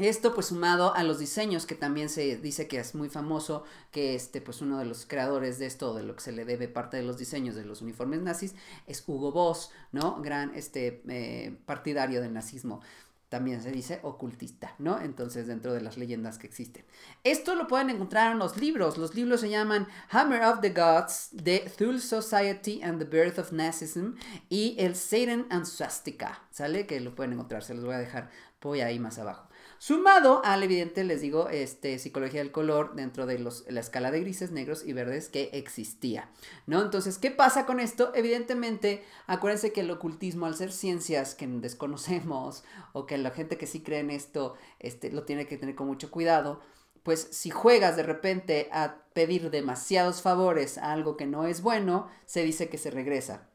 Esto 0.00 0.34
pues 0.34 0.46
sumado 0.46 0.94
a 0.94 1.02
los 1.02 1.18
diseños 1.18 1.66
que 1.66 1.74
también 1.74 2.08
se 2.08 2.36
dice 2.36 2.66
que 2.66 2.78
es 2.78 2.94
muy 2.94 3.10
famoso, 3.10 3.64
que 3.90 4.14
este 4.14 4.40
pues 4.40 4.62
uno 4.62 4.78
de 4.78 4.86
los 4.86 5.04
creadores 5.04 5.58
de 5.58 5.66
esto, 5.66 5.94
de 5.94 6.02
lo 6.02 6.16
que 6.16 6.22
se 6.22 6.32
le 6.32 6.46
debe 6.46 6.68
parte 6.68 6.96
de 6.96 7.02
los 7.02 7.18
diseños 7.18 7.54
de 7.54 7.64
los 7.64 7.82
uniformes 7.82 8.22
nazis, 8.22 8.54
es 8.86 9.04
Hugo 9.06 9.30
Boss, 9.30 9.72
¿no? 9.92 10.22
Gran 10.22 10.54
este 10.54 11.02
eh, 11.08 11.54
partidario 11.66 12.22
del 12.22 12.32
nazismo. 12.32 12.80
También 13.28 13.62
se 13.62 13.70
dice 13.70 14.00
ocultista, 14.02 14.74
¿no? 14.78 15.00
Entonces 15.00 15.46
dentro 15.46 15.72
de 15.72 15.80
las 15.80 15.96
leyendas 15.96 16.38
que 16.38 16.48
existen. 16.48 16.84
Esto 17.22 17.54
lo 17.54 17.68
pueden 17.68 17.90
encontrar 17.90 18.32
en 18.32 18.38
los 18.40 18.56
libros. 18.56 18.98
Los 18.98 19.14
libros 19.14 19.42
se 19.42 19.50
llaman 19.50 19.86
Hammer 20.08 20.42
of 20.42 20.60
the 20.62 20.70
Gods, 20.70 21.30
The 21.44 21.70
Thule 21.78 22.00
Society 22.00 22.82
and 22.82 22.98
the 22.98 23.04
Birth 23.04 23.38
of 23.38 23.52
Nazism 23.52 24.14
y 24.48 24.74
el 24.78 24.96
Satan 24.96 25.46
and 25.50 25.66
Swastika, 25.66 26.42
¿sale? 26.50 26.86
Que 26.86 26.98
lo 27.00 27.14
pueden 27.14 27.34
encontrar, 27.34 27.62
se 27.62 27.74
los 27.74 27.84
voy 27.84 27.94
a 27.94 27.98
dejar, 27.98 28.30
voy 28.60 28.80
ahí 28.80 28.98
más 28.98 29.18
abajo. 29.18 29.49
Sumado 29.82 30.42
al 30.44 30.62
evidente, 30.62 31.04
les 31.04 31.22
digo, 31.22 31.48
este, 31.48 31.98
psicología 31.98 32.40
del 32.42 32.52
color 32.52 32.94
dentro 32.96 33.24
de 33.24 33.38
los, 33.38 33.64
la 33.66 33.80
escala 33.80 34.10
de 34.10 34.20
grises, 34.20 34.50
negros 34.50 34.84
y 34.84 34.92
verdes 34.92 35.30
que 35.30 35.48
existía, 35.54 36.28
¿no? 36.66 36.82
Entonces, 36.82 37.16
¿qué 37.16 37.30
pasa 37.30 37.64
con 37.64 37.80
esto? 37.80 38.12
Evidentemente, 38.14 39.02
acuérdense 39.26 39.72
que 39.72 39.80
el 39.80 39.90
ocultismo, 39.90 40.44
al 40.44 40.54
ser 40.54 40.70
ciencias 40.70 41.34
que 41.34 41.46
desconocemos 41.46 42.62
o 42.92 43.06
que 43.06 43.16
la 43.16 43.30
gente 43.30 43.56
que 43.56 43.66
sí 43.66 43.80
cree 43.80 44.00
en 44.00 44.10
esto, 44.10 44.54
este, 44.80 45.10
lo 45.10 45.22
tiene 45.22 45.46
que 45.46 45.56
tener 45.56 45.76
con 45.76 45.86
mucho 45.86 46.10
cuidado, 46.10 46.60
pues 47.02 47.28
si 47.30 47.48
juegas 47.48 47.96
de 47.96 48.02
repente 48.02 48.68
a 48.72 48.96
pedir 49.14 49.50
demasiados 49.50 50.20
favores 50.20 50.76
a 50.76 50.92
algo 50.92 51.16
que 51.16 51.24
no 51.24 51.46
es 51.46 51.62
bueno, 51.62 52.10
se 52.26 52.42
dice 52.42 52.68
que 52.68 52.76
se 52.76 52.90
regresa. 52.90 53.49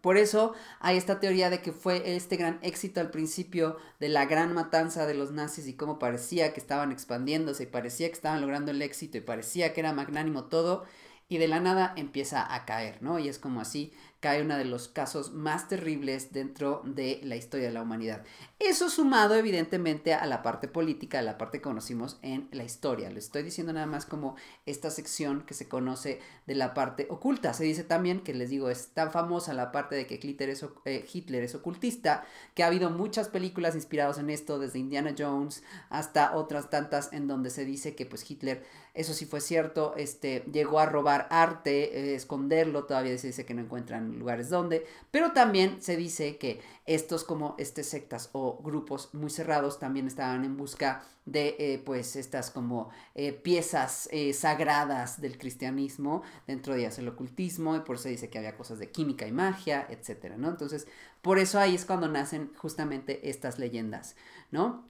Por 0.00 0.16
eso 0.16 0.54
hay 0.80 0.96
esta 0.96 1.20
teoría 1.20 1.50
de 1.50 1.60
que 1.60 1.72
fue 1.72 2.16
este 2.16 2.36
gran 2.36 2.58
éxito 2.62 3.00
al 3.00 3.10
principio 3.10 3.76
de 4.00 4.08
la 4.08 4.26
gran 4.26 4.54
matanza 4.54 5.06
de 5.06 5.14
los 5.14 5.32
nazis 5.32 5.66
y 5.66 5.74
cómo 5.74 5.98
parecía 5.98 6.52
que 6.52 6.60
estaban 6.60 6.92
expandiéndose 6.92 7.64
y 7.64 7.66
parecía 7.66 8.08
que 8.08 8.14
estaban 8.14 8.40
logrando 8.40 8.70
el 8.70 8.82
éxito 8.82 9.18
y 9.18 9.22
parecía 9.22 9.72
que 9.72 9.80
era 9.80 9.92
magnánimo 9.92 10.44
todo 10.44 10.84
y 11.28 11.38
de 11.38 11.48
la 11.48 11.60
nada 11.60 11.92
empieza 11.96 12.54
a 12.54 12.64
caer, 12.64 13.02
¿no? 13.02 13.18
Y 13.18 13.28
es 13.28 13.38
como 13.38 13.60
así 13.60 13.92
cae 14.20 14.42
uno 14.42 14.56
de 14.56 14.64
los 14.64 14.88
casos 14.88 15.32
más 15.32 15.68
terribles 15.68 16.32
dentro 16.32 16.82
de 16.84 17.20
la 17.22 17.36
historia 17.36 17.66
de 17.66 17.72
la 17.72 17.82
humanidad. 17.82 18.24
Eso 18.60 18.90
sumado 18.90 19.36
evidentemente 19.36 20.14
a 20.14 20.26
la 20.26 20.42
parte 20.42 20.66
política, 20.66 21.20
a 21.20 21.22
la 21.22 21.38
parte 21.38 21.58
que 21.58 21.62
conocimos 21.62 22.18
en 22.22 22.48
la 22.50 22.64
historia. 22.64 23.08
Lo 23.08 23.20
estoy 23.20 23.44
diciendo 23.44 23.72
nada 23.72 23.86
más 23.86 24.04
como 24.04 24.34
esta 24.66 24.90
sección 24.90 25.42
que 25.42 25.54
se 25.54 25.68
conoce 25.68 26.20
de 26.44 26.56
la 26.56 26.74
parte 26.74 27.06
oculta. 27.08 27.54
Se 27.54 27.62
dice 27.62 27.84
también 27.84 28.18
que 28.20 28.34
les 28.34 28.50
digo, 28.50 28.68
es 28.68 28.88
tan 28.88 29.12
famosa 29.12 29.54
la 29.54 29.70
parte 29.70 29.94
de 29.94 30.08
que 30.08 30.18
Hitler 30.20 30.50
es, 30.50 30.66
eh, 30.86 31.06
Hitler 31.12 31.44
es 31.44 31.54
ocultista, 31.54 32.24
que 32.54 32.64
ha 32.64 32.66
habido 32.66 32.90
muchas 32.90 33.28
películas 33.28 33.76
inspiradas 33.76 34.18
en 34.18 34.28
esto, 34.28 34.58
desde 34.58 34.80
Indiana 34.80 35.14
Jones 35.16 35.62
hasta 35.88 36.36
otras 36.36 36.68
tantas 36.68 37.12
en 37.12 37.28
donde 37.28 37.50
se 37.50 37.64
dice 37.64 37.94
que 37.94 38.06
pues 38.06 38.28
Hitler, 38.28 38.64
eso 38.92 39.14
sí 39.14 39.24
fue 39.24 39.40
cierto, 39.40 39.94
este, 39.96 40.42
llegó 40.52 40.80
a 40.80 40.86
robar 40.86 41.28
arte, 41.30 41.96
eh, 41.96 42.14
esconderlo, 42.16 42.86
todavía 42.86 43.16
se 43.18 43.28
dice 43.28 43.46
que 43.46 43.54
no 43.54 43.62
encuentran 43.62 44.18
lugares 44.18 44.48
donde, 44.48 44.84
pero 45.12 45.30
también 45.30 45.80
se 45.80 45.96
dice 45.96 46.38
que 46.38 46.60
estos 46.88 47.22
como 47.22 47.54
este 47.58 47.84
sectas 47.84 48.30
o 48.32 48.58
grupos 48.62 49.12
muy 49.12 49.28
cerrados 49.28 49.78
también 49.78 50.06
estaban 50.06 50.44
en 50.46 50.56
busca 50.56 51.04
de 51.26 51.54
eh, 51.58 51.82
pues 51.84 52.16
estas 52.16 52.50
como 52.50 52.88
eh, 53.14 53.32
piezas 53.32 54.08
eh, 54.10 54.32
sagradas 54.32 55.20
del 55.20 55.36
cristianismo, 55.36 56.22
dentro 56.46 56.72
de 56.72 56.80
ellas 56.80 56.98
el 56.98 57.08
ocultismo, 57.08 57.76
y 57.76 57.80
por 57.80 57.96
eso 57.96 58.08
dice 58.08 58.30
que 58.30 58.38
había 58.38 58.56
cosas 58.56 58.78
de 58.78 58.90
química 58.90 59.26
y 59.26 59.32
magia, 59.32 59.86
etcétera, 59.90 60.38
¿no? 60.38 60.48
Entonces, 60.48 60.86
por 61.20 61.38
eso 61.38 61.58
ahí 61.60 61.74
es 61.74 61.84
cuando 61.84 62.08
nacen 62.08 62.50
justamente 62.56 63.28
estas 63.28 63.58
leyendas, 63.58 64.16
¿no? 64.50 64.88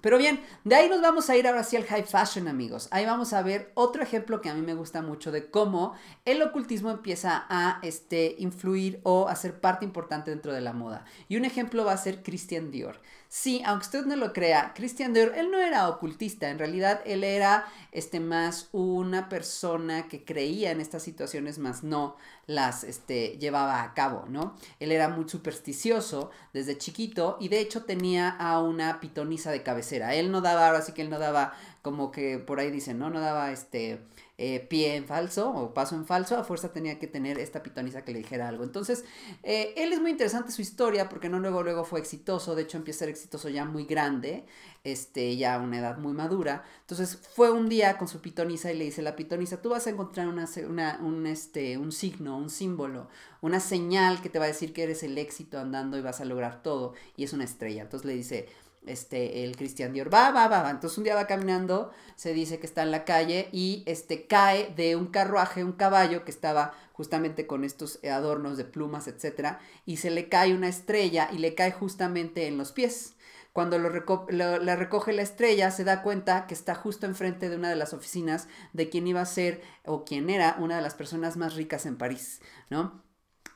Pero 0.00 0.18
bien, 0.18 0.40
de 0.64 0.74
ahí 0.74 0.88
nos 0.88 1.00
vamos 1.00 1.28
a 1.30 1.36
ir 1.36 1.46
ahora 1.46 1.64
sí 1.64 1.76
al 1.76 1.84
high 1.84 2.04
fashion, 2.04 2.48
amigos. 2.48 2.88
Ahí 2.90 3.04
vamos 3.04 3.32
a 3.32 3.42
ver 3.42 3.72
otro 3.74 4.02
ejemplo 4.02 4.40
que 4.40 4.48
a 4.48 4.54
mí 4.54 4.62
me 4.62 4.74
gusta 4.74 5.02
mucho 5.02 5.32
de 5.32 5.50
cómo 5.50 5.94
el 6.24 6.42
ocultismo 6.42 6.90
empieza 6.90 7.46
a 7.48 7.80
este, 7.82 8.36
influir 8.38 9.00
o 9.02 9.28
a 9.28 9.36
ser 9.36 9.60
parte 9.60 9.84
importante 9.84 10.30
dentro 10.30 10.52
de 10.52 10.60
la 10.60 10.72
moda. 10.72 11.04
Y 11.28 11.36
un 11.36 11.44
ejemplo 11.44 11.84
va 11.84 11.92
a 11.92 11.96
ser 11.96 12.22
Christian 12.22 12.70
Dior. 12.70 13.00
Sí, 13.30 13.60
aunque 13.66 13.84
usted 13.84 14.06
no 14.06 14.16
lo 14.16 14.32
crea, 14.32 14.72
Christian 14.74 15.12
Dior, 15.12 15.34
él 15.36 15.50
no 15.50 15.58
era 15.58 15.88
ocultista, 15.90 16.48
en 16.48 16.58
realidad 16.58 17.02
él 17.04 17.24
era 17.24 17.66
este, 17.92 18.20
más 18.20 18.70
una 18.72 19.28
persona 19.28 20.08
que 20.08 20.24
creía 20.24 20.70
en 20.70 20.80
estas 20.80 21.02
situaciones, 21.02 21.58
más 21.58 21.84
no 21.84 22.16
las 22.46 22.84
este, 22.84 23.36
llevaba 23.38 23.82
a 23.82 23.92
cabo, 23.92 24.24
¿no? 24.30 24.56
Él 24.80 24.92
era 24.92 25.10
muy 25.10 25.28
supersticioso 25.28 26.30
desde 26.54 26.78
chiquito 26.78 27.36
y 27.38 27.48
de 27.48 27.60
hecho 27.60 27.84
tenía 27.84 28.30
a 28.30 28.62
una 28.62 28.98
pitonisa 28.98 29.50
de 29.50 29.62
cabecera. 29.62 30.14
Él 30.14 30.30
no 30.32 30.40
daba, 30.40 30.66
ahora 30.66 30.80
sí 30.80 30.92
que 30.92 31.02
él 31.02 31.10
no 31.10 31.18
daba 31.18 31.52
como 31.82 32.10
que 32.10 32.38
por 32.38 32.60
ahí 32.60 32.70
dicen, 32.70 32.98
¿no? 32.98 33.10
No 33.10 33.20
daba 33.20 33.52
este 33.52 34.06
eh, 34.40 34.60
pie 34.60 34.94
en 34.94 35.04
falso 35.04 35.50
o 35.50 35.74
paso 35.74 35.96
en 35.96 36.06
falso, 36.06 36.36
a 36.38 36.44
fuerza 36.44 36.72
tenía 36.72 37.00
que 37.00 37.08
tener 37.08 37.40
esta 37.40 37.62
pitonisa 37.62 38.04
que 38.04 38.12
le 38.12 38.18
dijera 38.18 38.46
algo. 38.46 38.62
Entonces, 38.62 39.04
eh, 39.42 39.74
él 39.76 39.92
es 39.92 40.00
muy 40.00 40.12
interesante 40.12 40.52
su 40.52 40.62
historia 40.62 41.08
porque 41.08 41.28
no 41.28 41.40
luego, 41.40 41.64
luego 41.64 41.84
fue 41.84 41.98
exitoso, 41.98 42.54
de 42.54 42.62
hecho 42.62 42.78
empieza 42.78 42.98
a 42.98 43.00
ser 43.00 43.08
exitoso 43.08 43.48
ya 43.48 43.64
muy 43.64 43.84
grande, 43.84 44.44
este, 44.84 45.36
ya 45.36 45.56
a 45.56 45.58
una 45.58 45.80
edad 45.80 45.98
muy 45.98 46.12
madura. 46.12 46.64
Entonces, 46.82 47.18
fue 47.34 47.50
un 47.50 47.68
día 47.68 47.98
con 47.98 48.06
su 48.06 48.20
pitonisa 48.20 48.70
y 48.70 48.78
le 48.78 48.84
dice, 48.84 49.02
la 49.02 49.16
pitonisa, 49.16 49.60
tú 49.60 49.70
vas 49.70 49.88
a 49.88 49.90
encontrar 49.90 50.28
una, 50.28 50.48
una, 50.68 51.00
un, 51.02 51.26
este, 51.26 51.76
un 51.76 51.90
signo, 51.90 52.38
un 52.38 52.48
símbolo, 52.48 53.08
una 53.40 53.58
señal 53.58 54.22
que 54.22 54.28
te 54.28 54.38
va 54.38 54.44
a 54.44 54.48
decir 54.48 54.72
que 54.72 54.84
eres 54.84 55.02
el 55.02 55.18
éxito 55.18 55.58
andando 55.58 55.98
y 55.98 56.00
vas 56.02 56.20
a 56.20 56.24
lograr 56.24 56.62
todo, 56.62 56.94
y 57.16 57.24
es 57.24 57.32
una 57.32 57.42
estrella. 57.44 57.82
Entonces 57.82 58.06
le 58.06 58.14
dice, 58.14 58.48
este, 58.88 59.44
el 59.44 59.56
Cristian 59.56 59.92
Dior, 59.92 60.12
va, 60.12 60.30
va, 60.30 60.48
va, 60.48 60.62
va. 60.62 60.70
Entonces 60.70 60.98
un 60.98 61.04
día 61.04 61.14
va 61.14 61.26
caminando, 61.26 61.90
se 62.16 62.32
dice 62.32 62.58
que 62.58 62.66
está 62.66 62.82
en 62.82 62.90
la 62.90 63.04
calle 63.04 63.48
y 63.52 63.82
este, 63.86 64.26
cae 64.26 64.72
de 64.74 64.96
un 64.96 65.06
carruaje, 65.06 65.64
un 65.64 65.72
caballo 65.72 66.24
que 66.24 66.30
estaba 66.30 66.74
justamente 66.92 67.46
con 67.46 67.64
estos 67.64 68.02
adornos 68.04 68.56
de 68.56 68.64
plumas, 68.64 69.06
etcétera, 69.06 69.60
y 69.86 69.98
se 69.98 70.10
le 70.10 70.28
cae 70.28 70.54
una 70.54 70.68
estrella 70.68 71.28
y 71.32 71.38
le 71.38 71.54
cae 71.54 71.70
justamente 71.70 72.46
en 72.46 72.58
los 72.58 72.72
pies. 72.72 73.14
Cuando 73.52 73.78
lo, 73.78 73.90
la 74.30 74.76
recoge 74.76 75.12
la 75.12 75.22
estrella, 75.22 75.70
se 75.70 75.84
da 75.84 76.02
cuenta 76.02 76.46
que 76.46 76.54
está 76.54 76.74
justo 76.74 77.06
enfrente 77.06 77.48
de 77.48 77.56
una 77.56 77.70
de 77.70 77.76
las 77.76 77.92
oficinas 77.92 78.46
de 78.72 78.88
quien 78.88 79.06
iba 79.06 79.20
a 79.20 79.26
ser 79.26 79.62
o 79.84 80.04
quien 80.04 80.30
era 80.30 80.56
una 80.58 80.76
de 80.76 80.82
las 80.82 80.94
personas 80.94 81.36
más 81.36 81.54
ricas 81.54 81.86
en 81.86 81.96
París, 81.96 82.40
¿no? 82.70 83.02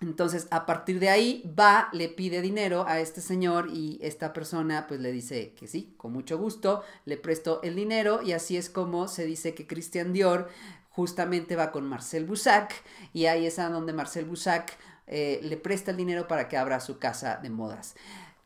Entonces, 0.02 0.48
a 0.50 0.66
partir 0.66 0.98
de 0.98 1.08
ahí, 1.08 1.50
va, 1.58 1.88
le 1.92 2.08
pide 2.08 2.42
dinero 2.42 2.84
a 2.88 2.98
este 2.98 3.20
señor 3.20 3.68
y 3.72 4.00
esta 4.02 4.32
persona 4.32 4.86
pues 4.88 5.00
le 5.00 5.12
dice 5.12 5.54
que 5.54 5.68
sí, 5.68 5.94
con 5.96 6.12
mucho 6.12 6.38
gusto, 6.38 6.82
le 7.04 7.16
presto 7.16 7.60
el 7.62 7.76
dinero 7.76 8.20
y 8.20 8.32
así 8.32 8.56
es 8.56 8.68
como 8.68 9.06
se 9.06 9.24
dice 9.24 9.54
que 9.54 9.66
Christian 9.66 10.12
Dior 10.12 10.48
justamente 10.90 11.54
va 11.54 11.70
con 11.70 11.86
Marcel 11.86 12.26
Boussac 12.26 12.74
y 13.12 13.26
ahí 13.26 13.46
es 13.46 13.60
a 13.60 13.70
donde 13.70 13.92
Marcel 13.92 14.24
Boussac 14.24 14.76
eh, 15.06 15.38
le 15.42 15.56
presta 15.56 15.92
el 15.92 15.96
dinero 15.96 16.26
para 16.26 16.48
que 16.48 16.56
abra 16.56 16.80
su 16.80 16.98
casa 16.98 17.36
de 17.36 17.50
modas. 17.50 17.94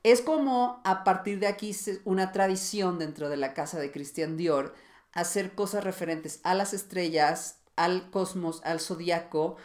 Es 0.02 0.20
como 0.20 0.82
a 0.84 1.04
partir 1.04 1.40
de 1.40 1.46
aquí 1.46 1.74
una 2.04 2.32
tradición 2.32 2.98
dentro 2.98 3.30
de 3.30 3.38
la 3.38 3.54
casa 3.54 3.80
de 3.80 3.90
Christian 3.90 4.36
Dior 4.36 4.74
hacer 5.12 5.54
cosas 5.54 5.84
referentes 5.84 6.40
a 6.44 6.54
las 6.54 6.74
estrellas, 6.74 7.61
al 7.76 8.11
cosmos, 8.11 8.61
al 8.64 8.80
zodiaco, 8.80 9.57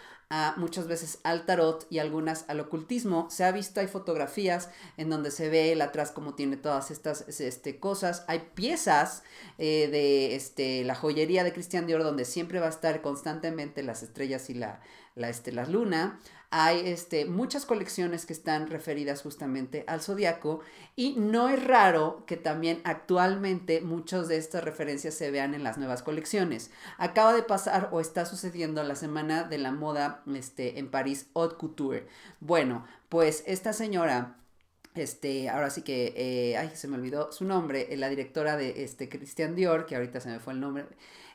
muchas 0.56 0.88
veces 0.88 1.20
al 1.24 1.46
tarot 1.46 1.86
y 1.90 2.00
algunas 2.00 2.46
al 2.48 2.60
ocultismo. 2.62 3.28
Se 3.30 3.44
ha 3.44 3.52
visto, 3.52 3.82
hay 3.82 3.88
fotografías 3.88 4.70
en 4.98 5.10
donde 5.10 5.30
se 5.30 5.50
ve 5.50 5.74
el 5.74 5.82
atrás 5.82 6.12
como 6.12 6.36
tiene 6.36 6.58
todas 6.58 6.90
estas 6.90 7.28
este, 7.40 7.80
cosas. 7.80 8.24
Hay 8.28 8.40
piezas 8.54 9.24
eh, 9.58 9.90
de 9.92 10.36
este, 10.36 10.84
la 10.86 10.96
joyería 10.96 11.44
de 11.44 11.54
Cristian 11.54 11.86
Dior 11.86 12.04
donde 12.04 12.26
siempre 12.26 12.60
va 12.60 12.68
a 12.68 12.70
estar 12.70 13.02
constantemente 13.02 13.84
las 13.84 14.04
estrellas 14.04 14.50
y 14.50 14.54
la, 14.54 14.82
la, 15.16 15.30
este, 15.30 15.52
la 15.52 15.66
luna 15.66 16.20
hay 16.52 16.82
este, 16.86 17.26
muchas 17.26 17.66
colecciones 17.66 18.26
que 18.26 18.34
están 18.34 18.70
referidas 18.70 19.22
justamente 19.22 19.86
al 19.88 20.02
zodiaco 20.02 20.60
y 20.98 21.16
no 21.18 21.48
es 21.48 21.64
raro 21.64 22.26
que 22.28 22.36
también 22.36 22.82
actualmente 22.84 23.80
muchas 23.80 24.28
de 24.28 24.36
estas 24.36 24.64
referencias 24.64 25.14
se 25.14 25.32
vean 25.32 25.56
en 25.56 25.64
las 25.64 25.78
nuevas 25.78 26.04
colecciones. 26.04 26.70
Acaba 26.98 27.34
de 27.34 27.44
pasar 27.44 27.90
o 27.94 28.02
está 28.02 28.26
sucediendo 28.26 28.84
la 28.84 28.96
semana 28.96 29.44
de 29.44 29.58
la 29.58 29.72
moda 29.72 30.24
este, 30.36 30.78
en 30.78 30.92
París 30.92 31.28
Haute 31.34 31.56
Couture. 31.56 32.08
Bueno, 32.42 32.86
pues 33.08 33.44
esta 33.48 33.72
señora 33.72 34.36
este, 34.94 35.48
ahora 35.50 35.70
sí 35.70 35.84
que, 35.84 36.14
eh, 36.18 36.58
ay, 36.58 36.72
se 36.74 36.88
me 36.90 36.98
olvidó 36.98 37.32
su 37.32 37.46
nombre, 37.46 37.88
la 37.96 38.10
directora 38.10 38.58
de 38.58 38.84
este 38.84 39.08
Christian 39.08 39.56
Dior, 39.56 39.86
que 39.86 39.96
ahorita 39.96 40.20
se 40.20 40.30
me 40.30 40.40
fue 40.40 40.52
el 40.54 40.60
nombre, 40.60 40.86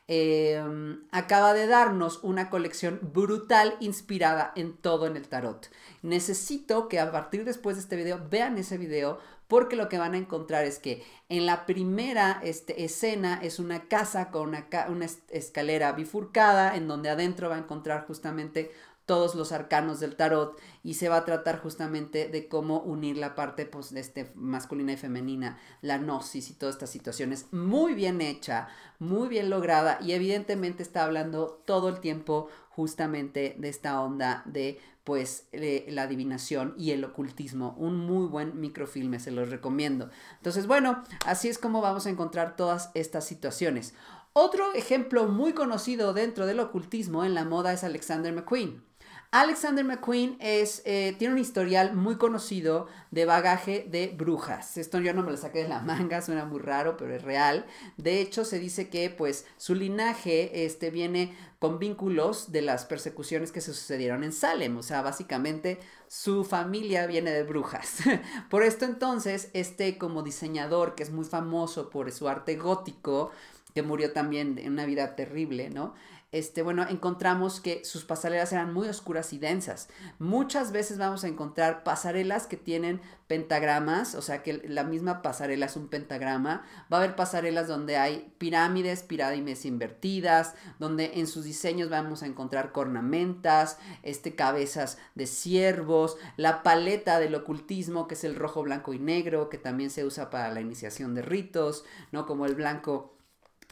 Em, 0.08 1.00
acaba 1.10 1.52
de 1.52 1.66
darnos 1.66 2.20
una 2.22 2.48
colección 2.48 3.00
brutal 3.12 3.76
inspirada 3.80 4.52
en 4.54 4.76
todo 4.76 5.08
en 5.08 5.16
el 5.16 5.26
tarot. 5.26 5.68
Necesito 6.02 6.88
que 6.88 7.00
a 7.00 7.10
partir 7.10 7.44
después 7.44 7.74
de 7.74 7.82
este 7.82 7.96
video 7.96 8.24
vean 8.30 8.56
ese 8.56 8.78
video 8.78 9.18
porque 9.48 9.74
lo 9.74 9.88
que 9.88 9.98
van 9.98 10.14
a 10.14 10.18
encontrar 10.18 10.64
es 10.64 10.78
que 10.78 11.02
en 11.28 11.44
la 11.44 11.66
primera 11.66 12.40
este, 12.44 12.84
escena 12.84 13.40
es 13.42 13.58
una 13.58 13.88
casa 13.88 14.30
con 14.30 14.48
una, 14.50 14.66
una 14.88 15.06
escalera 15.30 15.90
bifurcada 15.90 16.76
en 16.76 16.86
donde 16.86 17.10
adentro 17.10 17.48
va 17.48 17.56
a 17.56 17.60
encontrar 17.60 18.06
justamente 18.06 18.70
todos 19.06 19.36
los 19.36 19.52
arcanos 19.52 20.00
del 20.00 20.16
tarot 20.16 20.60
y 20.82 20.94
se 20.94 21.08
va 21.08 21.18
a 21.18 21.24
tratar 21.24 21.60
justamente 21.60 22.28
de 22.28 22.48
cómo 22.48 22.80
unir 22.80 23.16
la 23.16 23.34
parte 23.34 23.64
pues, 23.64 23.92
este, 23.92 24.32
masculina 24.34 24.92
y 24.92 24.96
femenina, 24.96 25.58
la 25.80 25.98
gnosis 25.98 26.50
y 26.50 26.54
todas 26.54 26.74
estas 26.74 26.90
situaciones. 26.90 27.46
Muy 27.52 27.94
bien 27.94 28.20
hecha, 28.20 28.68
muy 28.98 29.28
bien 29.28 29.48
lograda 29.48 29.98
y 30.02 30.12
evidentemente 30.12 30.82
está 30.82 31.04
hablando 31.04 31.62
todo 31.64 31.88
el 31.88 32.00
tiempo 32.00 32.48
justamente 32.68 33.56
de 33.58 33.68
esta 33.68 34.00
onda 34.02 34.42
de 34.44 34.78
pues 35.04 35.46
la 35.52 36.02
adivinación 36.02 36.74
y 36.76 36.90
el 36.90 37.04
ocultismo. 37.04 37.76
Un 37.78 37.96
muy 37.96 38.26
buen 38.26 38.60
microfilme, 38.60 39.20
se 39.20 39.30
los 39.30 39.50
recomiendo. 39.50 40.10
Entonces, 40.38 40.66
bueno, 40.66 41.04
así 41.24 41.48
es 41.48 41.58
como 41.58 41.80
vamos 41.80 42.06
a 42.06 42.10
encontrar 42.10 42.56
todas 42.56 42.90
estas 42.94 43.24
situaciones. 43.24 43.94
Otro 44.32 44.74
ejemplo 44.74 45.28
muy 45.28 45.52
conocido 45.52 46.12
dentro 46.12 46.44
del 46.44 46.58
ocultismo 46.58 47.24
en 47.24 47.34
la 47.34 47.44
moda 47.44 47.72
es 47.72 47.84
Alexander 47.84 48.34
McQueen. 48.34 48.82
Alexander 49.30 49.84
McQueen 49.84 50.36
es, 50.40 50.82
eh, 50.84 51.14
tiene 51.18 51.34
un 51.34 51.40
historial 51.40 51.94
muy 51.94 52.16
conocido 52.16 52.86
de 53.10 53.24
bagaje 53.24 53.86
de 53.88 54.08
brujas. 54.08 54.76
Esto 54.76 55.00
yo 55.00 55.12
no 55.14 55.22
me 55.22 55.30
lo 55.30 55.36
saqué 55.36 55.62
de 55.62 55.68
la 55.68 55.80
manga, 55.80 56.22
suena 56.22 56.44
muy 56.44 56.60
raro, 56.60 56.96
pero 56.96 57.14
es 57.14 57.22
real. 57.22 57.66
De 57.96 58.20
hecho, 58.20 58.44
se 58.44 58.58
dice 58.58 58.88
que 58.88 59.10
pues 59.10 59.46
su 59.56 59.74
linaje 59.74 60.64
este, 60.64 60.90
viene 60.90 61.36
con 61.58 61.78
vínculos 61.78 62.52
de 62.52 62.62
las 62.62 62.84
persecuciones 62.84 63.52
que 63.52 63.60
se 63.60 63.74
sucedieron 63.74 64.24
en 64.24 64.32
Salem. 64.32 64.76
O 64.76 64.82
sea, 64.82 65.02
básicamente 65.02 65.78
su 66.08 66.44
familia 66.44 67.06
viene 67.06 67.30
de 67.32 67.42
brujas. 67.42 67.98
por 68.50 68.62
esto 68.62 68.84
entonces, 68.84 69.50
este 69.52 69.98
como 69.98 70.22
diseñador 70.22 70.94
que 70.94 71.02
es 71.02 71.10
muy 71.10 71.24
famoso 71.24 71.90
por 71.90 72.10
su 72.12 72.28
arte 72.28 72.56
gótico, 72.56 73.32
que 73.74 73.82
murió 73.82 74.12
también 74.12 74.56
en 74.58 74.72
una 74.72 74.86
vida 74.86 75.16
terrible, 75.16 75.68
¿no? 75.68 75.94
Este, 76.32 76.62
bueno, 76.62 76.84
encontramos 76.88 77.60
que 77.60 77.84
sus 77.84 78.04
pasarelas 78.04 78.52
eran 78.52 78.74
muy 78.74 78.88
oscuras 78.88 79.32
y 79.32 79.38
densas. 79.38 79.88
Muchas 80.18 80.72
veces 80.72 80.98
vamos 80.98 81.24
a 81.24 81.28
encontrar 81.28 81.84
pasarelas 81.84 82.46
que 82.46 82.56
tienen 82.56 83.00
pentagramas, 83.28 84.14
o 84.14 84.22
sea 84.22 84.42
que 84.42 84.54
la 84.68 84.84
misma 84.84 85.22
pasarela 85.22 85.66
es 85.66 85.76
un 85.76 85.88
pentagrama. 85.88 86.64
Va 86.92 86.98
a 86.98 87.00
haber 87.00 87.16
pasarelas 87.16 87.68
donde 87.68 87.96
hay 87.96 88.32
pirámides, 88.38 89.02
pirámides 89.02 89.64
invertidas, 89.64 90.54
donde 90.78 91.12
en 91.14 91.26
sus 91.28 91.44
diseños 91.44 91.90
vamos 91.90 92.22
a 92.22 92.26
encontrar 92.26 92.72
cornamentas, 92.72 93.78
este, 94.02 94.34
cabezas 94.34 94.98
de 95.14 95.26
ciervos, 95.26 96.18
la 96.36 96.62
paleta 96.64 97.20
del 97.20 97.36
ocultismo, 97.36 98.08
que 98.08 98.14
es 98.14 98.24
el 98.24 98.34
rojo, 98.34 98.62
blanco 98.62 98.92
y 98.92 98.98
negro, 98.98 99.48
que 99.48 99.58
también 99.58 99.90
se 99.90 100.04
usa 100.04 100.28
para 100.28 100.52
la 100.52 100.60
iniciación 100.60 101.14
de 101.14 101.22
ritos, 101.22 101.84
¿no? 102.12 102.26
Como 102.26 102.46
el 102.46 102.56
blanco 102.56 103.15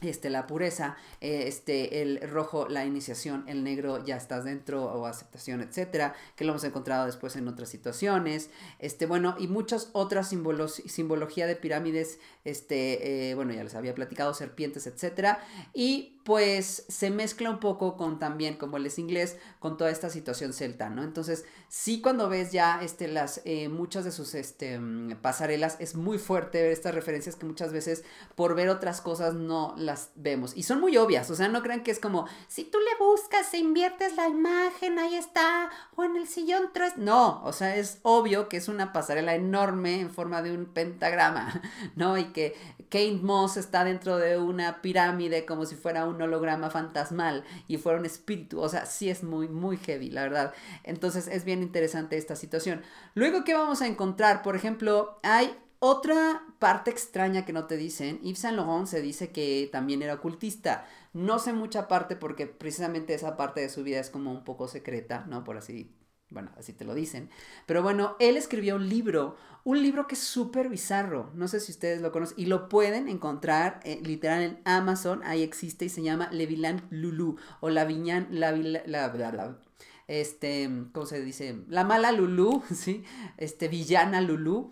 este, 0.01 0.29
la 0.29 0.47
pureza, 0.47 0.97
eh, 1.21 1.43
este, 1.47 2.01
el 2.01 2.19
rojo, 2.29 2.67
la 2.67 2.85
iniciación, 2.85 3.45
el 3.47 3.63
negro, 3.63 4.03
ya 4.03 4.17
estás 4.17 4.43
dentro 4.43 4.85
o 4.85 5.05
aceptación, 5.05 5.61
etcétera, 5.61 6.13
que 6.35 6.43
lo 6.43 6.51
hemos 6.51 6.63
encontrado 6.63 7.05
después 7.05 7.35
en 7.35 7.47
otras 7.47 7.69
situaciones, 7.69 8.49
este, 8.79 9.05
bueno, 9.05 9.35
y 9.39 9.47
muchas 9.47 9.89
otras 9.93 10.29
simbología 10.29 11.47
de 11.47 11.55
pirámides, 11.55 12.19
este, 12.43 13.29
eh, 13.29 13.35
bueno, 13.35 13.53
ya 13.53 13.63
les 13.63 13.75
había 13.75 13.95
platicado, 13.95 14.33
serpientes, 14.33 14.87
etcétera, 14.87 15.39
y 15.73 16.14
pues 16.25 16.85
se 16.89 17.11
mezcla 17.11 17.51
un 17.51 17.59
poco 17.59 17.95
con 17.97 18.17
también, 18.17 18.57
como 18.57 18.77
él 18.77 18.87
es 18.87 18.97
inglés, 18.97 19.37
con 19.59 19.77
toda 19.77 19.91
esta 19.91 20.09
situación 20.09 20.53
celta, 20.53 20.89
¿no? 20.89 21.03
Entonces, 21.03 21.45
sí 21.67 22.01
cuando 22.01 22.29
ves 22.29 22.51
ya 22.51 22.81
este, 22.81 23.07
las, 23.07 23.41
eh, 23.45 23.69
muchas 23.69 24.05
de 24.05 24.11
sus 24.11 24.33
este, 24.33 24.79
mm, 24.79 25.17
pasarelas, 25.21 25.77
es 25.79 25.93
muy 25.93 26.17
fuerte 26.17 26.63
ver 26.63 26.71
estas 26.71 26.95
referencias 26.95 27.35
que 27.35 27.45
muchas 27.45 27.71
veces 27.71 28.03
por 28.33 28.55
ver 28.55 28.69
otras 28.69 29.01
cosas 29.01 29.35
no 29.35 29.75
las 29.77 30.09
vemos. 30.15 30.57
Y 30.57 30.63
son 30.63 30.81
muy 30.81 30.97
obvias, 30.97 31.29
o 31.29 31.35
sea, 31.35 31.47
no 31.47 31.61
crean 31.61 31.83
que 31.83 31.91
es 31.91 31.99
como, 31.99 32.27
si 32.47 32.63
tú 32.63 32.79
le 32.79 33.05
buscas 33.05 33.53
e 33.53 33.59
inviertes 33.59 34.15
la 34.15 34.27
imagen, 34.27 34.97
ahí 34.97 35.13
está, 35.13 35.69
o 35.95 36.03
en 36.05 36.15
el 36.15 36.27
sillón 36.27 36.71
3. 36.73 36.97
No, 36.97 37.43
o 37.43 37.53
sea, 37.53 37.75
es 37.75 37.99
obvio 38.01 38.49
que 38.49 38.57
es 38.57 38.67
una 38.67 38.93
pasarela 38.93 39.35
enorme 39.35 39.99
en 39.99 40.09
forma 40.09 40.41
de 40.41 40.53
un 40.53 40.65
pentagrama, 40.65 41.61
¿no? 41.95 42.17
Y 42.17 42.33
que 42.33 42.55
Kate 42.89 43.19
Moss 43.21 43.57
está 43.57 43.83
dentro 43.83 44.17
de 44.17 44.39
una 44.39 44.81
pirámide 44.81 45.45
como 45.45 45.67
si 45.67 45.75
fuera 45.75 46.05
un 46.05 46.14
un 46.15 46.21
holograma 46.21 46.69
fantasmal 46.69 47.43
y 47.67 47.77
fuera 47.77 47.99
un 47.99 48.05
espíritu. 48.05 48.59
O 48.59 48.69
sea, 48.69 48.85
sí 48.85 49.09
es 49.09 49.23
muy, 49.23 49.47
muy 49.47 49.77
heavy, 49.77 50.09
la 50.09 50.23
verdad. 50.23 50.53
Entonces 50.83 51.27
es 51.27 51.45
bien 51.45 51.61
interesante 51.61 52.17
esta 52.17 52.35
situación. 52.35 52.81
Luego, 53.13 53.43
¿qué 53.43 53.53
vamos 53.53 53.81
a 53.81 53.87
encontrar? 53.87 54.41
Por 54.41 54.55
ejemplo, 54.55 55.19
hay 55.23 55.55
otra 55.79 56.43
parte 56.59 56.89
extraña 56.91 57.45
que 57.45 57.53
no 57.53 57.65
te 57.65 57.77
dicen, 57.77 58.19
Yves 58.21 58.39
Saint 58.39 58.57
Laurent 58.57 58.87
se 58.87 59.01
dice 59.01 59.31
que 59.31 59.69
también 59.71 60.01
era 60.01 60.15
ocultista. 60.15 60.85
No 61.13 61.39
sé 61.39 61.53
mucha 61.53 61.87
parte 61.87 62.15
porque 62.15 62.47
precisamente 62.47 63.13
esa 63.13 63.37
parte 63.37 63.61
de 63.61 63.69
su 63.69 63.83
vida 63.83 63.99
es 63.99 64.09
como 64.09 64.31
un 64.31 64.43
poco 64.43 64.67
secreta, 64.67 65.25
¿no? 65.27 65.43
Por 65.43 65.57
así 65.57 65.93
Bueno, 66.29 66.51
así 66.57 66.73
te 66.73 66.85
lo 66.85 66.93
dicen. 66.93 67.29
Pero 67.65 67.83
bueno, 67.83 68.15
él 68.19 68.35
escribió 68.37 68.75
un 68.75 68.89
libro, 68.89 69.37
un 69.63 69.81
libro 69.81 70.07
que 70.07 70.15
es 70.15 70.21
súper 70.21 70.69
bizarro. 70.69 71.31
No 71.35 71.47
sé 71.47 71.59
si 71.59 71.71
ustedes 71.71 72.01
lo 72.01 72.11
conocen. 72.11 72.39
Y 72.39 72.45
lo 72.45 72.67
pueden 72.67 73.07
encontrar 73.07 73.79
eh, 73.83 73.99
literal 74.03 74.41
en 74.41 74.59
Amazon. 74.65 75.21
Ahí 75.23 75.43
existe 75.43 75.85
y 75.85 75.89
se 75.89 76.01
llama 76.01 76.29
Levilan 76.31 76.87
Lulu. 76.89 77.37
O 77.61 77.69
la 77.69 77.85
Viñan, 77.85 78.27
la, 78.31 78.51
la, 78.51 79.57
este, 80.07 80.69
¿cómo 80.91 81.05
se 81.05 81.21
dice? 81.21 81.63
La 81.67 81.83
mala 81.83 82.11
Lulu, 82.11 82.63
¿sí? 82.73 83.03
Este, 83.37 83.67
villana 83.67 84.21
Lulu. 84.21 84.71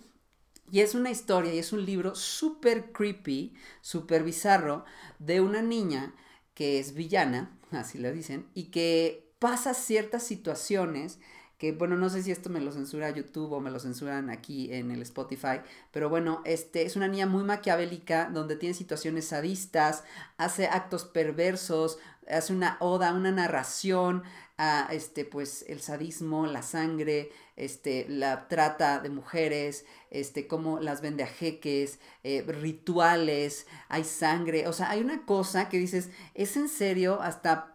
Y 0.72 0.80
es 0.80 0.96
una 0.96 1.12
historia 1.12 1.54
y 1.54 1.60
es 1.60 1.72
un 1.72 1.86
libro 1.86 2.16
súper 2.16 2.92
creepy, 2.92 3.54
súper 3.82 4.24
bizarro, 4.24 4.86
de 5.20 5.40
una 5.40 5.62
niña 5.62 6.16
que 6.56 6.80
es 6.80 6.94
villana, 6.94 7.56
así 7.72 8.00
lo 8.00 8.12
dicen, 8.12 8.48
y 8.56 8.66
que 8.66 9.34
pasa 9.40 9.74
ciertas 9.74 10.24
situaciones 10.24 11.20
que 11.64 11.72
bueno, 11.72 11.96
no 11.96 12.10
sé 12.10 12.22
si 12.22 12.30
esto 12.30 12.50
me 12.50 12.60
lo 12.60 12.74
censura 12.74 13.10
YouTube 13.10 13.54
o 13.54 13.62
me 13.62 13.72
lo 13.72 13.80
censuran 13.80 14.30
aquí 14.30 14.74
en 14.74 14.92
el 14.92 15.02
Spotify, 15.02 15.62
pero 15.94 16.10
bueno, 16.10 16.42
este 16.44 16.82
es 16.82 16.98
una 16.98 17.08
niña 17.08 17.26
muy 17.26 17.46
maquiavélica 17.46 18.30
donde 18.34 18.58
tiene 18.58 18.76
situaciones 18.76 19.28
sadistas, 19.28 20.04
hace 20.36 20.68
actos 20.68 21.06
perversos, 21.06 22.00
hace 22.30 22.52
una 22.52 22.76
oda, 22.82 23.14
una 23.14 23.32
narración 23.32 24.24
a 24.58 24.90
este 24.92 25.24
pues 25.24 25.64
el 25.70 25.80
sadismo, 25.80 26.48
la 26.48 26.64
sangre, 26.64 27.32
este 27.56 28.08
la 28.10 28.50
trata 28.50 29.00
de 29.00 29.10
mujeres, 29.10 29.86
este 30.12 30.48
cómo 30.48 30.82
las 30.82 31.00
vende 31.00 31.24
a 31.24 31.28
jeques, 31.28 32.00
eh, 32.26 32.44
rituales, 32.46 33.68
hay 33.88 34.04
sangre, 34.04 34.68
o 34.68 34.74
sea, 34.74 34.90
hay 34.90 35.00
una 35.00 35.26
cosa 35.26 35.70
que 35.70 35.78
dices, 35.78 36.10
es 36.34 36.58
en 36.58 36.68
serio 36.68 37.22
hasta 37.22 37.73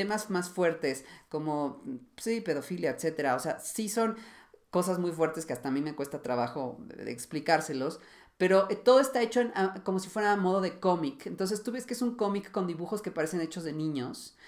temas 0.00 0.30
más 0.30 0.48
fuertes 0.48 1.04
como, 1.28 1.82
sí, 2.16 2.40
pedofilia, 2.40 2.90
etcétera. 2.90 3.36
O 3.36 3.38
sea, 3.38 3.60
sí 3.60 3.90
son 3.90 4.16
cosas 4.70 4.98
muy 4.98 5.12
fuertes 5.12 5.44
que 5.44 5.52
hasta 5.52 5.68
a 5.68 5.72
mí 5.72 5.82
me 5.82 5.94
cuesta 5.94 6.22
trabajo 6.22 6.78
explicárselos. 7.06 8.00
Pero 8.38 8.66
eh, 8.70 8.76
todo 8.76 9.00
está 9.00 9.20
hecho 9.20 9.42
ah, 9.54 9.74
como 9.84 9.98
si 9.98 10.08
fuera 10.08 10.32
a 10.32 10.36
modo 10.36 10.62
de 10.62 10.80
cómic. 10.80 11.26
Entonces 11.26 11.62
tú 11.62 11.72
ves 11.72 11.84
que 11.84 11.92
es 11.92 12.00
un 12.00 12.16
cómic 12.16 12.50
con 12.50 12.66
dibujos 12.66 13.02
que 13.02 13.10
parecen 13.10 13.42
hechos 13.42 13.62
de 13.62 13.74
niños, 13.74 14.38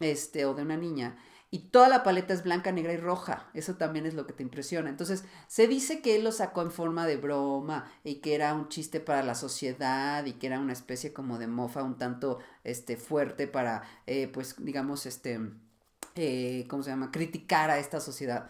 este, 0.00 0.46
o 0.46 0.54
de 0.54 0.62
una 0.62 0.78
niña. 0.78 1.18
Y 1.54 1.68
toda 1.68 1.90
la 1.90 2.02
paleta 2.02 2.32
es 2.32 2.44
blanca, 2.44 2.72
negra 2.72 2.94
y 2.94 2.96
roja. 2.96 3.50
Eso 3.52 3.74
también 3.74 4.06
es 4.06 4.14
lo 4.14 4.26
que 4.26 4.32
te 4.32 4.42
impresiona. 4.42 4.88
Entonces, 4.88 5.24
se 5.48 5.68
dice 5.68 6.00
que 6.00 6.16
él 6.16 6.24
lo 6.24 6.32
sacó 6.32 6.62
en 6.62 6.70
forma 6.70 7.06
de 7.06 7.18
broma 7.18 7.92
y 8.04 8.16
que 8.16 8.34
era 8.34 8.54
un 8.54 8.70
chiste 8.70 9.00
para 9.00 9.22
la 9.22 9.34
sociedad 9.34 10.24
y 10.24 10.32
que 10.32 10.46
era 10.46 10.58
una 10.58 10.72
especie 10.72 11.12
como 11.12 11.38
de 11.38 11.48
mofa 11.48 11.82
un 11.82 11.98
tanto 11.98 12.38
este, 12.64 12.96
fuerte 12.96 13.48
para, 13.48 13.82
eh, 14.06 14.28
pues, 14.32 14.56
digamos, 14.64 15.04
este, 15.04 15.40
eh, 16.14 16.64
¿cómo 16.70 16.82
se 16.82 16.88
llama? 16.88 17.10
Criticar 17.10 17.70
a 17.70 17.78
esta 17.78 18.00
sociedad. 18.00 18.48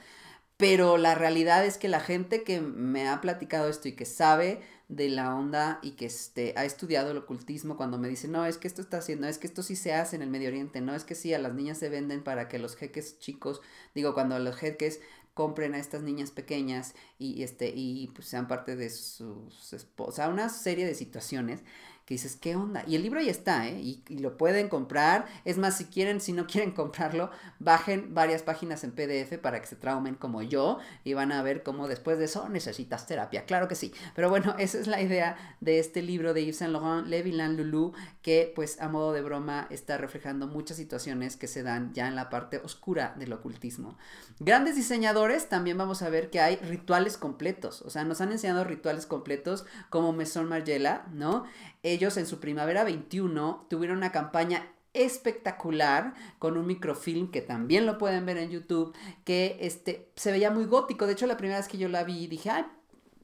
Pero 0.56 0.96
la 0.96 1.16
realidad 1.16 1.66
es 1.66 1.78
que 1.78 1.88
la 1.88 1.98
gente 1.98 2.44
que 2.44 2.60
me 2.60 3.08
ha 3.08 3.20
platicado 3.20 3.68
esto 3.68 3.88
y 3.88 3.96
que 3.96 4.04
sabe 4.04 4.62
de 4.92 5.08
la 5.08 5.34
onda 5.34 5.78
y 5.82 5.92
que 5.92 6.04
este, 6.04 6.52
ha 6.54 6.66
estudiado 6.66 7.12
el 7.12 7.16
ocultismo 7.16 7.78
cuando 7.78 7.96
me 7.96 8.08
dice, 8.08 8.28
no, 8.28 8.44
es 8.44 8.58
que 8.58 8.68
esto 8.68 8.82
está 8.82 8.98
haciendo, 8.98 9.26
es 9.26 9.38
que 9.38 9.46
esto 9.46 9.62
sí 9.62 9.74
se 9.74 9.94
hace 9.94 10.16
en 10.16 10.22
el 10.22 10.28
Medio 10.28 10.48
Oriente, 10.48 10.82
no 10.82 10.94
es 10.94 11.04
que 11.04 11.14
sí, 11.14 11.32
a 11.32 11.38
las 11.38 11.54
niñas 11.54 11.78
se 11.78 11.88
venden 11.88 12.22
para 12.22 12.46
que 12.48 12.58
los 12.58 12.76
jeques 12.76 13.18
chicos, 13.18 13.62
digo, 13.94 14.12
cuando 14.12 14.38
los 14.38 14.54
jeques 14.54 15.00
compren 15.32 15.74
a 15.74 15.78
estas 15.78 16.02
niñas 16.02 16.30
pequeñas 16.30 16.94
y, 17.18 17.42
este, 17.42 17.72
y 17.74 18.08
pues 18.08 18.28
sean 18.28 18.48
parte 18.48 18.76
de 18.76 18.90
sus 18.90 19.72
esposas, 19.72 20.28
una 20.28 20.50
serie 20.50 20.84
de 20.84 20.94
situaciones 20.94 21.60
que 22.04 22.14
dices, 22.14 22.36
¿qué 22.36 22.56
onda? 22.56 22.82
Y 22.86 22.96
el 22.96 23.02
libro 23.02 23.20
ya 23.20 23.30
está, 23.30 23.68
¿eh? 23.68 23.80
Y, 23.80 24.02
lo 24.18 24.36
pueden 24.36 24.68
comprar. 24.68 25.26
Es 25.44 25.58
más, 25.58 25.76
si 25.76 25.86
quieren, 25.86 26.20
si 26.20 26.32
no 26.32 26.46
quieren 26.48 26.72
comprarlo, 26.72 27.30
bajen 27.58 28.14
varias 28.14 28.42
páginas 28.42 28.84
en 28.84 28.92
PDF 28.92 29.38
para 29.38 29.60
que 29.60 29.66
se 29.66 29.76
traumen 29.76 30.14
como 30.14 30.42
yo 30.42 30.78
y 31.04 31.14
van 31.14 31.32
a 31.32 31.42
ver 31.42 31.62
cómo 31.62 31.88
después 31.88 32.18
de 32.18 32.26
eso 32.26 32.48
necesitas 32.48 33.06
terapia. 33.06 33.44
Claro 33.44 33.68
que 33.68 33.74
sí. 33.74 33.92
Pero 34.14 34.30
bueno, 34.30 34.54
esa 34.58 34.78
es 34.78 34.86
la 34.86 35.00
idea 35.00 35.56
de 35.60 35.78
este 35.78 36.02
libro 36.02 36.34
de 36.34 36.44
Yves 36.44 36.58
Saint 36.58 36.72
Laurent, 36.72 37.06
Le 37.06 37.22
Vilain 37.22 37.56
Loulou, 37.56 37.92
que 38.22 38.52
pues 38.54 38.80
a 38.80 38.88
modo 38.88 39.12
de 39.12 39.22
broma 39.22 39.66
está 39.70 39.96
reflejando 39.96 40.46
muchas 40.46 40.76
situaciones 40.76 41.36
que 41.36 41.46
se 41.46 41.62
dan 41.62 41.92
ya 41.94 42.08
en 42.08 42.16
la 42.16 42.30
parte 42.30 42.58
oscura 42.58 43.14
del 43.16 43.32
ocultismo. 43.32 43.96
Grandes 44.40 44.76
diseñadores, 44.76 45.48
también 45.48 45.78
vamos 45.78 46.02
a 46.02 46.10
ver 46.10 46.30
que 46.30 46.40
hay 46.40 46.56
rituales 46.56 47.16
completos. 47.16 47.82
O 47.82 47.90
sea, 47.90 48.04
nos 48.04 48.20
han 48.20 48.32
enseñado 48.32 48.64
rituales 48.64 49.06
completos 49.06 49.64
como 49.90 50.12
Maison 50.12 50.48
Margiela, 50.48 51.06
¿no? 51.12 51.44
Ellos 51.82 52.16
en 52.16 52.26
su 52.26 52.40
primavera 52.40 52.84
21 52.84 53.66
tuvieron 53.68 53.98
una 53.98 54.12
campaña 54.12 54.66
espectacular 54.94 56.14
con 56.38 56.56
un 56.56 56.66
microfilm 56.66 57.30
que 57.30 57.40
también 57.40 57.86
lo 57.86 57.96
pueden 57.96 58.26
ver 58.26 58.36
en 58.36 58.50
YouTube 58.50 58.94
que 59.24 59.56
este 59.60 60.10
se 60.16 60.30
veía 60.30 60.50
muy 60.50 60.66
gótico 60.66 61.06
de 61.06 61.14
hecho 61.14 61.26
la 61.26 61.38
primera 61.38 61.58
vez 61.58 61.66
que 61.66 61.78
yo 61.78 61.88
la 61.88 62.04
vi 62.04 62.26
dije 62.26 62.50
ay 62.50 62.66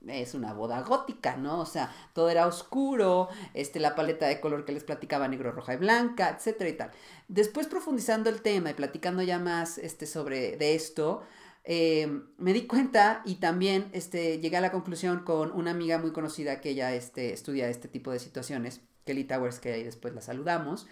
es 0.07 0.35
una 0.35 0.53
boda 0.53 0.81
gótica, 0.83 1.37
¿no? 1.37 1.61
O 1.61 1.67
sea, 1.67 1.93
todo 2.13 2.31
era 2.31 2.47
oscuro, 2.47 3.29
este, 3.55 3.81
la 3.81 3.95
paleta 3.95 4.27
de 4.27 4.41
color 4.41 4.65
que 4.65 4.73
les 4.73 4.85
platicaba, 4.85 5.29
negro, 5.29 5.53
roja 5.53 5.75
y 5.75 5.77
blanca, 5.77 6.31
etcétera 6.31 6.71
y 6.71 6.73
tal. 6.75 6.91
Después 7.29 7.67
profundizando 7.67 8.31
el 8.31 8.41
tema 8.41 8.71
y 8.71 8.75
platicando 8.75 9.23
ya 9.23 9.39
más 9.39 9.79
este, 9.79 10.07
sobre 10.07 10.57
de 10.57 10.75
esto, 10.75 11.23
eh, 11.65 12.23
me 12.39 12.53
di 12.53 12.67
cuenta 12.67 13.23
y 13.25 13.37
también 13.37 13.91
este, 13.93 14.41
llegué 14.41 14.57
a 14.57 14.61
la 14.61 14.73
conclusión 14.73 15.21
con 15.25 15.53
una 15.53 15.71
amiga 15.71 15.99
muy 15.99 16.13
conocida 16.13 16.61
que 16.61 16.71
ella 16.71 16.95
este, 16.95 17.33
estudia 17.33 17.69
este 17.69 17.89
tipo 17.89 18.11
de 18.11 18.19
situaciones, 18.19 18.81
Kelly 19.05 19.25
Towers, 19.25 19.59
que 19.61 19.73
ahí 19.73 19.83
después 19.83 20.15
la 20.15 20.21
saludamos. 20.21 20.87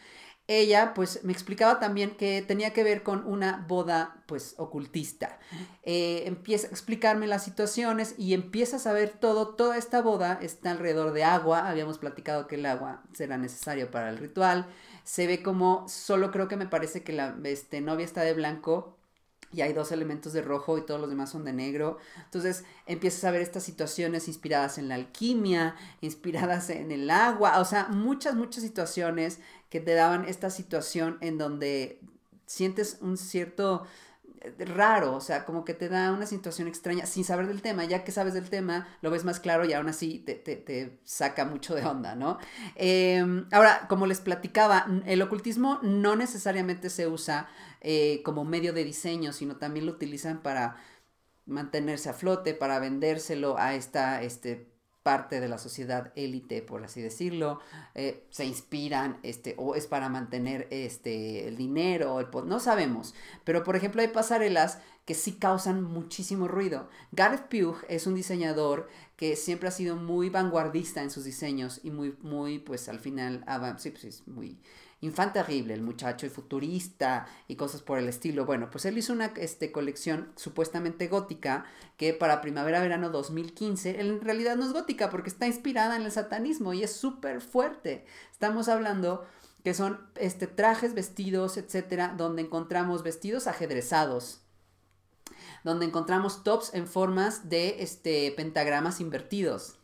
Ella 0.48 0.94
pues 0.94 1.24
me 1.24 1.32
explicaba 1.32 1.80
también 1.80 2.16
que 2.16 2.40
tenía 2.40 2.72
que 2.72 2.84
ver 2.84 3.02
con 3.02 3.26
una 3.26 3.64
boda 3.66 4.22
pues 4.26 4.54
ocultista. 4.58 5.40
Eh, 5.82 6.22
empieza 6.26 6.68
a 6.68 6.70
explicarme 6.70 7.26
las 7.26 7.42
situaciones 7.42 8.14
y 8.16 8.32
empieza 8.32 8.76
a 8.76 8.80
saber 8.80 9.10
todo. 9.10 9.56
Toda 9.56 9.76
esta 9.76 10.02
boda 10.02 10.38
está 10.40 10.70
alrededor 10.70 11.12
de 11.12 11.24
agua. 11.24 11.68
Habíamos 11.68 11.98
platicado 11.98 12.46
que 12.46 12.54
el 12.54 12.66
agua 12.66 13.02
será 13.12 13.38
necesario 13.38 13.90
para 13.90 14.08
el 14.08 14.18
ritual. 14.18 14.66
Se 15.02 15.26
ve 15.26 15.42
como 15.42 15.88
solo 15.88 16.30
creo 16.30 16.46
que 16.46 16.56
me 16.56 16.68
parece 16.68 17.02
que 17.02 17.12
la 17.12 17.36
este, 17.42 17.80
novia 17.80 18.04
está 18.04 18.20
de 18.22 18.34
blanco 18.34 18.96
y 19.52 19.60
hay 19.60 19.72
dos 19.72 19.92
elementos 19.92 20.32
de 20.32 20.42
rojo 20.42 20.78
y 20.78 20.84
todos 20.84 21.00
los 21.00 21.08
demás 21.08 21.30
son 21.30 21.44
de 21.44 21.52
negro. 21.52 21.98
Entonces 22.24 22.64
empiezas 22.86 23.24
a 23.24 23.30
ver 23.30 23.42
estas 23.42 23.62
situaciones 23.62 24.28
inspiradas 24.28 24.78
en 24.78 24.88
la 24.88 24.96
alquimia, 24.96 25.76
inspiradas 26.00 26.70
en 26.70 26.92
el 26.92 27.10
agua, 27.10 27.58
o 27.60 27.64
sea, 27.64 27.88
muchas, 27.88 28.34
muchas 28.34 28.62
situaciones 28.62 29.38
que 29.70 29.80
te 29.80 29.94
daban 29.94 30.24
esta 30.26 30.50
situación 30.50 31.18
en 31.20 31.38
donde 31.38 32.00
sientes 32.46 32.98
un 33.00 33.16
cierto 33.16 33.86
raro, 34.58 35.14
o 35.14 35.20
sea, 35.20 35.44
como 35.44 35.64
que 35.64 35.74
te 35.74 35.88
da 35.88 36.12
una 36.12 36.26
situación 36.26 36.68
extraña 36.68 37.06
sin 37.06 37.24
saber 37.24 37.46
del 37.46 37.62
tema, 37.62 37.84
ya 37.84 38.04
que 38.04 38.12
sabes 38.12 38.34
del 38.34 38.48
tema, 38.48 38.86
lo 39.02 39.10
ves 39.10 39.24
más 39.24 39.40
claro 39.40 39.64
y 39.64 39.72
aún 39.72 39.88
así 39.88 40.18
te, 40.18 40.98
saca 41.04 41.44
mucho 41.44 41.74
de 41.74 41.84
onda, 41.84 42.14
¿no? 42.14 42.38
Em, 42.74 43.46
ahora, 43.52 43.86
como 43.88 44.06
les 44.06 44.20
platicaba, 44.20 44.86
el 45.06 45.22
ocultismo 45.22 45.80
no 45.82 46.16
necesariamente 46.16 46.90
se 46.90 47.08
usa 47.08 47.48
eh, 47.88 48.20
como 48.24 48.44
medio 48.44 48.72
de 48.72 48.82
diseño, 48.82 49.32
sino 49.32 49.58
también 49.58 49.86
lo 49.86 49.92
utilizan 49.92 50.42
para 50.42 50.76
mantenerse 51.46 52.08
a 52.08 52.14
flote, 52.14 52.52
para 52.52 52.80
vendérselo 52.80 53.56
a 53.58 53.76
esta, 53.76 54.22
este, 54.22 54.66
parte 55.04 55.38
de 55.38 55.46
la 55.46 55.56
sociedad 55.56 56.12
élite, 56.16 56.62
por 56.62 56.82
así 56.82 57.00
decirlo, 57.00 57.60
eh, 57.94 58.26
se 58.30 58.44
inspiran, 58.44 59.20
este, 59.22 59.54
o 59.56 59.76
es 59.76 59.86
para 59.86 60.08
mantener 60.08 60.66
este, 60.72 61.46
el 61.46 61.56
dinero, 61.56 62.18
el 62.18 62.26
no 62.48 62.58
sabemos, 62.58 63.14
pero 63.44 63.62
por 63.62 63.76
ejemplo 63.76 64.02
hay 64.02 64.08
pasarelas 64.08 64.80
que 65.04 65.14
sí 65.14 65.34
causan 65.34 65.84
muchísimo 65.84 66.48
ruido. 66.48 66.88
Gareth 67.12 67.48
Pugh 67.48 67.76
es 67.88 68.08
un 68.08 68.16
diseñador 68.16 68.88
que 69.14 69.36
siempre 69.36 69.68
ha 69.68 69.70
sido 69.70 69.94
muy 69.94 70.28
vanguardista 70.28 71.04
en 71.04 71.12
sus 71.12 71.22
diseños 71.22 71.78
y 71.84 71.92
muy, 71.92 72.16
muy, 72.22 72.58
pues 72.58 72.88
al 72.88 72.98
final, 72.98 73.44
sí, 73.78 73.90
pues 73.90 74.06
es 74.06 74.26
muy 74.26 74.58
Infant 75.02 75.34
terrible, 75.34 75.74
el 75.74 75.82
muchacho 75.82 76.24
y 76.24 76.30
futurista 76.30 77.26
y 77.48 77.56
cosas 77.56 77.82
por 77.82 77.98
el 77.98 78.08
estilo. 78.08 78.46
Bueno, 78.46 78.70
pues 78.70 78.86
él 78.86 78.96
hizo 78.96 79.12
una 79.12 79.26
este, 79.36 79.70
colección 79.70 80.32
supuestamente 80.36 81.08
gótica 81.08 81.66
que 81.98 82.14
para 82.14 82.40
primavera-verano 82.40 83.10
2015, 83.10 84.00
en 84.00 84.20
realidad 84.22 84.56
no 84.56 84.64
es 84.64 84.72
gótica 84.72 85.10
porque 85.10 85.28
está 85.28 85.46
inspirada 85.46 85.96
en 85.96 86.02
el 86.02 86.12
satanismo 86.12 86.72
y 86.72 86.82
es 86.82 86.92
súper 86.92 87.42
fuerte. 87.42 88.06
Estamos 88.32 88.68
hablando 88.68 89.26
que 89.62 89.74
son 89.74 90.00
este, 90.14 90.46
trajes, 90.46 90.94
vestidos, 90.94 91.58
etcétera, 91.58 92.14
donde 92.16 92.40
encontramos 92.40 93.02
vestidos 93.02 93.48
ajedrezados, 93.48 94.40
donde 95.62 95.84
encontramos 95.84 96.42
tops 96.42 96.72
en 96.72 96.86
formas 96.86 97.50
de 97.50 97.82
este, 97.82 98.32
pentagramas 98.34 99.00
invertidos 99.00 99.76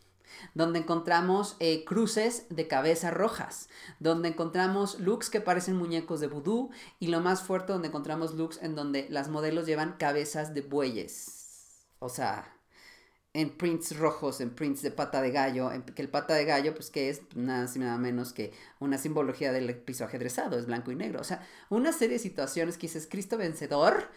donde 0.55 0.81
encontramos 0.81 1.57
eh, 1.61 1.85
cruces 1.85 2.47
de 2.51 2.69
cabeza 2.69 3.11
rojas, 3.11 3.69
donde 4.01 4.29
encontramos 4.29 5.01
looks 5.01 5.31
que 5.31 5.41
parecen 5.41 5.77
muñecos 5.77 6.21
de 6.21 6.29
vudú 6.29 6.71
y 6.99 7.09
lo 7.09 7.21
más 7.21 7.43
fuerte 7.43 7.73
donde 7.73 7.89
encontramos 7.89 8.35
looks 8.35 8.63
en 8.63 8.75
donde 8.75 9.07
las 9.11 9.29
modelos 9.29 9.67
llevan 9.67 9.97
cabezas 9.99 10.55
de 10.55 10.63
bueyes. 10.63 11.87
O 11.99 12.09
sea, 12.09 12.53
en 13.35 13.57
prints 13.57 13.97
rojos, 13.97 14.41
en 14.41 14.55
prints 14.55 14.83
de 14.83 14.91
pata 14.91 15.23
de 15.23 15.31
gallo, 15.31 15.71
que 15.95 16.03
el 16.03 16.11
pata 16.11 16.35
de 16.35 16.45
gallo, 16.45 16.75
pues 16.75 16.91
que 16.91 17.09
es 17.09 17.23
nada, 17.35 17.67
nada 17.77 17.97
menos 17.97 18.33
que 18.33 18.53
una 18.79 18.99
simbología 18.99 19.53
del 19.53 19.75
piso 19.75 20.05
ajedrezado, 20.05 20.59
es 20.59 20.67
blanco 20.67 20.91
y 20.93 20.97
negro. 20.97 21.21
O 21.21 21.25
sea, 21.25 21.47
una 21.71 21.93
serie 21.93 22.15
de 22.17 22.23
situaciones 22.23 22.77
que 22.77 22.89
dices, 22.89 23.09
Cristo 23.11 23.39
vencedor, 23.39 24.11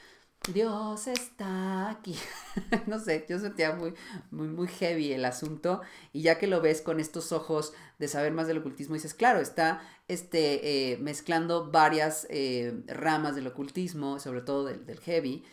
Dios 0.54 1.08
está 1.08 1.90
aquí. 1.90 2.16
no 2.88 3.00
sé, 3.00 3.26
yo 3.28 3.40
sentía 3.40 3.74
muy, 3.74 3.94
muy, 4.30 4.48
muy 4.48 4.68
heavy 4.68 5.12
el 5.12 5.26
asunto. 5.26 5.82
Y 6.14 6.22
ya 6.22 6.38
que 6.38 6.48
lo 6.48 6.62
ves 6.62 6.82
con 6.82 7.00
estos 7.00 7.32
ojos 7.32 7.74
de 7.98 8.08
saber 8.08 8.32
más 8.32 8.48
del 8.48 8.60
ocultismo, 8.60 8.96
dices, 8.96 9.14
claro, 9.14 9.40
está 9.40 9.82
este, 10.08 10.94
eh, 10.94 10.98
mezclando 10.98 11.72
varias 11.72 12.28
eh, 12.30 12.84
ramas 12.88 13.36
del 13.36 13.48
ocultismo, 13.48 14.20
sobre 14.20 14.42
todo 14.42 14.66
del, 14.66 14.86
del 14.86 15.00
heavy, 15.00 15.44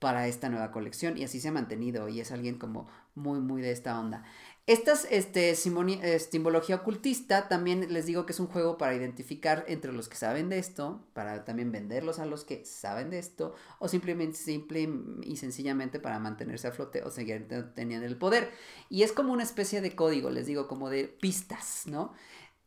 para 0.00 0.26
esta 0.26 0.48
nueva 0.48 0.72
colección. 0.72 1.16
Y 1.16 1.24
así 1.24 1.40
se 1.40 1.48
ha 1.48 1.52
mantenido. 1.52 2.08
Y 2.08 2.20
es 2.20 2.32
alguien 2.32 2.58
como 2.58 2.88
muy, 3.14 3.40
muy 3.40 3.62
de 3.62 3.70
esta 3.70 3.98
onda. 3.98 4.24
Esta 4.68 4.92
este, 5.10 5.56
simbología 5.56 6.76
ocultista 6.76 7.48
también 7.48 7.92
les 7.92 8.06
digo 8.06 8.26
que 8.26 8.32
es 8.32 8.38
un 8.38 8.46
juego 8.46 8.78
para 8.78 8.94
identificar 8.94 9.64
entre 9.66 9.92
los 9.92 10.08
que 10.08 10.14
saben 10.16 10.48
de 10.50 10.58
esto, 10.58 11.04
para 11.14 11.44
también 11.44 11.72
venderlos 11.72 12.20
a 12.20 12.26
los 12.26 12.44
que 12.44 12.64
saben 12.64 13.10
de 13.10 13.18
esto, 13.18 13.56
o 13.80 13.88
simplemente 13.88 14.38
simple 14.38 14.88
y 15.24 15.36
sencillamente 15.38 15.98
para 15.98 16.20
mantenerse 16.20 16.68
a 16.68 16.72
flote 16.72 17.02
o 17.02 17.10
seguir 17.10 17.48
teniendo 17.74 18.06
el 18.06 18.16
poder. 18.16 18.52
Y 18.88 19.02
es 19.02 19.10
como 19.10 19.32
una 19.32 19.42
especie 19.42 19.80
de 19.80 19.96
código, 19.96 20.30
les 20.30 20.46
digo, 20.46 20.68
como 20.68 20.90
de 20.90 21.08
pistas, 21.08 21.82
¿no? 21.86 22.12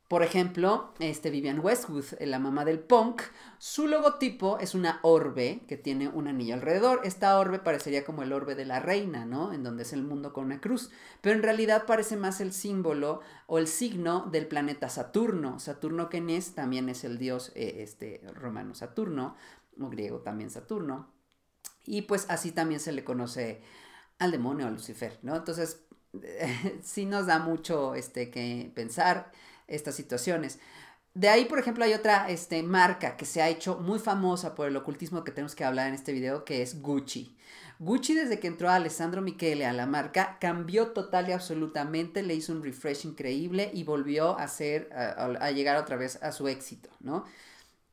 Por 0.07 0.21
ejemplo, 0.21 0.93
este 0.99 1.31
Vivian 1.31 1.59
Westwood, 1.59 2.05
eh, 2.19 2.27
la 2.27 2.37
mamá 2.37 2.63
del 2.63 2.79
punk, 2.79 3.23
su 3.57 3.87
logotipo 3.87 4.59
es 4.59 4.75
una 4.75 4.99
orbe 5.01 5.63
que 5.67 5.77
tiene 5.77 6.09
un 6.09 6.27
anillo 6.27 6.53
alrededor. 6.53 7.01
Esta 7.03 7.39
orbe 7.39 7.57
parecería 7.57 8.05
como 8.05 8.21
el 8.21 8.31
orbe 8.31 8.53
de 8.53 8.65
la 8.65 8.79
reina, 8.79 9.25
¿no? 9.25 9.51
En 9.51 9.63
donde 9.63 9.81
es 9.81 9.93
el 9.93 10.03
mundo 10.03 10.31
con 10.31 10.45
una 10.45 10.61
cruz. 10.61 10.91
Pero 11.21 11.35
en 11.35 11.41
realidad 11.41 11.85
parece 11.87 12.17
más 12.17 12.39
el 12.39 12.53
símbolo 12.53 13.21
o 13.47 13.57
el 13.57 13.67
signo 13.67 14.27
del 14.31 14.47
planeta 14.47 14.89
Saturno. 14.89 15.59
Saturno 15.59 16.07
es 16.11 16.53
también 16.53 16.87
es 16.89 17.03
el 17.03 17.17
dios 17.17 17.51
eh, 17.55 17.77
este, 17.79 18.21
romano 18.35 18.75
Saturno, 18.75 19.35
o 19.79 19.89
griego 19.89 20.19
también 20.19 20.51
Saturno. 20.51 21.09
Y 21.83 22.03
pues 22.03 22.27
así 22.29 22.51
también 22.51 22.79
se 22.79 22.91
le 22.91 23.03
conoce 23.03 23.63
al 24.19 24.29
demonio, 24.29 24.67
a 24.67 24.69
Lucifer, 24.69 25.17
¿no? 25.23 25.35
Entonces, 25.35 25.83
sí 26.83 27.05
nos 27.05 27.25
da 27.25 27.39
mucho 27.39 27.95
este, 27.95 28.29
que 28.29 28.71
pensar 28.75 29.31
estas 29.67 29.95
situaciones. 29.95 30.59
De 31.15 31.29
ahí, 31.29 31.45
por 31.45 31.59
ejemplo, 31.59 31.85
hay 31.85 31.93
otra 31.93 32.29
este, 32.29 32.61
marca 32.61 33.15
que 33.15 33.25
se 33.25 33.41
ha 33.41 33.47
hecho 33.47 33.77
muy 33.77 33.99
famosa 33.99 34.53
por 34.53 34.67
el 34.67 34.75
ocultismo 34.75 35.23
que 35.23 35.31
tenemos 35.31 35.55
que 35.55 35.63
hablar 35.63 35.87
en 35.87 35.93
este 35.93 36.11
video, 36.11 36.43
que 36.43 36.61
es 36.61 36.81
Gucci. 36.81 37.37
Gucci, 37.79 38.15
desde 38.15 38.39
que 38.39 38.47
entró 38.47 38.69
a 38.69 38.75
Alessandro 38.75 39.21
Michele 39.21 39.65
a 39.65 39.71
la 39.71 39.85
marca, 39.85 40.37
cambió 40.41 40.87
total 40.91 41.29
y 41.29 41.31
absolutamente, 41.31 42.21
le 42.21 42.35
hizo 42.35 42.51
un 42.51 42.63
refresh 42.63 43.05
increíble 43.05 43.71
y 43.73 43.85
volvió 43.85 44.37
a, 44.37 44.43
hacer, 44.43 44.89
a, 44.93 45.51
llegar 45.51 45.77
otra 45.77 45.95
vez 45.95 46.21
a 46.21 46.33
su 46.33 46.49
éxito, 46.49 46.89
¿no? 46.99 47.23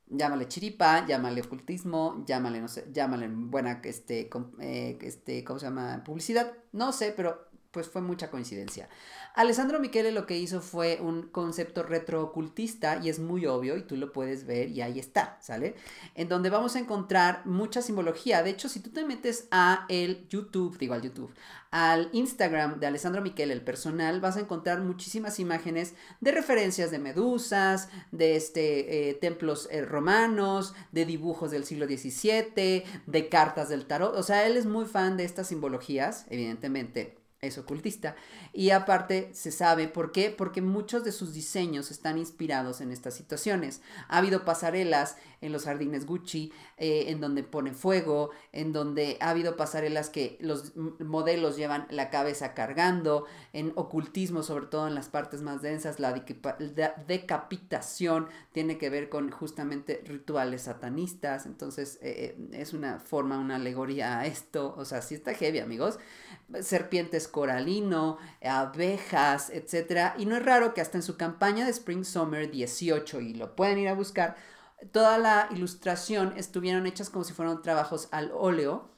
Llámale 0.08 0.48
chiripa, 0.48 1.06
llámale 1.06 1.42
ocultismo, 1.42 2.24
llámale, 2.26 2.60
no 2.60 2.68
sé, 2.68 2.86
llámale 2.92 3.28
buena, 3.28 3.80
este, 3.84 4.28
eh, 4.60 4.98
este, 5.00 5.44
¿cómo 5.44 5.60
se 5.60 5.66
llama? 5.66 6.02
Publicidad, 6.04 6.52
no 6.72 6.92
sé, 6.92 7.12
pero 7.16 7.48
pues 7.70 7.88
fue 7.88 8.02
mucha 8.02 8.30
coincidencia. 8.30 8.88
Alessandro 9.34 9.80
Michele 9.80 10.12
lo 10.12 10.26
que 10.26 10.38
hizo 10.38 10.60
fue 10.60 10.98
un 11.00 11.22
concepto 11.22 11.82
retroocultista 11.82 13.00
y 13.02 13.08
es 13.08 13.18
muy 13.18 13.46
obvio 13.46 13.78
y 13.78 13.82
tú 13.82 13.96
lo 13.96 14.12
puedes 14.12 14.44
ver 14.44 14.68
y 14.68 14.82
ahí 14.82 14.98
está, 14.98 15.38
¿sale? 15.40 15.74
En 16.14 16.28
donde 16.28 16.50
vamos 16.50 16.76
a 16.76 16.80
encontrar 16.80 17.46
mucha 17.46 17.80
simbología. 17.80 18.42
De 18.42 18.50
hecho, 18.50 18.68
si 18.68 18.80
tú 18.80 18.90
te 18.90 19.04
metes 19.04 19.48
a 19.50 19.86
el 19.88 20.28
YouTube, 20.28 20.76
digo 20.76 20.92
al 20.92 21.02
YouTube, 21.02 21.32
al 21.70 22.10
Instagram 22.12 22.78
de 22.78 22.86
Alessandro 22.86 23.22
Michele, 23.22 23.54
el 23.54 23.62
personal, 23.62 24.20
vas 24.20 24.36
a 24.36 24.40
encontrar 24.40 24.80
muchísimas 24.80 25.40
imágenes 25.40 25.94
de 26.20 26.32
referencias 26.32 26.90
de 26.90 26.98
medusas, 26.98 27.88
de 28.10 28.36
este, 28.36 29.08
eh, 29.08 29.14
templos 29.14 29.66
eh, 29.70 29.82
romanos, 29.82 30.74
de 30.92 31.06
dibujos 31.06 31.50
del 31.50 31.64
siglo 31.64 31.86
XVII, 31.86 32.84
de 33.06 33.28
cartas 33.30 33.70
del 33.70 33.86
tarot. 33.86 34.14
O 34.14 34.22
sea, 34.22 34.46
él 34.46 34.58
es 34.58 34.66
muy 34.66 34.84
fan 34.84 35.16
de 35.16 35.24
estas 35.24 35.46
simbologías, 35.46 36.26
evidentemente 36.28 37.21
es 37.43 37.59
ocultista. 37.59 38.14
Y 38.53 38.70
aparte 38.70 39.30
se 39.34 39.51
sabe 39.51 39.88
por 39.88 40.12
qué, 40.12 40.30
porque 40.30 40.62
muchos 40.62 41.05
de 41.05 41.11
sus 41.11 41.34
diseños 41.34 41.90
están 41.90 42.16
inspirados 42.16 42.80
en 42.80 42.93
estas 42.93 43.14
situaciones. 43.14 43.82
Ha 44.09 44.18
habido 44.18 44.45
pasarelas 44.45 45.16
en 45.40 45.53
los 45.53 45.64
jardines 45.64 46.07
Gucci, 46.07 46.53
eh, 46.78 47.07
en 47.09 47.20
donde 47.20 47.43
pone 47.43 47.72
fuego, 47.72 48.30
en 48.53 48.72
donde 48.72 49.18
ha 49.20 49.30
habido 49.30 49.57
pasarelas 49.57 50.09
que 50.09 50.38
los 50.40 50.76
modelos 50.76 51.57
llevan 51.57 51.88
la 51.90 52.11
cabeza 52.11 52.55
cargando, 52.55 53.26
en 53.53 53.72
ocultismo, 53.74 54.45
sobre 54.45 54.66
todo 54.66 54.86
en 54.86 54.95
las 54.95 55.09
partes 55.09 55.43
más 55.43 55.62
densas, 55.62 55.99
la 55.99 56.12
decapitación 56.12 58.28
tiene 58.53 58.78
que 58.78 58.88
ver 58.88 59.09
con 59.09 59.32
justamente 59.32 60.01
rituales 60.07 60.62
satanistas, 60.62 61.47
entonces 61.47 61.99
eh, 62.03 62.36
eh, 62.38 62.49
es 62.53 62.72
una 62.72 63.01
forma, 63.01 63.38
una 63.38 63.57
alegoría 63.57 64.20
a 64.20 64.26
esto, 64.26 64.74
o 64.76 64.84
sea, 64.84 65.03
sí 65.03 65.16
está 65.16 65.34
heavy, 65.34 65.59
amigos. 65.59 65.99
Serpientes 66.61 67.31
coralino, 67.32 68.18
abejas, 68.40 69.50
etc. 69.50 70.12
Y 70.18 70.26
no 70.26 70.36
es 70.36 70.44
raro 70.44 70.74
que 70.74 70.80
hasta 70.80 70.98
en 70.98 71.02
su 71.02 71.16
campaña 71.16 71.64
de 71.64 71.72
Spring 71.72 72.04
Summer 72.04 72.48
18, 72.48 73.20
y 73.20 73.34
lo 73.34 73.56
pueden 73.56 73.78
ir 73.78 73.88
a 73.88 73.94
buscar, 73.94 74.36
toda 74.92 75.18
la 75.18 75.48
ilustración 75.50 76.34
estuvieron 76.36 76.86
hechas 76.86 77.10
como 77.10 77.24
si 77.24 77.32
fueran 77.32 77.62
trabajos 77.62 78.08
al 78.12 78.30
óleo, 78.32 78.92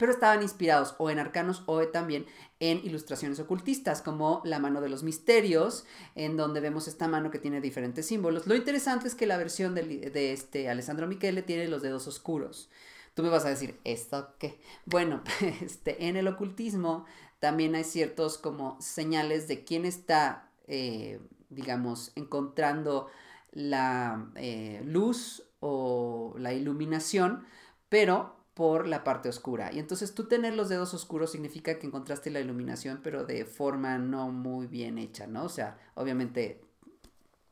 pero 0.00 0.12
estaban 0.12 0.40
inspirados 0.40 0.94
o 0.96 1.10
en 1.10 1.18
arcanos 1.18 1.62
o 1.66 1.86
también 1.88 2.24
en 2.58 2.78
ilustraciones 2.78 3.38
ocultistas, 3.38 4.00
como 4.00 4.40
la 4.44 4.58
mano 4.58 4.80
de 4.80 4.88
los 4.88 5.02
misterios, 5.02 5.84
en 6.14 6.38
donde 6.38 6.60
vemos 6.60 6.88
esta 6.88 7.06
mano 7.06 7.30
que 7.30 7.38
tiene 7.38 7.60
diferentes 7.60 8.06
símbolos. 8.06 8.46
Lo 8.46 8.54
interesante 8.54 9.08
es 9.08 9.14
que 9.14 9.26
la 9.26 9.36
versión 9.36 9.74
de, 9.74 10.32
este 10.32 10.70
Alessandro 10.70 11.06
Michele 11.06 11.42
tiene 11.42 11.68
los 11.68 11.82
dedos 11.82 12.06
oscuros. 12.06 12.70
Tú 13.12 13.22
me 13.22 13.28
vas 13.28 13.44
a 13.44 13.50
decir, 13.50 13.78
¿esto 13.84 14.34
qué? 14.38 14.58
Bueno, 14.86 15.22
este, 15.60 16.06
en 16.06 16.16
el 16.16 16.28
ocultismo 16.28 17.04
también 17.40 17.74
hay 17.74 17.84
ciertos 17.84 18.38
como 18.38 18.80
señales 18.80 19.48
de 19.48 19.64
quién 19.64 19.84
está, 19.84 20.50
eh, 20.66 21.20
digamos, 21.48 22.12
encontrando 22.14 23.08
la 23.50 24.30
eh, 24.36 24.82
luz 24.84 25.42
o 25.58 26.34
la 26.38 26.52
iluminación, 26.52 27.44
pero 27.88 28.36
por 28.54 28.86
la 28.86 29.04
parte 29.04 29.28
oscura. 29.28 29.72
Y 29.72 29.78
entonces 29.78 30.14
tú 30.14 30.28
tener 30.28 30.54
los 30.54 30.68
dedos 30.68 30.92
oscuros 30.92 31.32
significa 31.32 31.78
que 31.78 31.86
encontraste 31.86 32.30
la 32.30 32.40
iluminación, 32.40 33.00
pero 33.02 33.24
de 33.24 33.46
forma 33.46 33.98
no 33.98 34.30
muy 34.30 34.66
bien 34.66 34.98
hecha, 34.98 35.26
¿no? 35.26 35.44
O 35.44 35.48
sea, 35.48 35.78
obviamente 35.94 36.60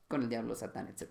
con 0.07 0.23
el 0.23 0.29
diablo, 0.29 0.55
Satán, 0.55 0.89
etc. 0.89 1.11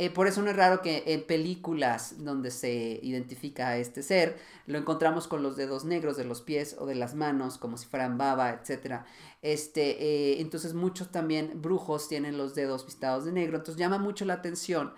Eh, 0.00 0.08
por 0.08 0.26
eso 0.26 0.40
no 0.40 0.48
es 0.48 0.56
raro 0.56 0.80
que 0.80 1.02
en 1.08 1.24
películas 1.24 2.24
donde 2.24 2.50
se 2.50 2.98
identifica 3.02 3.68
a 3.68 3.76
este 3.76 4.02
ser, 4.02 4.38
lo 4.64 4.78
encontramos 4.78 5.28
con 5.28 5.42
los 5.42 5.58
dedos 5.58 5.84
negros 5.84 6.16
de 6.16 6.24
los 6.24 6.40
pies 6.40 6.74
o 6.78 6.86
de 6.86 6.94
las 6.94 7.14
manos, 7.14 7.58
como 7.58 7.76
si 7.76 7.84
fueran 7.86 8.16
baba, 8.16 8.48
etc. 8.48 9.02
Este, 9.42 10.02
eh, 10.02 10.40
entonces 10.40 10.72
muchos 10.72 11.10
también 11.10 11.60
brujos 11.60 12.08
tienen 12.08 12.38
los 12.38 12.54
dedos 12.54 12.86
vistados 12.86 13.26
de 13.26 13.32
negro, 13.32 13.58
entonces 13.58 13.78
llama 13.78 13.98
mucho 13.98 14.24
la 14.24 14.32
atención 14.32 14.94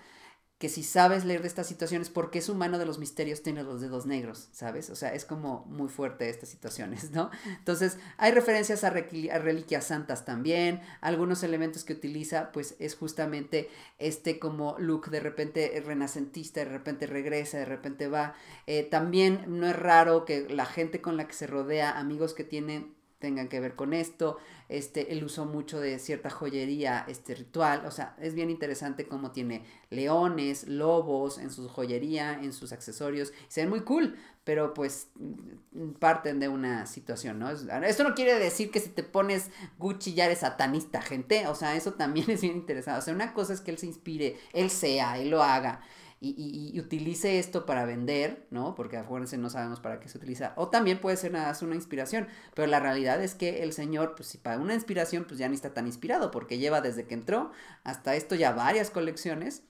que 0.63 0.69
si 0.69 0.85
sabes 0.85 1.25
leer 1.25 1.43
de 1.43 1.49
estas 1.49 1.67
situaciones, 1.67 2.09
porque 2.09 2.39
es 2.39 2.49
humano 2.49 2.79
de 2.79 2.87
los 2.87 3.01
misterios 3.01 3.43
tiene 3.43 3.65
los 3.65 3.81
dedos 3.81 4.07
negros, 4.07 4.47
¿sabes? 4.53 4.91
O 4.91 4.95
sea, 4.95 5.13
es 5.13 5.25
como 5.25 5.65
muy 5.65 5.89
fuerte 5.89 6.29
estas 6.29 6.51
situaciones, 6.51 7.11
¿no? 7.11 7.33
Entonces, 7.59 7.99
hay 8.17 8.31
referencias 8.31 8.85
a, 8.85 8.91
reliquias 8.91 9.85
santas 9.85 10.25
también, 10.25 10.81
algunos 11.01 11.43
elementos 11.43 11.83
que 11.83 11.95
utiliza, 11.95 12.53
pues 12.53 12.77
es 12.79 12.95
justamente 12.95 13.71
este 13.99 14.39
como 14.39 14.77
look 14.79 15.11
de 15.11 15.19
repente 15.19 15.83
renacentista, 15.85 16.61
de 16.61 16.67
repente 16.71 17.09
regresa, 17.09 17.59
de 17.59 17.65
repente 17.65 18.07
va. 18.07 18.37
Eh, 18.69 18.85
también 18.85 19.43
no 19.49 19.67
es 19.67 19.75
raro 19.75 20.25
que 20.25 20.49
la 20.49 20.67
gente 20.67 21.01
con 21.01 21.17
la 21.17 21.27
que 21.27 21.35
se 21.35 21.49
rodea, 21.49 21.99
amigos 21.99 22.35
que 22.35 22.45
tienen 22.45 22.95
tengan 23.23 23.49
que 23.49 23.61
ver 23.61 23.77
con 23.77 23.95
esto, 23.95 24.37
este, 24.73 25.13
él 25.13 25.23
usó 25.23 25.45
mucho 25.45 25.81
de 25.81 25.99
cierta 25.99 26.31
joyería 26.31 27.05
este, 27.07 27.35
ritual, 27.35 27.85
o 27.85 27.91
sea, 27.91 28.17
es 28.21 28.35
bien 28.35 28.49
interesante 28.49 29.07
cómo 29.07 29.31
tiene 29.31 29.65
leones, 29.91 30.67
lobos 30.67 31.37
en 31.39 31.51
su 31.51 31.69
joyería, 31.69 32.41
en 32.43 32.55
sus 32.55 32.73
accesorios, 32.73 33.33
se 33.49 33.61
ven 33.61 33.71
muy 33.71 33.83
cool, 33.83 34.17
pero 34.45 34.73
pues 34.73 35.09
mm, 35.17 35.91
parten 35.99 36.41
de 36.41 36.49
una 36.49 36.87
situación, 36.87 37.39
¿no? 37.39 37.51
Esto 37.51 38.03
no 38.03 38.15
quiere 38.15 38.39
decir 38.39 38.71
que 38.71 38.81
si 38.81 38.89
te 38.89 39.03
pones 39.03 39.51
Gucci 39.79 40.15
ya 40.15 40.25
eres 40.25 40.39
satanista, 40.39 41.03
gente, 41.03 41.47
o 41.47 41.55
sea, 41.55 41.77
eso 41.77 41.93
también 41.93 42.31
es 42.31 42.41
bien 42.41 42.57
interesante, 42.57 42.99
o 42.99 43.03
sea, 43.03 43.15
una 43.15 43.35
cosa 43.35 43.53
es 43.53 43.61
que 43.61 43.71
él 43.73 43.79
se 43.79 43.87
inspire, 43.87 44.39
él 44.55 44.71
sea, 44.71 45.19
él 45.19 45.31
lo 45.31 45.43
haga, 45.43 45.83
y, 46.23 46.79
utilice 46.79 47.39
esto 47.39 47.67
para 47.67 47.85
vender, 47.85 48.47
¿no? 48.51 48.75
Porque 48.75 48.97
acuérdense, 48.97 49.37
no 49.39 49.51
sabemos 49.51 49.81
para 49.81 49.99
qué 49.99 50.09
se 50.09 50.19
utiliza. 50.19 50.53
O 50.57 50.69
también 50.69 51.01
puede 51.01 51.17
ser 51.17 51.33
nada 51.33 51.49
más 51.49 51.63
una 51.63 51.75
inspiración. 51.75 52.29
Pero 52.55 52.69
la 52.69 52.81
realidad 52.81 53.23
es 53.23 53.35
que 53.35 53.63
el 53.63 53.73
señor, 53.73 54.15
pues 54.15 54.29
si 54.29 54.39
para 54.39 54.59
una 54.59 54.75
inspiración, 54.75 55.25
pues 55.25 55.39
ya 55.39 55.49
ni 55.49 55.57
está 55.57 55.75
tan 55.75 55.87
inspirado, 55.87 56.31
porque 56.31 56.59
lleva 56.59 56.81
desde 56.81 57.07
que 57.07 57.15
entró 57.15 57.51
hasta 57.83 58.15
esto 58.15 58.35
ya 58.37 58.53
varias 58.53 58.91
colecciones 58.91 59.65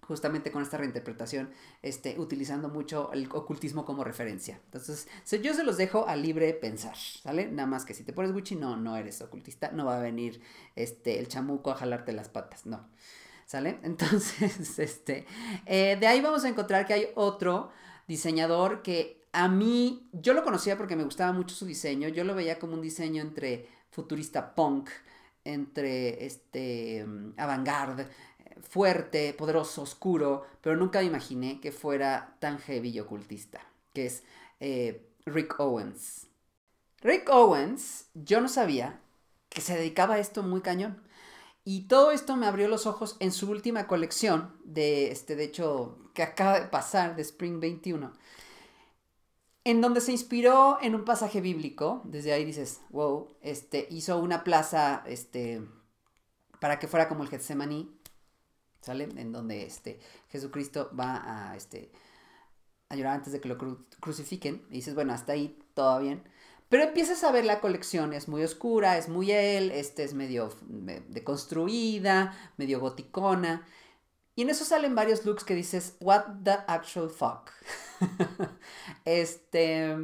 justamente 0.00 0.50
con 0.50 0.62
esta 0.62 0.76
reinterpretación, 0.76 1.50
este, 1.80 2.18
utilizando 2.18 2.68
mucho 2.68 3.10
el 3.12 3.28
ocultismo 3.32 3.84
como 3.84 4.02
referencia. 4.02 4.60
Entonces, 4.64 5.08
yo 5.42 5.54
se 5.54 5.62
los 5.62 5.76
dejo 5.76 6.08
a 6.08 6.16
libre 6.16 6.52
pensar, 6.54 6.96
¿sale? 6.96 7.50
Nada 7.50 7.68
más 7.68 7.84
que 7.84 7.94
si 7.94 8.02
te 8.02 8.12
pones 8.12 8.32
Gucci, 8.32 8.56
no, 8.56 8.76
no 8.76 8.96
eres 8.96 9.22
ocultista, 9.22 9.70
no 9.70 9.86
va 9.86 9.98
a 9.98 10.00
venir 10.00 10.42
este, 10.74 11.18
el 11.18 11.28
chamuco 11.28 11.70
a 11.70 11.76
jalarte 11.76 12.12
las 12.12 12.28
patas, 12.28 12.66
no. 12.66 12.88
¿Sale? 13.52 13.78
Entonces, 13.82 14.78
este, 14.78 15.26
eh, 15.66 15.98
de 16.00 16.06
ahí 16.06 16.22
vamos 16.22 16.42
a 16.42 16.48
encontrar 16.48 16.86
que 16.86 16.94
hay 16.94 17.08
otro 17.16 17.70
diseñador 18.08 18.80
que 18.80 19.26
a 19.30 19.46
mí, 19.46 20.08
yo 20.12 20.32
lo 20.32 20.42
conocía 20.42 20.78
porque 20.78 20.96
me 20.96 21.04
gustaba 21.04 21.34
mucho 21.34 21.54
su 21.54 21.66
diseño, 21.66 22.08
yo 22.08 22.24
lo 22.24 22.34
veía 22.34 22.58
como 22.58 22.72
un 22.72 22.80
diseño 22.80 23.20
entre 23.20 23.68
futurista 23.90 24.54
punk, 24.54 24.88
entre 25.44 26.24
este 26.24 27.04
avant-garde, 27.36 28.08
fuerte, 28.62 29.34
poderoso, 29.34 29.82
oscuro, 29.82 30.46
pero 30.62 30.74
nunca 30.74 31.00
me 31.00 31.04
imaginé 31.04 31.60
que 31.60 31.72
fuera 31.72 32.34
tan 32.38 32.58
heavy 32.58 32.88
y 32.88 33.00
ocultista, 33.00 33.60
que 33.92 34.06
es 34.06 34.22
eh, 34.60 35.10
Rick 35.26 35.60
Owens. 35.60 36.26
Rick 37.02 37.28
Owens, 37.28 38.06
yo 38.14 38.40
no 38.40 38.48
sabía 38.48 38.98
que 39.50 39.60
se 39.60 39.76
dedicaba 39.76 40.14
a 40.14 40.20
esto 40.20 40.42
muy 40.42 40.62
cañón. 40.62 41.02
Y 41.64 41.82
todo 41.86 42.10
esto 42.10 42.36
me 42.36 42.46
abrió 42.46 42.66
los 42.68 42.86
ojos 42.86 43.16
en 43.20 43.30
su 43.30 43.50
última 43.50 43.86
colección, 43.86 44.56
de, 44.64 45.12
este, 45.12 45.36
de 45.36 45.44
hecho, 45.44 45.98
que 46.12 46.22
acaba 46.22 46.58
de 46.60 46.66
pasar, 46.66 47.14
de 47.14 47.22
Spring 47.22 47.60
21, 47.60 48.12
en 49.64 49.80
donde 49.80 50.00
se 50.00 50.10
inspiró 50.10 50.78
en 50.82 50.94
un 50.96 51.04
pasaje 51.04 51.40
bíblico. 51.40 52.02
Desde 52.04 52.32
ahí 52.32 52.44
dices, 52.44 52.80
wow, 52.90 53.28
este, 53.42 53.86
hizo 53.90 54.18
una 54.18 54.42
plaza 54.42 55.04
este, 55.06 55.62
para 56.60 56.80
que 56.80 56.88
fuera 56.88 57.08
como 57.08 57.22
el 57.22 57.28
Getsemaní, 57.28 57.96
¿sale? 58.80 59.04
En 59.16 59.30
donde 59.30 59.64
este, 59.64 60.00
Jesucristo 60.30 60.90
va 60.98 61.50
a, 61.50 61.56
este, 61.56 61.92
a 62.88 62.96
llorar 62.96 63.14
antes 63.14 63.32
de 63.32 63.40
que 63.40 63.48
lo 63.48 63.86
crucifiquen. 64.00 64.66
Y 64.68 64.74
dices, 64.74 64.96
bueno, 64.96 65.12
hasta 65.12 65.32
ahí 65.34 65.58
todo 65.74 66.00
bien. 66.00 66.24
Pero 66.72 66.84
empiezas 66.84 67.22
a 67.22 67.30
ver 67.30 67.44
la 67.44 67.60
colección, 67.60 68.14
es 68.14 68.28
muy 68.28 68.42
oscura, 68.42 68.96
es 68.96 69.10
muy 69.10 69.30
él, 69.30 69.70
este 69.72 70.04
es 70.04 70.14
medio 70.14 70.48
deconstruida, 71.10 72.34
medio 72.56 72.80
goticona. 72.80 73.66
Y 74.34 74.40
en 74.40 74.48
eso 74.48 74.64
salen 74.64 74.94
varios 74.94 75.26
looks 75.26 75.44
que 75.44 75.54
dices, 75.54 75.96
what 76.00 76.24
the 76.42 76.52
actual 76.66 77.10
fuck. 77.10 77.50
este, 79.04 79.94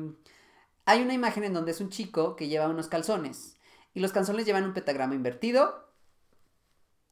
hay 0.85 1.01
una 1.01 1.15
imagen 1.15 1.45
en 1.45 1.55
donde 1.55 1.71
es 1.71 1.81
un 1.81 1.89
chico 1.89 2.37
que 2.37 2.49
lleva 2.49 2.69
unos 2.69 2.89
calzones 2.89 3.57
y 3.95 4.01
los 4.01 4.13
calzones 4.13 4.45
llevan 4.45 4.65
un 4.65 4.75
pentagrama 4.75 5.15
invertido 5.15 5.91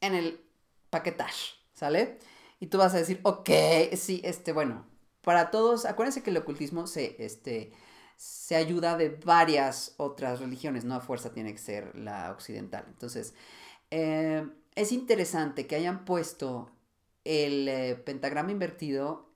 en 0.01 0.13
el 0.13 0.39
paquetage, 0.91 1.55
¿sale? 1.73 2.19
Y 2.59 2.67
tú 2.67 2.77
vas 2.77 2.93
a 2.93 2.97
decir, 2.97 3.21
ok, 3.23 3.49
sí, 3.95 4.21
este, 4.23 4.51
bueno, 4.51 4.85
para 5.23 5.49
todos, 5.49 5.85
acuérdense 5.85 6.21
que 6.21 6.29
el 6.29 6.37
ocultismo 6.37 6.85
se, 6.85 7.15
este, 7.17 7.73
se 8.17 8.55
ayuda 8.55 8.97
de 8.97 9.09
varias 9.09 9.93
otras 9.97 10.39
religiones, 10.39 10.83
no 10.83 10.95
a 10.95 11.01
fuerza 11.01 11.31
tiene 11.31 11.53
que 11.53 11.59
ser 11.59 11.95
la 11.95 12.31
occidental. 12.31 12.83
Entonces, 12.87 13.35
eh, 13.91 14.45
es 14.75 14.91
interesante 14.91 15.67
que 15.67 15.75
hayan 15.75 16.03
puesto 16.03 16.71
el 17.23 17.67
eh, 17.67 17.95
pentagrama 17.95 18.51
invertido 18.51 19.29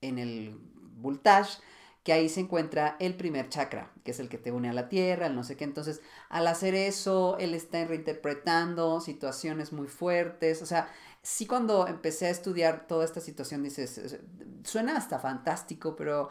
en 0.00 0.18
el 0.18 0.56
voltage, 0.96 1.58
que 2.04 2.12
ahí 2.12 2.28
se 2.28 2.40
encuentra 2.40 2.96
el 3.00 3.16
primer 3.16 3.48
chakra, 3.48 3.92
que 4.04 4.12
es 4.12 4.20
el 4.20 4.28
que 4.28 4.38
te 4.38 4.52
une 4.52 4.70
a 4.70 4.72
la 4.72 4.88
tierra, 4.88 5.26
el 5.26 5.34
no 5.34 5.44
sé 5.44 5.56
qué. 5.56 5.64
Entonces, 5.64 6.00
al 6.28 6.46
hacer 6.46 6.74
eso, 6.74 7.36
él 7.38 7.54
está 7.54 7.84
reinterpretando 7.84 9.00
situaciones 9.00 9.72
muy 9.72 9.88
fuertes. 9.88 10.62
O 10.62 10.66
sea, 10.66 10.88
sí 11.22 11.46
cuando 11.46 11.86
empecé 11.86 12.26
a 12.26 12.30
estudiar 12.30 12.86
toda 12.86 13.04
esta 13.04 13.20
situación, 13.20 13.62
dices, 13.62 14.20
suena 14.64 14.96
hasta 14.96 15.18
fantástico, 15.18 15.96
pero 15.96 16.30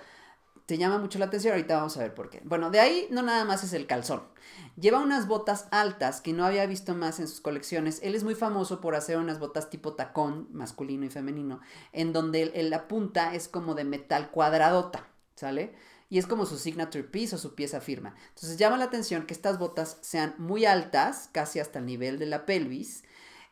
te 0.67 0.77
llama 0.77 0.97
mucho 0.97 1.17
la 1.17 1.25
atención, 1.25 1.53
ahorita 1.53 1.77
vamos 1.77 1.95
a 1.95 2.01
ver 2.01 2.13
por 2.13 2.29
qué. 2.29 2.41
Bueno, 2.43 2.69
de 2.69 2.81
ahí 2.81 3.07
no 3.09 3.21
nada 3.21 3.45
más 3.45 3.63
es 3.63 3.71
el 3.71 3.87
calzón. 3.87 4.23
Lleva 4.75 4.99
unas 4.99 5.25
botas 5.25 5.69
altas 5.71 6.19
que 6.19 6.33
no 6.33 6.45
había 6.45 6.65
visto 6.65 6.93
más 6.93 7.21
en 7.21 7.29
sus 7.29 7.39
colecciones. 7.39 8.01
Él 8.03 8.15
es 8.15 8.25
muy 8.25 8.35
famoso 8.35 8.81
por 8.81 8.93
hacer 8.93 9.17
unas 9.17 9.39
botas 9.39 9.69
tipo 9.69 9.93
tacón, 9.93 10.49
masculino 10.51 11.05
y 11.05 11.09
femenino, 11.09 11.61
en 11.93 12.11
donde 12.11 12.51
la 12.69 12.89
punta 12.89 13.33
es 13.33 13.47
como 13.47 13.75
de 13.75 13.85
metal 13.85 14.29
cuadradota, 14.29 15.07
¿sale? 15.35 15.73
Y 16.09 16.17
es 16.17 16.27
como 16.27 16.45
su 16.45 16.57
signature 16.57 17.05
piece 17.05 17.35
o 17.35 17.39
su 17.39 17.55
pieza 17.55 17.79
firma. 17.79 18.13
Entonces 18.27 18.57
llama 18.57 18.77
la 18.77 18.85
atención 18.85 19.25
que 19.25 19.33
estas 19.33 19.59
botas 19.59 19.99
sean 20.01 20.35
muy 20.37 20.65
altas, 20.65 21.29
casi 21.31 21.61
hasta 21.61 21.79
el 21.79 21.85
nivel 21.85 22.19
de 22.19 22.25
la 22.25 22.45
pelvis, 22.45 23.05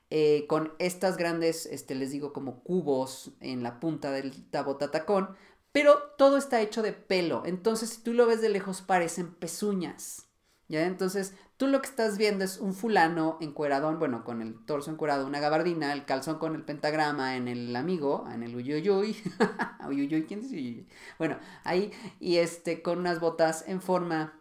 eh, 0.10 0.46
con 0.48 0.74
estas 0.80 1.18
grandes, 1.18 1.66
este, 1.66 1.96
les 1.96 2.12
digo, 2.12 2.34
como 2.34 2.62
cubos 2.62 3.32
en 3.40 3.64
la 3.64 3.80
punta 3.80 4.12
del 4.12 4.34
bota 4.66 4.92
tacón, 4.92 5.36
pero 5.76 5.98
todo 6.18 6.38
está 6.38 6.62
hecho 6.62 6.82
de 6.82 6.94
pelo. 6.94 7.44
Entonces, 7.46 7.90
si 7.90 8.02
tú 8.02 8.14
lo 8.14 8.26
ves 8.26 8.40
de 8.42 8.48
lejos, 8.48 8.82
parecen 8.82 9.36
pezuñas. 9.36 10.26
¿Ya? 10.70 10.86
Entonces, 10.86 11.34
tú 11.58 11.68
lo 11.68 11.82
que 11.82 11.90
estás 11.90 12.18
viendo 12.18 12.46
es 12.46 12.60
un 12.60 12.74
fulano 12.74 13.38
encueradón, 13.42 14.00
bueno, 14.00 14.24
con 14.24 14.42
el 14.42 14.64
torso 14.64 14.90
encuerado, 14.90 15.28
una 15.28 15.42
gabardina, 15.42 15.92
el 15.92 16.06
calzón 16.06 16.40
con 16.40 16.56
el 16.56 16.64
pentagrama 16.64 17.36
en 17.36 17.50
el 17.50 17.76
amigo, 17.76 18.26
en 18.34 18.44
el 18.44 18.56
uyuyuy. 18.56 19.18
uyuyuy, 19.86 20.24
¿quién 20.24 20.46
es 20.46 20.52
uyuyuy? 20.52 20.88
Bueno, 21.20 21.38
ahí, 21.66 21.92
y 22.22 22.38
este, 22.38 22.82
con 22.82 23.00
unas 23.00 23.20
botas 23.20 23.66
en 23.68 23.82
forma 23.82 24.40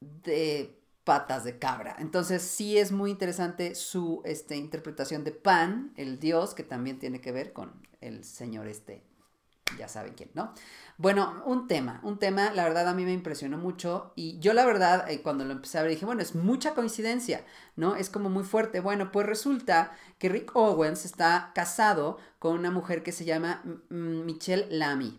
de 0.00 0.80
patas 1.02 1.42
de 1.42 1.58
cabra. 1.58 1.96
Entonces 1.98 2.42
sí 2.42 2.78
es 2.78 2.92
muy 2.92 3.10
interesante 3.10 3.74
su 3.74 4.22
este, 4.24 4.54
interpretación 4.54 5.24
de 5.24 5.32
Pan, 5.32 5.92
el 5.96 6.20
dios, 6.20 6.54
que 6.54 6.62
también 6.62 7.00
tiene 7.00 7.20
que 7.20 7.32
ver 7.32 7.52
con 7.52 7.72
el 8.00 8.22
señor 8.22 8.68
este 8.68 9.10
ya 9.78 9.88
saben 9.88 10.14
quién, 10.14 10.30
¿no? 10.34 10.52
Bueno, 10.98 11.42
un 11.46 11.66
tema, 11.66 12.00
un 12.04 12.18
tema, 12.18 12.52
la 12.52 12.64
verdad 12.64 12.88
a 12.88 12.94
mí 12.94 13.04
me 13.04 13.12
impresionó 13.12 13.58
mucho 13.58 14.12
y 14.14 14.38
yo 14.38 14.52
la 14.52 14.64
verdad 14.64 15.10
eh, 15.10 15.22
cuando 15.22 15.44
lo 15.44 15.52
empecé 15.52 15.78
a 15.78 15.82
ver 15.82 15.90
dije, 15.90 16.06
bueno, 16.06 16.22
es 16.22 16.34
mucha 16.34 16.74
coincidencia, 16.74 17.44
¿no? 17.76 17.96
Es 17.96 18.10
como 18.10 18.28
muy 18.28 18.44
fuerte. 18.44 18.80
Bueno, 18.80 19.10
pues 19.10 19.26
resulta 19.26 19.96
que 20.18 20.28
Rick 20.28 20.54
Owens 20.54 21.04
está 21.04 21.50
casado 21.54 22.18
con 22.38 22.58
una 22.58 22.70
mujer 22.70 23.02
que 23.02 23.12
se 23.12 23.24
llama 23.24 23.62
Michelle 23.88 24.66
Lamy. 24.70 25.18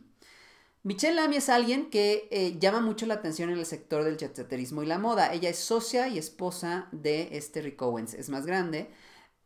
Michelle 0.83 1.15
Lamy 1.15 1.37
es 1.37 1.49
alguien 1.49 1.89
que 1.89 2.27
eh, 2.31 2.57
llama 2.59 2.81
mucho 2.81 3.05
la 3.05 3.15
atención 3.15 3.49
en 3.49 3.57
el 3.57 3.65
sector 3.65 4.03
del 4.03 4.17
jetseterismo 4.17 4.83
y 4.83 4.85
la 4.85 4.99
moda. 4.99 5.33
Ella 5.33 5.49
es 5.49 5.59
socia 5.59 6.07
y 6.07 6.17
esposa 6.17 6.87
de 6.91 7.29
este 7.37 7.61
Rick 7.61 7.81
Owens, 7.81 8.13
es 8.13 8.29
más 8.29 8.45
grande 8.45 8.89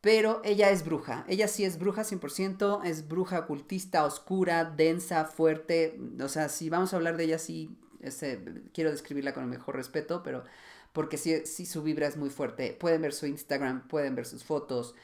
pero 0.08 0.40
ella 0.46 0.70
es 0.70 0.86
bruja. 0.86 1.26
Ella 1.28 1.50
sí 1.50 1.66
es 1.66 1.78
bruja 1.78 2.06
100%, 2.06 2.86
es 2.86 3.10
bruja 3.10 3.40
ocultista, 3.40 4.06
oscura, 4.06 4.64
densa, 4.64 5.26
fuerte. 5.26 6.00
O 6.24 6.30
sea, 6.30 6.48
si 6.48 6.70
vamos 6.70 6.94
a 6.94 6.96
hablar 6.96 7.18
de 7.18 7.26
ella, 7.26 7.38
sí, 7.38 7.78
quiero 8.72 8.90
describirla 8.90 9.34
con 9.34 9.44
el 9.44 9.50
mejor 9.50 9.76
respeto, 9.76 10.24
pero 10.24 10.46
porque 10.94 11.18
sí, 11.18 11.46
sí 11.46 11.66
su 11.66 11.84
vibra 11.84 12.08
es 12.08 12.16
muy 12.16 12.30
fuerte. 12.30 12.72
Pueden 12.72 13.02
ver 13.02 13.12
su 13.12 13.26
Instagram, 13.26 13.86
pueden 13.90 14.16
ver 14.16 14.26
sus 14.26 14.46
fotos. 14.46 14.96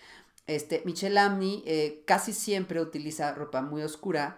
Este, 0.47 0.81
Michelle 0.85 1.19
Amni 1.19 1.65
eh, 1.65 2.03
casi 2.07 2.31
siempre 2.31 2.79
utiliza 2.79 3.33
ropa 3.33 3.61
muy 3.61 3.81
oscura. 3.81 4.37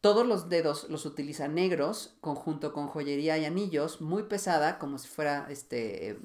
Todos 0.00 0.26
los 0.26 0.48
dedos 0.48 0.88
los 0.88 1.04
utiliza 1.04 1.46
negros, 1.46 2.16
conjunto 2.22 2.72
con 2.72 2.86
joyería 2.86 3.36
y 3.36 3.44
anillos, 3.44 4.00
muy 4.00 4.22
pesada, 4.22 4.78
como 4.78 4.96
si 4.96 5.08
fuera 5.08 5.46
este, 5.50 6.18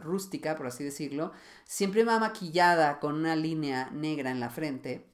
rústica, 0.00 0.56
por 0.56 0.66
así 0.66 0.84
decirlo, 0.84 1.32
siempre 1.64 2.04
va 2.04 2.18
maquillada 2.18 3.00
con 3.00 3.14
una 3.14 3.36
línea 3.36 3.90
negra 3.90 4.30
en 4.30 4.40
la 4.40 4.50
frente. 4.50 5.06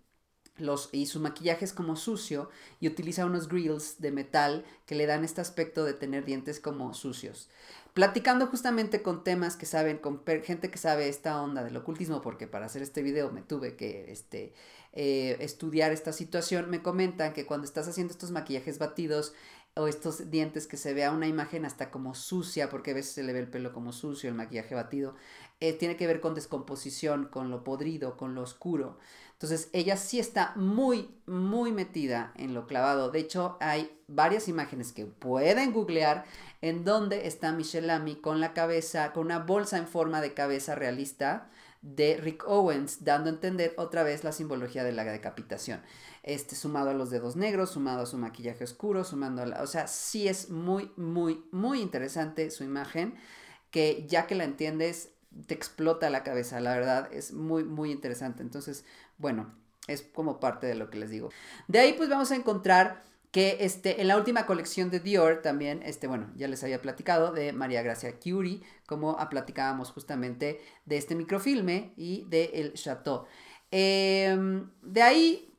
Los, 0.56 0.88
y 0.90 1.06
su 1.06 1.20
maquillaje 1.20 1.64
es 1.64 1.72
como 1.72 1.94
sucio 1.94 2.50
y 2.80 2.88
utiliza 2.88 3.26
unos 3.26 3.48
grills 3.48 4.00
de 4.00 4.10
metal 4.10 4.64
que 4.86 4.96
le 4.96 5.06
dan 5.06 5.22
este 5.24 5.40
aspecto 5.40 5.84
de 5.84 5.94
tener 5.94 6.24
dientes 6.24 6.58
como 6.58 6.94
sucios. 6.94 7.48
Platicando 7.94 8.46
justamente 8.46 9.02
con 9.02 9.24
temas 9.24 9.56
que 9.56 9.66
saben, 9.66 9.98
con 9.98 10.22
gente 10.44 10.70
que 10.70 10.78
sabe 10.78 11.08
esta 11.08 11.42
onda 11.42 11.64
del 11.64 11.76
ocultismo, 11.76 12.20
porque 12.20 12.46
para 12.46 12.66
hacer 12.66 12.82
este 12.82 13.02
video 13.02 13.32
me 13.32 13.42
tuve 13.42 13.76
que 13.76 14.12
este, 14.12 14.52
eh, 14.92 15.36
estudiar 15.40 15.92
esta 15.92 16.12
situación, 16.12 16.70
me 16.70 16.82
comentan 16.82 17.32
que 17.32 17.46
cuando 17.46 17.64
estás 17.64 17.88
haciendo 17.88 18.12
estos 18.12 18.30
maquillajes 18.30 18.78
batidos, 18.78 19.32
o 19.78 19.88
estos 19.88 20.30
dientes 20.30 20.66
que 20.66 20.76
se 20.76 20.92
vea 20.92 21.12
una 21.12 21.26
imagen 21.26 21.64
hasta 21.64 21.90
como 21.90 22.14
sucia, 22.14 22.68
porque 22.68 22.90
a 22.90 22.94
veces 22.94 23.12
se 23.12 23.22
le 23.22 23.32
ve 23.32 23.38
el 23.40 23.48
pelo 23.48 23.72
como 23.72 23.92
sucio, 23.92 24.28
el 24.28 24.34
maquillaje 24.34 24.74
batido, 24.74 25.14
eh, 25.60 25.72
tiene 25.72 25.96
que 25.96 26.06
ver 26.06 26.20
con 26.20 26.34
descomposición, 26.34 27.26
con 27.26 27.50
lo 27.50 27.64
podrido, 27.64 28.16
con 28.16 28.34
lo 28.34 28.42
oscuro. 28.42 28.98
Entonces 29.32 29.70
ella 29.72 29.96
sí 29.96 30.18
está 30.18 30.52
muy, 30.56 31.14
muy 31.26 31.70
metida 31.70 32.32
en 32.36 32.54
lo 32.54 32.66
clavado. 32.66 33.10
De 33.10 33.20
hecho, 33.20 33.56
hay 33.60 33.96
varias 34.08 34.48
imágenes 34.48 34.92
que 34.92 35.06
pueden 35.06 35.72
googlear 35.72 36.24
en 36.60 36.84
donde 36.84 37.28
está 37.28 37.52
Michelle 37.52 37.86
Lamy 37.86 38.16
con 38.16 38.40
la 38.40 38.52
cabeza, 38.52 39.12
con 39.12 39.26
una 39.26 39.38
bolsa 39.38 39.78
en 39.78 39.86
forma 39.86 40.20
de 40.20 40.34
cabeza 40.34 40.74
realista 40.74 41.48
de 41.82 42.16
Rick 42.16 42.44
Owens, 42.46 43.04
dando 43.04 43.30
a 43.30 43.32
entender 43.32 43.74
otra 43.76 44.02
vez 44.02 44.24
la 44.24 44.32
simbología 44.32 44.84
de 44.84 44.92
la 44.92 45.04
decapitación 45.04 45.80
este, 46.22 46.56
sumado 46.56 46.90
a 46.90 46.94
los 46.94 47.10
dedos 47.10 47.36
negros, 47.36 47.70
sumado 47.70 48.02
a 48.02 48.06
su 48.06 48.18
maquillaje 48.18 48.64
oscuro, 48.64 49.04
sumando 49.04 49.42
a 49.42 49.46
la... 49.46 49.62
O 49.62 49.66
sea, 49.66 49.86
sí 49.86 50.28
es 50.28 50.50
muy, 50.50 50.92
muy, 50.96 51.42
muy 51.52 51.80
interesante 51.80 52.50
su 52.50 52.64
imagen, 52.64 53.14
que 53.70 54.06
ya 54.06 54.26
que 54.26 54.34
la 54.34 54.44
entiendes, 54.44 55.12
te 55.46 55.54
explota 55.54 56.10
la 56.10 56.24
cabeza, 56.24 56.60
la 56.60 56.74
verdad, 56.74 57.08
es 57.12 57.32
muy, 57.32 57.64
muy 57.64 57.90
interesante. 57.90 58.42
Entonces, 58.42 58.84
bueno, 59.16 59.54
es 59.86 60.02
como 60.02 60.38
parte 60.38 60.66
de 60.66 60.74
lo 60.74 60.90
que 60.90 60.98
les 60.98 61.10
digo. 61.10 61.30
De 61.66 61.78
ahí 61.78 61.94
pues 61.94 62.08
vamos 62.08 62.30
a 62.30 62.36
encontrar 62.36 63.02
que 63.30 63.58
este, 63.60 64.00
en 64.00 64.08
la 64.08 64.16
última 64.16 64.46
colección 64.46 64.90
de 64.90 65.00
Dior 65.00 65.42
también, 65.42 65.82
este, 65.82 66.06
bueno, 66.06 66.32
ya 66.36 66.48
les 66.48 66.62
había 66.64 66.80
platicado 66.80 67.32
de 67.32 67.52
María 67.52 67.82
Gracia 67.82 68.18
Curie, 68.18 68.62
como 68.86 69.16
platicábamos 69.28 69.90
justamente 69.90 70.60
de 70.86 70.96
este 70.96 71.14
microfilme 71.14 71.92
y 71.96 72.24
de 72.28 72.50
El 72.54 72.72
Chateau. 72.74 73.26
Em, 73.70 74.70
de 74.80 75.02
ahí 75.02 75.54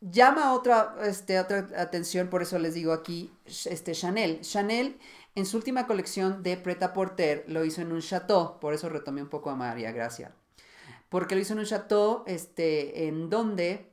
llama 0.00 0.52
otra, 0.52 0.96
este, 1.02 1.38
otra 1.38 1.68
atención, 1.76 2.28
por 2.28 2.42
eso 2.42 2.58
les 2.58 2.74
digo 2.74 2.92
aquí, 2.92 3.32
este, 3.46 3.92
Chanel. 3.92 4.40
Chanel 4.40 4.98
en 5.34 5.46
su 5.46 5.56
última 5.56 5.86
colección 5.86 6.42
de 6.42 6.56
Preta 6.56 6.92
Porter 6.92 7.44
lo 7.46 7.64
hizo 7.64 7.80
en 7.80 7.92
un 7.92 8.00
chateau, 8.00 8.58
por 8.60 8.74
eso 8.74 8.88
retomé 8.88 9.22
un 9.22 9.28
poco 9.28 9.50
a 9.50 9.56
María 9.56 9.92
Gracia. 9.92 10.34
Porque 11.08 11.34
lo 11.34 11.40
hizo 11.40 11.52
en 11.52 11.60
un 11.60 11.66
chateau 11.66 12.24
este, 12.26 13.06
en 13.06 13.30
donde 13.30 13.91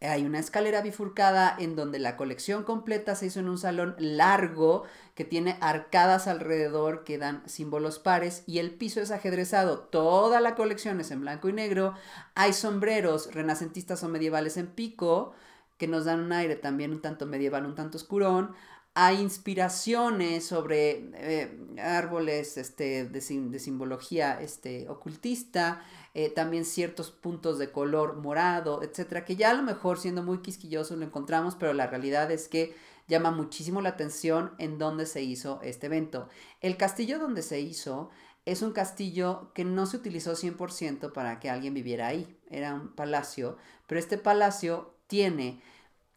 hay 0.00 0.24
una 0.24 0.38
escalera 0.38 0.80
bifurcada 0.80 1.54
en 1.58 1.74
donde 1.74 1.98
la 1.98 2.16
colección 2.16 2.62
completa 2.62 3.16
se 3.16 3.26
hizo 3.26 3.40
en 3.40 3.48
un 3.48 3.58
salón 3.58 3.96
largo 3.98 4.84
que 5.16 5.24
tiene 5.24 5.56
arcadas 5.60 6.28
alrededor 6.28 7.02
que 7.02 7.18
dan 7.18 7.42
símbolos 7.46 7.98
pares 7.98 8.44
y 8.46 8.58
el 8.60 8.70
piso 8.70 9.00
es 9.00 9.10
ajedrezado. 9.10 9.80
Toda 9.80 10.40
la 10.40 10.54
colección 10.54 11.00
es 11.00 11.10
en 11.10 11.22
blanco 11.22 11.48
y 11.48 11.52
negro. 11.52 11.94
Hay 12.36 12.52
sombreros 12.52 13.34
renacentistas 13.34 14.04
o 14.04 14.08
medievales 14.08 14.56
en 14.56 14.68
pico 14.68 15.32
que 15.78 15.88
nos 15.88 16.04
dan 16.04 16.20
un 16.20 16.32
aire 16.32 16.54
también 16.54 16.92
un 16.92 17.00
tanto 17.00 17.26
medieval, 17.26 17.66
un 17.66 17.74
tanto 17.74 17.98
oscurón. 17.98 18.54
Hay 19.00 19.20
inspiraciones 19.20 20.44
sobre 20.44 21.08
eh, 21.14 21.56
árboles 21.80 22.56
este, 22.56 23.04
de, 23.04 23.20
de, 23.20 23.58
simbología 23.60 24.40
este, 24.40 24.88
ocultista. 24.88 25.84
Eh, 26.14 26.30
también 26.30 26.64
ciertos 26.64 27.12
puntos 27.12 27.60
de 27.60 27.70
color 27.70 28.16
morado, 28.16 28.82
etcétera, 28.82 29.24
que 29.24 29.36
ya 29.36 29.50
a 29.50 29.54
lo 29.54 29.62
mejor 29.62 30.00
siendo 30.00 30.24
muy 30.24 30.42
quisquilloso 30.42 30.96
lo 30.96 31.04
encontramos, 31.04 31.54
pero 31.54 31.74
la 31.74 31.86
realidad 31.86 32.32
es 32.32 32.48
que 32.48 32.74
llama 33.06 33.30
muchísimo 33.30 33.80
la 33.82 33.90
atención 33.90 34.50
en 34.58 34.78
dónde 34.78 35.06
se 35.06 35.22
hizo 35.22 35.60
este 35.62 35.86
evento. 35.86 36.28
El 36.60 36.76
castillo 36.76 37.20
donde 37.20 37.42
se 37.42 37.60
hizo 37.60 38.10
es 38.46 38.62
un 38.62 38.72
castillo 38.72 39.52
que 39.54 39.64
no 39.64 39.86
se 39.86 39.98
utilizó 39.98 40.32
100% 40.32 41.12
para 41.12 41.38
que 41.38 41.50
alguien 41.50 41.72
viviera 41.72 42.08
ahí, 42.08 42.36
era 42.50 42.74
un 42.74 42.88
palacio, 42.96 43.58
pero 43.86 44.00
este 44.00 44.18
palacio 44.18 44.96
tiene 45.06 45.62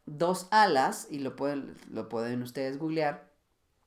dos 0.06 0.48
alas, 0.52 1.08
y 1.10 1.20
lo 1.20 1.36
pueden, 1.36 1.78
lo 1.90 2.10
pueden 2.10 2.42
ustedes 2.44 2.78
googlear, 2.78 3.32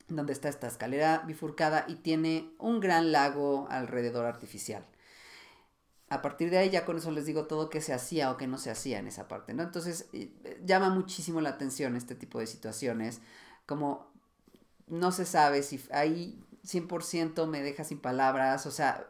donde 0.09 0.33
está 0.33 0.49
esta 0.49 0.67
escalera 0.67 1.23
bifurcada 1.27 1.85
y 1.89 1.97
tiene 1.97 2.55
un 2.59 2.81
gran 2.81 3.13
lago 3.13 3.67
alrededor 3.71 4.27
artificial 4.27 4.85
a 6.15 6.23
partir 6.23 6.51
de 6.51 6.59
ahí 6.59 6.71
ya 6.71 6.85
con 6.85 6.97
eso 6.97 7.11
les 7.11 7.27
digo 7.27 7.47
todo 7.47 7.71
que 7.71 7.81
se 7.81 7.93
hacía 7.93 8.31
o 8.31 8.37
que 8.37 8.47
no 8.47 8.59
se 8.59 8.71
hacía 8.71 8.99
en 8.99 9.09
esa 9.09 9.27
parte, 9.27 9.55
¿no? 9.55 9.63
Entonces 9.63 10.09
eh, 10.13 10.61
llama 10.65 10.91
muchísimo 10.91 11.41
la 11.41 11.51
atención 11.51 11.97
este 11.97 12.15
tipo 12.15 12.39
de 12.39 12.47
situaciones, 12.47 13.21
como 13.67 14.13
no 14.87 15.13
se 15.13 15.25
sabe 15.25 15.63
si 15.63 15.83
ahí 15.93 16.41
100% 16.65 17.47
me 17.47 17.63
deja 17.63 17.85
sin 17.85 17.99
palabras, 17.99 18.67
o 18.67 18.71
sea, 18.71 19.09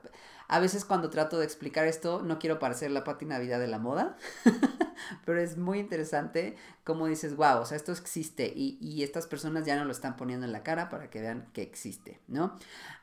a 0.49 0.59
veces 0.61 0.85
cuando 0.85 1.11
trato 1.11 1.39
de 1.39 1.45
explicar 1.45 1.87
esto 1.87 2.23
no 2.23 2.39
quiero 2.39 2.59
parecer 2.59 2.91
la 2.91 3.05
Pati 3.05 3.25
Navidad 3.25 3.59
de 3.59 3.69
la 3.69 3.79
moda, 3.79 4.17
pero 5.25 5.41
es 5.41 5.57
muy 5.57 5.79
interesante 5.79 6.57
cómo 6.85 7.07
dices, 7.07 7.37
wow, 7.37 7.59
o 7.61 7.67
sea, 7.67 7.77
esto 7.77 7.93
existe 7.93 8.53
y, 8.55 8.79
y, 8.81 9.03
estas 9.03 9.27
personas 9.27 9.65
ya 9.65 9.77
no 9.77 9.85
lo 9.85 9.93
están 9.93 10.17
poniendo 10.17 10.45
en 10.47 10.53
la 10.53 10.63
cara 10.63 10.89
para 10.89 11.11
que 11.11 11.21
vean 11.21 11.49
que 11.53 11.63
existe, 11.63 12.21
¿no? 12.29 12.57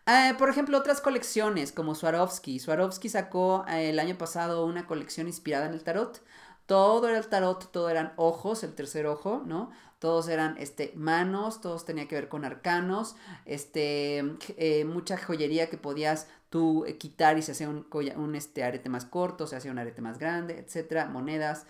Eh, 0.08 0.34
por 0.38 0.50
ejemplo, 0.50 0.78
otras 0.78 1.02
colecciones 1.02 1.72
como 1.72 1.96
Swarovski. 1.96 2.60
Swarovski 2.60 3.10
sacó 3.10 3.66
eh, 3.68 3.90
el 3.90 4.00
año 4.00 4.18
pasado 4.18 4.66
una 4.66 4.88
colección 4.88 5.28
inspirada 5.28 5.68
en 5.68 5.74
el 5.74 5.84
tarot. 5.84 6.22
Todo 6.66 7.10
era 7.10 7.18
el 7.18 7.28
tarot, 7.28 7.72
todo 7.72 7.90
eran 7.90 8.14
ojos, 8.16 8.64
el 8.64 8.74
tercer 8.74 9.06
ojo, 9.06 9.44
¿no? 9.46 9.72
Todos 10.00 10.30
eran 10.30 10.56
este, 10.58 10.94
manos, 10.96 11.62
todos 11.62 11.86
tenía 11.86 12.08
que 12.08 12.16
ver 12.16 12.28
con 12.28 12.44
arcanos, 12.44 13.16
este, 13.46 14.24
eh, 14.58 14.84
mucha 14.86 15.18
joyería 15.18 15.70
que 15.70 15.78
podías 15.78 16.28
tú 16.52 16.86
quitar 17.00 17.38
y 17.38 17.42
se 17.42 17.54
hacía 17.54 17.70
un, 17.70 18.36
este, 18.36 18.64
arete 18.64 18.90
más 18.90 19.06
corto, 19.06 19.48
se 19.48 19.56
hacía 19.56 19.72
un 19.72 19.80
arete 19.80 20.02
más 20.02 20.20
grande, 20.20 20.60
etcétera, 20.60 21.08
monedas. 21.08 21.66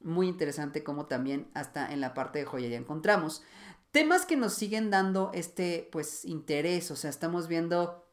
Muy 0.00 0.26
interesante 0.26 0.82
como 0.82 1.04
también 1.04 1.48
hasta 1.54 1.92
en 1.92 2.00
la 2.00 2.14
parte 2.14 2.38
de 2.40 2.46
joyería 2.46 2.78
encontramos. 2.78 3.42
Temas 3.90 4.24
que 4.24 4.36
nos 4.36 4.54
siguen 4.54 4.90
dando 4.90 5.30
este, 5.34 5.86
pues, 5.92 6.24
interés, 6.24 6.90
o 6.90 6.96
sea, 6.96 7.10
estamos 7.10 7.46
viendo 7.46 8.08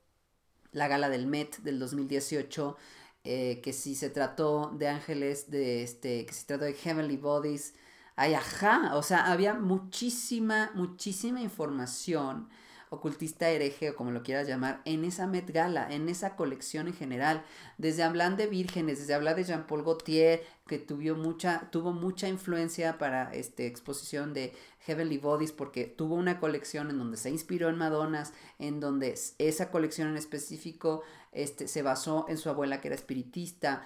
la 0.74 0.89
gala 0.89 1.07
del 1.07 1.26
Met 1.26 1.57
del 1.59 1.80
2018, 1.80 2.76
eh, 3.24 3.61
que 3.63 3.72
si 3.72 3.95
se 3.95 4.09
trató 4.09 4.76
de 4.78 4.89
ángeles, 4.89 5.49
de 5.49 5.84
este, 5.84 6.26
que 6.26 6.34
se 6.34 6.45
trató 6.45 6.65
de 6.65 6.74
Heavenly 6.74 7.15
Bodies, 7.15 7.76
ay, 8.17 8.34
ajá, 8.34 8.95
o 8.97 9.03
sea, 9.03 9.32
había 9.32 9.53
muchísima, 9.53 10.72
muchísima 10.76 11.39
información 11.41 12.49
ocultista 12.90 13.50
hereje 13.50 13.92
o 13.92 13.96
como 13.96 14.12
lo 14.12 14.24
quieras 14.24 14.48
llamar, 14.48 14.82
en 14.86 15.06
esa 15.06 15.28
Met 15.28 15.52
Gala, 15.52 15.88
en 15.92 16.10
esa 16.10 16.36
colección 16.36 16.88
en 16.88 16.94
general. 16.94 17.44
Desde 17.78 18.04
hablar 18.04 18.38
de 18.38 18.48
vírgenes, 18.48 19.00
desde 19.00 19.14
hablar 19.14 19.36
de 19.36 19.44
Jean-Paul 19.44 19.84
Gaultier, 19.84 20.44
que 20.68 20.80
tuvo 20.80 21.16
mucha, 21.16 21.70
tuvo 21.72 21.92
mucha 21.94 22.28
influencia 22.28 22.98
para 22.98 23.34
esta 23.34 23.64
exposición 23.64 24.34
de 24.34 24.54
Heavenly 24.86 25.18
Bodies, 25.18 25.52
porque 25.52 25.86
tuvo 25.86 26.16
una 26.16 26.40
colección 26.40 26.90
en 26.90 26.98
donde 26.98 27.18
se 27.18 27.30
inspiró 27.30 27.70
en 27.70 27.78
Madonas, 27.78 28.34
en 28.58 28.80
donde 28.80 29.18
esa 29.38 29.72
colección 29.72 30.10
en 30.10 30.18
específico 30.18 31.04
este, 31.32 31.68
se 31.68 31.82
basó 31.82 32.26
en 32.28 32.38
su 32.38 32.50
abuela 32.50 32.82
que 32.82 32.88
era 32.88 32.96
espiritista 32.96 33.84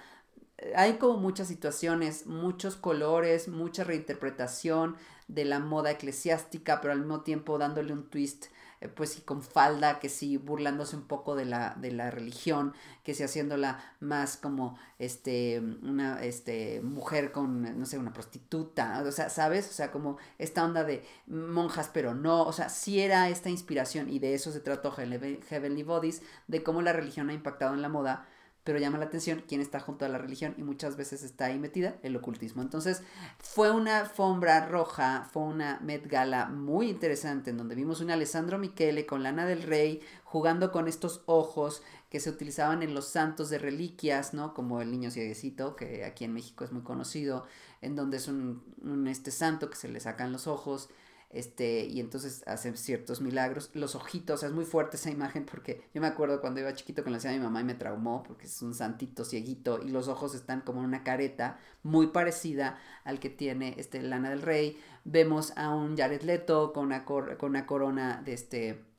hay 0.76 0.94
como 0.94 1.18
muchas 1.18 1.48
situaciones, 1.48 2.26
muchos 2.26 2.76
colores, 2.76 3.48
mucha 3.48 3.84
reinterpretación 3.84 4.96
de 5.28 5.44
la 5.44 5.58
moda 5.58 5.90
eclesiástica, 5.90 6.80
pero 6.80 6.92
al 6.92 7.00
mismo 7.00 7.22
tiempo 7.22 7.58
dándole 7.58 7.92
un 7.92 8.08
twist 8.08 8.46
pues 8.88 9.10
sí 9.10 9.22
con 9.22 9.42
falda, 9.42 9.98
que 10.00 10.08
sí 10.08 10.36
burlándose 10.36 10.96
un 10.96 11.06
poco 11.06 11.34
de 11.34 11.44
la, 11.44 11.74
de 11.80 11.92
la 11.92 12.10
religión, 12.10 12.74
que 13.02 13.14
sí 13.14 13.22
haciéndola 13.22 13.82
más 14.00 14.36
como 14.36 14.78
este, 14.98 15.60
una 15.60 16.22
este, 16.22 16.80
mujer 16.82 17.32
con, 17.32 17.78
no 17.78 17.86
sé, 17.86 17.98
una 17.98 18.12
prostituta, 18.12 19.02
o 19.06 19.12
sea, 19.12 19.30
¿sabes? 19.30 19.68
O 19.70 19.72
sea, 19.72 19.90
como 19.90 20.18
esta 20.38 20.64
onda 20.64 20.84
de 20.84 21.04
monjas, 21.26 21.90
pero 21.92 22.14
no, 22.14 22.42
o 22.42 22.52
sea, 22.52 22.68
sí 22.68 23.00
era 23.00 23.28
esta 23.28 23.50
inspiración 23.50 24.10
y 24.10 24.18
de 24.18 24.34
eso 24.34 24.52
se 24.52 24.60
trató 24.60 24.90
Heavenly 24.92 25.82
Bodies, 25.82 26.22
de 26.48 26.62
cómo 26.62 26.82
la 26.82 26.92
religión 26.92 27.30
ha 27.30 27.34
impactado 27.34 27.74
en 27.74 27.82
la 27.82 27.88
moda 27.88 28.26
pero 28.64 28.78
llama 28.78 28.98
la 28.98 29.04
atención 29.04 29.44
quién 29.46 29.60
está 29.60 29.78
junto 29.78 30.06
a 30.06 30.08
la 30.08 30.18
religión 30.18 30.54
y 30.56 30.62
muchas 30.62 30.96
veces 30.96 31.22
está 31.22 31.46
ahí 31.46 31.58
metida 31.58 31.96
el 32.02 32.16
ocultismo. 32.16 32.62
Entonces 32.62 33.02
fue 33.38 33.70
una 33.70 33.98
alfombra 34.00 34.66
roja, 34.66 35.28
fue 35.30 35.42
una 35.42 35.78
Met 35.80 36.06
Gala 36.06 36.46
muy 36.46 36.88
interesante 36.88 37.50
en 37.50 37.58
donde 37.58 37.74
vimos 37.74 38.00
un 38.00 38.10
Alessandro 38.10 38.58
Michele 38.58 39.04
con 39.04 39.22
Lana 39.22 39.44
del 39.44 39.62
Rey 39.62 40.00
jugando 40.24 40.72
con 40.72 40.88
estos 40.88 41.22
ojos 41.26 41.82
que 42.08 42.20
se 42.20 42.30
utilizaban 42.30 42.82
en 42.82 42.94
los 42.94 43.08
santos 43.08 43.50
de 43.50 43.58
reliquias, 43.58 44.34
¿no? 44.34 44.54
Como 44.54 44.80
el 44.80 44.90
niño 44.90 45.10
cieguecito, 45.10 45.76
que 45.76 46.04
aquí 46.04 46.24
en 46.24 46.32
México 46.32 46.64
es 46.64 46.72
muy 46.72 46.82
conocido, 46.82 47.44
en 47.82 47.96
donde 47.96 48.16
es 48.16 48.28
un, 48.28 48.62
un 48.82 49.08
este 49.08 49.30
santo 49.30 49.68
que 49.68 49.76
se 49.76 49.88
le 49.88 50.00
sacan 50.00 50.32
los 50.32 50.46
ojos 50.46 50.88
este, 51.34 51.84
y 51.86 52.00
entonces 52.00 52.42
hacen 52.46 52.76
ciertos 52.76 53.20
milagros. 53.20 53.70
Los 53.74 53.94
ojitos, 53.94 54.42
es 54.42 54.52
muy 54.52 54.64
fuerte 54.64 54.96
esa 54.96 55.10
imagen 55.10 55.44
porque 55.44 55.82
yo 55.92 56.00
me 56.00 56.06
acuerdo 56.06 56.40
cuando 56.40 56.60
iba 56.60 56.72
chiquito 56.74 57.02
con 57.02 57.12
la 57.12 57.18
hacía 57.18 57.32
mi 57.32 57.40
mamá 57.40 57.60
y 57.60 57.64
me 57.64 57.74
traumó 57.74 58.22
porque 58.22 58.46
es 58.46 58.62
un 58.62 58.74
santito 58.74 59.24
cieguito 59.24 59.80
y 59.82 59.90
los 59.90 60.08
ojos 60.08 60.34
están 60.34 60.60
como 60.60 60.80
en 60.80 60.86
una 60.86 61.02
careta 61.02 61.58
muy 61.82 62.06
parecida 62.08 62.78
al 63.02 63.18
que 63.18 63.30
tiene 63.30 63.74
este 63.78 64.00
Lana 64.00 64.30
del 64.30 64.42
Rey. 64.42 64.78
Vemos 65.04 65.52
a 65.56 65.74
un 65.74 65.96
Jared 65.96 66.22
Leto 66.22 66.72
con 66.72 66.86
una, 66.86 67.04
con 67.04 67.36
una 67.42 67.66
corona 67.66 68.22
de 68.24 68.32
este 68.32 68.93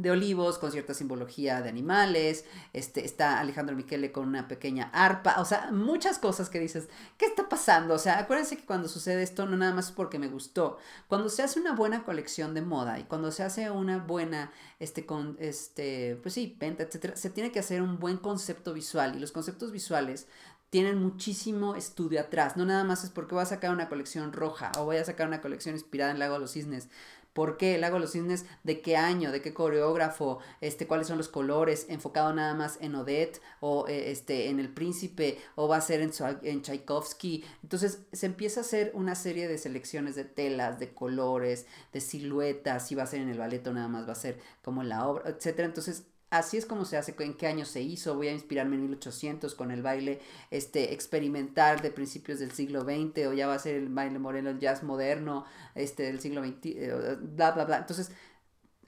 de 0.00 0.10
olivos 0.10 0.58
con 0.58 0.72
cierta 0.72 0.94
simbología 0.94 1.60
de 1.60 1.68
animales, 1.68 2.44
este, 2.72 3.04
está 3.04 3.38
Alejandro 3.38 3.76
Michele 3.76 4.12
con 4.12 4.28
una 4.28 4.48
pequeña 4.48 4.90
arpa, 4.92 5.40
o 5.40 5.44
sea, 5.44 5.70
muchas 5.72 6.18
cosas 6.18 6.48
que 6.48 6.58
dices, 6.58 6.88
¿qué 7.18 7.26
está 7.26 7.48
pasando? 7.48 7.94
O 7.94 7.98
sea, 7.98 8.18
acuérdense 8.18 8.56
que 8.56 8.64
cuando 8.64 8.88
sucede 8.88 9.22
esto 9.22 9.46
no 9.46 9.56
nada 9.56 9.74
más 9.74 9.86
es 9.86 9.92
porque 9.92 10.18
me 10.18 10.28
gustó, 10.28 10.78
cuando 11.08 11.28
se 11.28 11.42
hace 11.42 11.60
una 11.60 11.74
buena 11.74 12.04
colección 12.04 12.54
de 12.54 12.62
moda 12.62 12.98
y 12.98 13.04
cuando 13.04 13.30
se 13.30 13.42
hace 13.42 13.70
una 13.70 13.98
buena, 13.98 14.50
este, 14.78 15.04
con, 15.04 15.36
este, 15.38 16.18
pues 16.22 16.34
sí, 16.34 16.56
venta, 16.58 16.82
etcétera, 16.82 17.16
se 17.16 17.30
tiene 17.30 17.52
que 17.52 17.58
hacer 17.58 17.82
un 17.82 17.98
buen 17.98 18.16
concepto 18.16 18.72
visual 18.72 19.16
y 19.16 19.20
los 19.20 19.32
conceptos 19.32 19.70
visuales 19.72 20.26
tienen 20.70 21.02
muchísimo 21.02 21.74
estudio 21.74 22.20
atrás. 22.20 22.56
No 22.56 22.64
nada 22.64 22.84
más 22.84 23.02
es 23.04 23.10
porque 23.10 23.34
voy 23.34 23.42
a 23.42 23.46
sacar 23.46 23.72
una 23.72 23.88
colección 23.88 24.32
roja 24.32 24.70
o 24.78 24.84
voy 24.84 24.96
a 24.96 25.04
sacar 25.04 25.26
una 25.26 25.40
colección 25.40 25.74
inspirada 25.74 26.12
en 26.12 26.20
Lago 26.20 26.34
de 26.34 26.40
los 26.40 26.52
Cisnes. 26.52 26.88
¿Por 27.32 27.56
qué 27.56 27.76
el 27.76 27.82
Lago 27.82 27.94
de 27.94 28.00
los 28.00 28.12
Cisnes? 28.12 28.44
¿De 28.64 28.80
qué 28.80 28.96
año? 28.96 29.30
¿De 29.30 29.40
qué 29.40 29.54
coreógrafo? 29.54 30.40
Este, 30.60 30.86
¿Cuáles 30.86 31.06
son 31.06 31.18
los 31.18 31.28
colores? 31.28 31.86
¿Enfocado 31.88 32.32
nada 32.32 32.54
más 32.54 32.78
en 32.80 32.94
Odette 32.94 33.40
o 33.60 33.86
eh, 33.88 34.10
este, 34.10 34.48
en 34.48 34.58
El 34.58 34.72
Príncipe? 34.72 35.38
¿O 35.54 35.68
va 35.68 35.76
a 35.76 35.80
ser 35.80 36.00
en, 36.00 36.10
en 36.42 36.62
Tchaikovsky? 36.62 37.44
Entonces 37.62 38.00
se 38.12 38.26
empieza 38.26 38.60
a 38.60 38.62
hacer 38.62 38.90
una 38.94 39.14
serie 39.14 39.48
de 39.48 39.58
selecciones 39.58 40.16
de 40.16 40.24
telas, 40.24 40.78
de 40.78 40.92
colores, 40.92 41.66
de 41.92 42.00
siluetas. 42.00 42.88
Si 42.88 42.94
va 42.94 43.04
a 43.04 43.06
ser 43.06 43.20
en 43.20 43.28
el 43.28 43.38
ballet 43.38 43.66
o 43.66 43.72
nada 43.72 43.88
más 43.88 44.08
va 44.08 44.12
a 44.12 44.16
ser 44.16 44.40
como 44.62 44.82
en 44.82 44.88
la 44.88 45.06
obra, 45.06 45.30
etc. 45.30 45.60
Entonces 45.60 46.06
Así 46.30 46.56
es 46.56 46.64
como 46.64 46.84
se 46.84 46.96
hace, 46.96 47.12
en 47.18 47.34
qué 47.34 47.48
año 47.48 47.64
se 47.64 47.82
hizo, 47.82 48.14
voy 48.14 48.28
a 48.28 48.32
inspirarme 48.32 48.76
en 48.76 48.82
1800 48.82 49.56
con 49.56 49.72
el 49.72 49.82
baile 49.82 50.20
este, 50.52 50.92
experimental 50.94 51.80
de 51.80 51.90
principios 51.90 52.38
del 52.38 52.52
siglo 52.52 52.82
XX 52.82 53.26
o 53.26 53.32
ya 53.32 53.48
va 53.48 53.54
a 53.54 53.58
ser 53.58 53.74
el 53.74 53.88
baile 53.88 54.20
moreno, 54.20 54.50
el 54.50 54.60
jazz 54.60 54.84
moderno 54.84 55.44
este, 55.74 56.04
del 56.04 56.20
siglo 56.20 56.44
XX, 56.44 56.66
eh, 56.66 57.16
bla, 57.20 57.50
bla, 57.50 57.64
bla. 57.64 57.78
Entonces, 57.78 58.12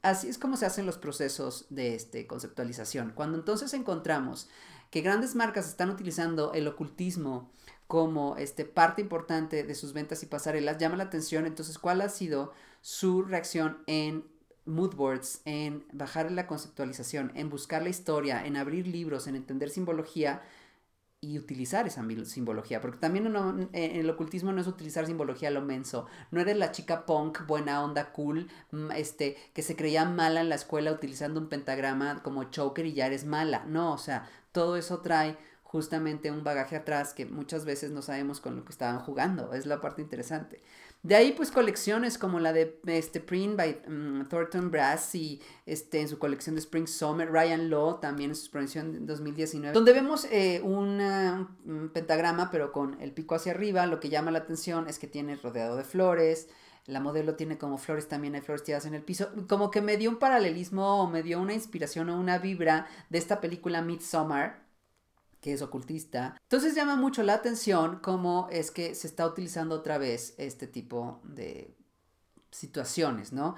así 0.02 0.28
es 0.28 0.38
como 0.38 0.56
se 0.56 0.66
hacen 0.66 0.86
los 0.86 0.98
procesos 0.98 1.66
de 1.68 1.96
este, 1.96 2.28
conceptualización. 2.28 3.10
Cuando 3.12 3.38
entonces 3.38 3.74
encontramos 3.74 4.48
que 4.92 5.00
grandes 5.00 5.34
marcas 5.34 5.66
están 5.66 5.90
utilizando 5.90 6.52
el 6.52 6.68
ocultismo 6.68 7.50
como 7.88 8.36
este, 8.36 8.64
parte 8.64 9.02
importante 9.02 9.64
de 9.64 9.74
sus 9.74 9.92
ventas 9.92 10.22
y 10.22 10.26
pasarelas, 10.26 10.78
llama 10.78 10.96
la 10.96 11.04
atención 11.04 11.46
entonces 11.46 11.78
cuál 11.78 12.02
ha 12.02 12.08
sido 12.08 12.52
su 12.82 13.22
reacción 13.22 13.82
en 13.86 14.31
moodboards, 14.64 15.42
en 15.44 15.84
bajar 15.92 16.30
la 16.30 16.46
conceptualización, 16.46 17.32
en 17.34 17.50
buscar 17.50 17.82
la 17.82 17.88
historia, 17.88 18.44
en 18.46 18.56
abrir 18.56 18.86
libros, 18.86 19.26
en 19.26 19.36
entender 19.36 19.70
simbología 19.70 20.42
y 21.24 21.38
utilizar 21.38 21.86
esa 21.86 22.04
simbología, 22.24 22.80
porque 22.80 22.98
también 22.98 23.26
en 23.26 23.70
el 23.72 24.10
ocultismo 24.10 24.50
no 24.50 24.60
es 24.60 24.66
utilizar 24.66 25.06
simbología 25.06 25.52
lo 25.52 25.62
menso, 25.62 26.06
no 26.32 26.40
eres 26.40 26.56
la 26.56 26.72
chica 26.72 27.06
punk, 27.06 27.46
buena 27.46 27.84
onda, 27.84 28.12
cool, 28.12 28.48
mm, 28.72 28.90
este, 28.90 29.36
que 29.54 29.62
se 29.62 29.76
creía 29.76 30.04
mala 30.04 30.40
en 30.40 30.48
la 30.48 30.56
escuela 30.56 30.90
utilizando 30.90 31.38
un 31.38 31.48
pentagrama 31.48 32.24
como 32.24 32.44
choker 32.44 32.86
y 32.86 32.94
ya 32.94 33.06
eres 33.06 33.24
mala, 33.24 33.64
no, 33.66 33.92
o 33.92 33.98
sea, 33.98 34.28
todo 34.50 34.76
eso 34.76 34.98
trae 35.00 35.38
justamente 35.72 36.30
un 36.30 36.44
bagaje 36.44 36.76
atrás 36.76 37.14
que 37.14 37.24
muchas 37.24 37.64
veces 37.64 37.92
no 37.92 38.02
sabemos 38.02 38.40
con 38.40 38.56
lo 38.56 38.64
que 38.64 38.72
estaban 38.72 39.00
jugando. 39.00 39.54
Es 39.54 39.64
la 39.64 39.80
parte 39.80 40.02
interesante. 40.02 40.60
De 41.02 41.16
ahí 41.16 41.32
pues 41.32 41.50
colecciones 41.50 42.18
como 42.18 42.40
la 42.40 42.52
de 42.52 42.78
este 42.84 43.20
Print 43.20 43.56
by 43.56 43.82
mm, 43.88 44.28
Thornton 44.28 44.70
Brass 44.70 45.14
y 45.14 45.40
este, 45.64 46.02
en 46.02 46.08
su 46.08 46.18
colección 46.18 46.56
de 46.56 46.60
Spring 46.60 46.86
Summer, 46.86 47.32
Ryan 47.32 47.70
Law 47.70 48.00
también 48.00 48.30
en 48.30 48.36
su 48.36 48.42
exposición 48.42 48.92
de 48.92 49.00
2019, 49.00 49.72
donde 49.72 49.94
vemos 49.94 50.26
eh, 50.30 50.60
un 50.62 51.90
pentagrama 51.94 52.50
pero 52.50 52.70
con 52.70 53.00
el 53.00 53.12
pico 53.12 53.34
hacia 53.34 53.52
arriba, 53.52 53.86
lo 53.86 53.98
que 53.98 54.10
llama 54.10 54.30
la 54.30 54.40
atención 54.40 54.86
es 54.88 54.98
que 54.98 55.06
tiene 55.06 55.36
rodeado 55.36 55.76
de 55.76 55.84
flores, 55.84 56.48
la 56.84 57.00
modelo 57.00 57.34
tiene 57.34 57.56
como 57.56 57.78
flores 57.78 58.08
también, 58.08 58.34
hay 58.34 58.42
flores 58.42 58.62
tiradas 58.62 58.86
en 58.86 58.94
el 58.94 59.02
piso, 59.02 59.30
como 59.48 59.70
que 59.70 59.80
me 59.80 59.96
dio 59.96 60.10
un 60.10 60.18
paralelismo 60.18 61.02
o 61.02 61.08
me 61.08 61.22
dio 61.22 61.40
una 61.40 61.54
inspiración 61.54 62.10
o 62.10 62.20
una 62.20 62.38
vibra 62.38 62.86
de 63.08 63.18
esta 63.18 63.40
película 63.40 63.82
Midsommar, 63.82 64.61
que 65.42 65.52
es 65.52 65.60
ocultista. 65.60 66.36
Entonces 66.44 66.74
llama 66.74 66.96
mucho 66.96 67.22
la 67.24 67.34
atención 67.34 67.98
cómo 68.00 68.48
es 68.50 68.70
que 68.70 68.94
se 68.94 69.08
está 69.08 69.26
utilizando 69.26 69.74
otra 69.74 69.98
vez 69.98 70.34
este 70.38 70.68
tipo 70.68 71.20
de 71.24 71.76
situaciones, 72.52 73.32
¿no? 73.32 73.56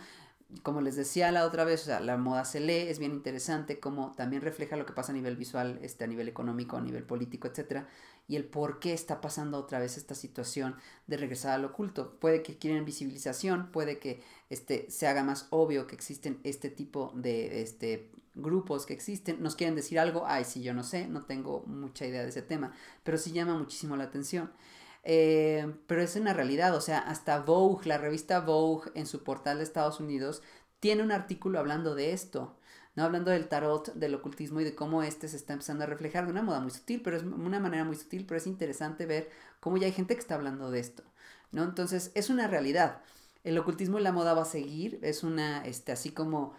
Como 0.63 0.81
les 0.81 0.97
decía 0.97 1.31
la 1.31 1.45
otra 1.45 1.65
vez, 1.65 1.83
o 1.83 1.85
sea, 1.85 2.01
la 2.01 2.17
moda 2.17 2.45
se 2.47 2.61
lee, 2.61 2.89
es 2.89 2.99
bien 2.99 3.13
interesante, 3.13 3.81
como 3.81 4.13
también 4.13 4.41
refleja 4.41 4.77
lo 4.77 4.87
que 4.87 4.93
pasa 4.95 5.13
a 5.13 5.15
nivel 5.15 5.37
visual, 5.37 5.79
este, 5.83 6.05
a 6.05 6.07
nivel 6.07 6.29
económico, 6.29 6.77
a 6.77 6.81
nivel 6.81 7.05
político, 7.05 7.49
etcétera, 7.49 7.87
y 8.29 8.37
el 8.37 8.45
por 8.45 8.79
qué 8.79 8.95
está 8.95 9.21
pasando 9.21 9.59
otra 9.59 9.79
vez 9.79 9.99
esta 9.99 10.15
situación 10.15 10.77
de 11.07 11.19
regresar 11.19 11.53
al 11.53 11.67
oculto. 11.67 12.19
Puede 12.19 12.43
que 12.43 12.57
quieren 12.57 12.87
visibilización, 12.87 13.71
puede 13.73 13.99
que 13.99 14.23
este, 14.49 14.91
se 14.91 15.07
haga 15.07 15.23
más 15.23 15.49
obvio 15.51 15.87
que 15.87 15.97
existen 15.97 16.41
este 16.45 16.71
tipo 16.71 17.13
de 17.15 17.61
este, 17.61 18.11
grupos 18.35 18.87
que 18.87 18.95
existen, 18.95 19.43
nos 19.43 19.57
quieren 19.57 19.77
decir 19.77 19.99
algo, 19.99 20.25
ay, 20.27 20.45
sí, 20.45 20.63
yo 20.63 20.75
no 20.75 20.83
sé, 20.83 21.07
no 21.07 21.25
tengo 21.25 21.65
mucha 21.67 22.07
idea 22.07 22.23
de 22.23 22.29
ese 22.29 22.43
tema, 22.43 22.73
pero 23.03 23.19
sí 23.19 23.33
llama 23.33 23.57
muchísimo 23.57 23.97
la 23.97 24.05
atención. 24.05 24.53
Eh, 25.05 25.75
pero 25.87 26.01
es 26.03 26.17
una 26.17 26.33
realidad, 26.33 26.75
o 26.75 26.81
sea, 26.81 26.99
hasta 26.99 27.41
Vogue, 27.41 27.87
la 27.87 27.99
revista 27.99 28.41
Vogue 28.41 28.91
en 28.95 29.07
su 29.07 29.23
portal 29.23 29.59
de 29.59 29.65
Estados 29.65 30.01
Unidos, 30.01 30.43
tiene 30.81 31.03
un 31.03 31.13
artículo 31.13 31.59
hablando 31.59 31.95
de 31.95 32.13
esto, 32.13 32.57
¿no? 32.97 33.05
Hablando 33.05 33.31
del 33.31 33.49
tarot, 33.49 33.93
del 33.95 34.15
ocultismo 34.15 34.61
y 34.61 34.65
de 34.65 34.75
cómo 34.75 35.03
este 35.03 35.29
se 35.29 35.37
está 35.37 35.53
empezando 35.53 35.85
a 35.85 35.87
reflejar 35.87 36.25
de 36.25 36.33
una 36.33 36.43
moda 36.43 36.61
muy 36.61 36.71
sutil, 36.71 37.03
pero 37.03 37.17
es 37.17 37.23
una 37.23 37.61
manera 37.61 37.85
muy 37.85 37.97
sutil, 37.97 38.25
pero 38.27 38.39
es 38.39 38.47
interesante 38.47 39.07
ver 39.07 39.31
cómo 39.61 39.77
ya 39.77 39.87
hay 39.87 39.93
gente 39.93 40.15
que 40.15 40.21
está 40.21 40.35
hablando 40.35 40.71
de 40.71 40.81
esto, 40.81 41.03
¿no? 41.53 41.65
Entonces, 41.65 42.11
es 42.15 42.31
una 42.31 42.47
realidad. 42.49 43.03
El 43.45 43.59
ocultismo 43.59 43.99
y 43.99 44.03
la 44.03 44.13
moda 44.13 44.35
va 44.35 44.43
a 44.43 44.47
seguir, 44.47 44.99
es 45.03 45.23
una, 45.23 45.65
este, 45.67 45.93
así 45.93 46.11
como 46.13 46.55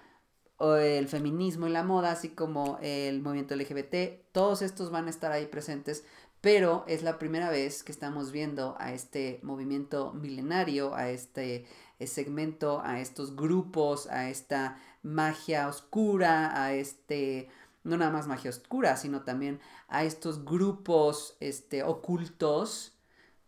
el 0.59 1.07
feminismo 1.07 1.67
y 1.67 1.71
la 1.71 1.83
moda, 1.83 2.11
así 2.11 2.29
como 2.29 2.79
el 2.81 3.21
movimiento 3.21 3.55
LGBT, 3.55 4.31
todos 4.31 4.61
estos 4.61 4.89
van 4.89 5.07
a 5.07 5.09
estar 5.09 5.31
ahí 5.31 5.47
presentes, 5.47 6.05
pero 6.41 6.85
es 6.87 7.01
la 7.01 7.17
primera 7.17 7.49
vez 7.49 7.83
que 7.83 7.91
estamos 7.91 8.31
viendo 8.31 8.75
a 8.79 8.93
este 8.93 9.39
movimiento 9.43 10.13
milenario, 10.13 10.95
a 10.95 11.09
este 11.09 11.65
eh, 11.99 12.07
segmento, 12.07 12.81
a 12.83 12.99
estos 12.99 13.35
grupos, 13.35 14.07
a 14.07 14.29
esta 14.29 14.77
magia 15.01 15.67
oscura, 15.67 16.63
a 16.63 16.73
este, 16.73 17.49
no 17.83 17.97
nada 17.97 18.11
más 18.11 18.27
magia 18.27 18.51
oscura, 18.51 18.95
sino 18.95 19.23
también 19.23 19.59
a 19.87 20.03
estos 20.03 20.45
grupos 20.45 21.35
este, 21.39 21.83
ocultos 21.83 22.95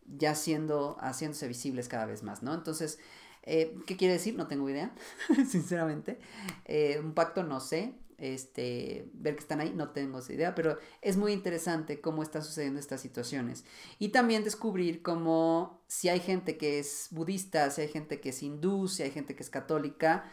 ya 0.07 0.35
siendo, 0.35 0.97
haciéndose 0.99 1.47
visibles 1.47 1.87
cada 1.89 2.05
vez 2.05 2.23
más, 2.23 2.41
¿no? 2.41 2.53
Entonces, 2.53 2.99
eh, 3.47 3.75
¿Qué 3.85 3.97
quiere 3.97 4.13
decir? 4.13 4.35
No 4.35 4.47
tengo 4.47 4.69
idea, 4.69 4.93
sinceramente. 5.49 6.19
Eh, 6.65 6.99
un 7.03 7.13
pacto 7.13 7.43
no 7.43 7.59
sé. 7.59 7.95
Este, 8.17 9.11
ver 9.13 9.35
que 9.35 9.41
están 9.41 9.59
ahí, 9.59 9.71
no 9.75 9.91
tengo 9.91 10.17
esa 10.17 10.33
idea, 10.33 10.55
pero 10.55 10.79
es 11.03 11.17
muy 11.17 11.33
interesante 11.33 12.01
cómo 12.01 12.23
están 12.23 12.43
sucediendo 12.43 12.79
estas 12.79 12.99
situaciones. 12.99 13.63
Y 13.99 14.09
también 14.09 14.43
descubrir 14.43 15.03
cómo 15.03 15.83
si 15.87 16.09
hay 16.09 16.19
gente 16.19 16.57
que 16.57 16.79
es 16.79 17.09
budista, 17.11 17.69
si 17.69 17.81
hay 17.81 17.89
gente 17.89 18.19
que 18.19 18.29
es 18.29 18.41
hindú, 18.41 18.87
si 18.87 19.03
hay 19.03 19.11
gente 19.11 19.35
que 19.35 19.43
es 19.43 19.51
católica, 19.51 20.31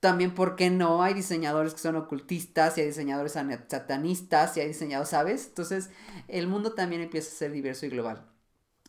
también, 0.00 0.34
¿por 0.34 0.56
qué 0.56 0.68
no? 0.68 1.04
Hay 1.04 1.14
diseñadores 1.14 1.74
que 1.74 1.80
son 1.80 1.94
ocultistas, 1.94 2.76
y 2.76 2.80
hay 2.80 2.88
diseñadores 2.88 3.34
satanistas, 3.34 4.56
y 4.56 4.60
hay 4.60 4.66
diseñadores, 4.66 5.10
¿sabes? 5.10 5.46
Entonces, 5.46 5.90
el 6.26 6.48
mundo 6.48 6.74
también 6.74 7.02
empieza 7.02 7.28
a 7.28 7.38
ser 7.38 7.52
diverso 7.52 7.86
y 7.86 7.90
global. 7.90 8.28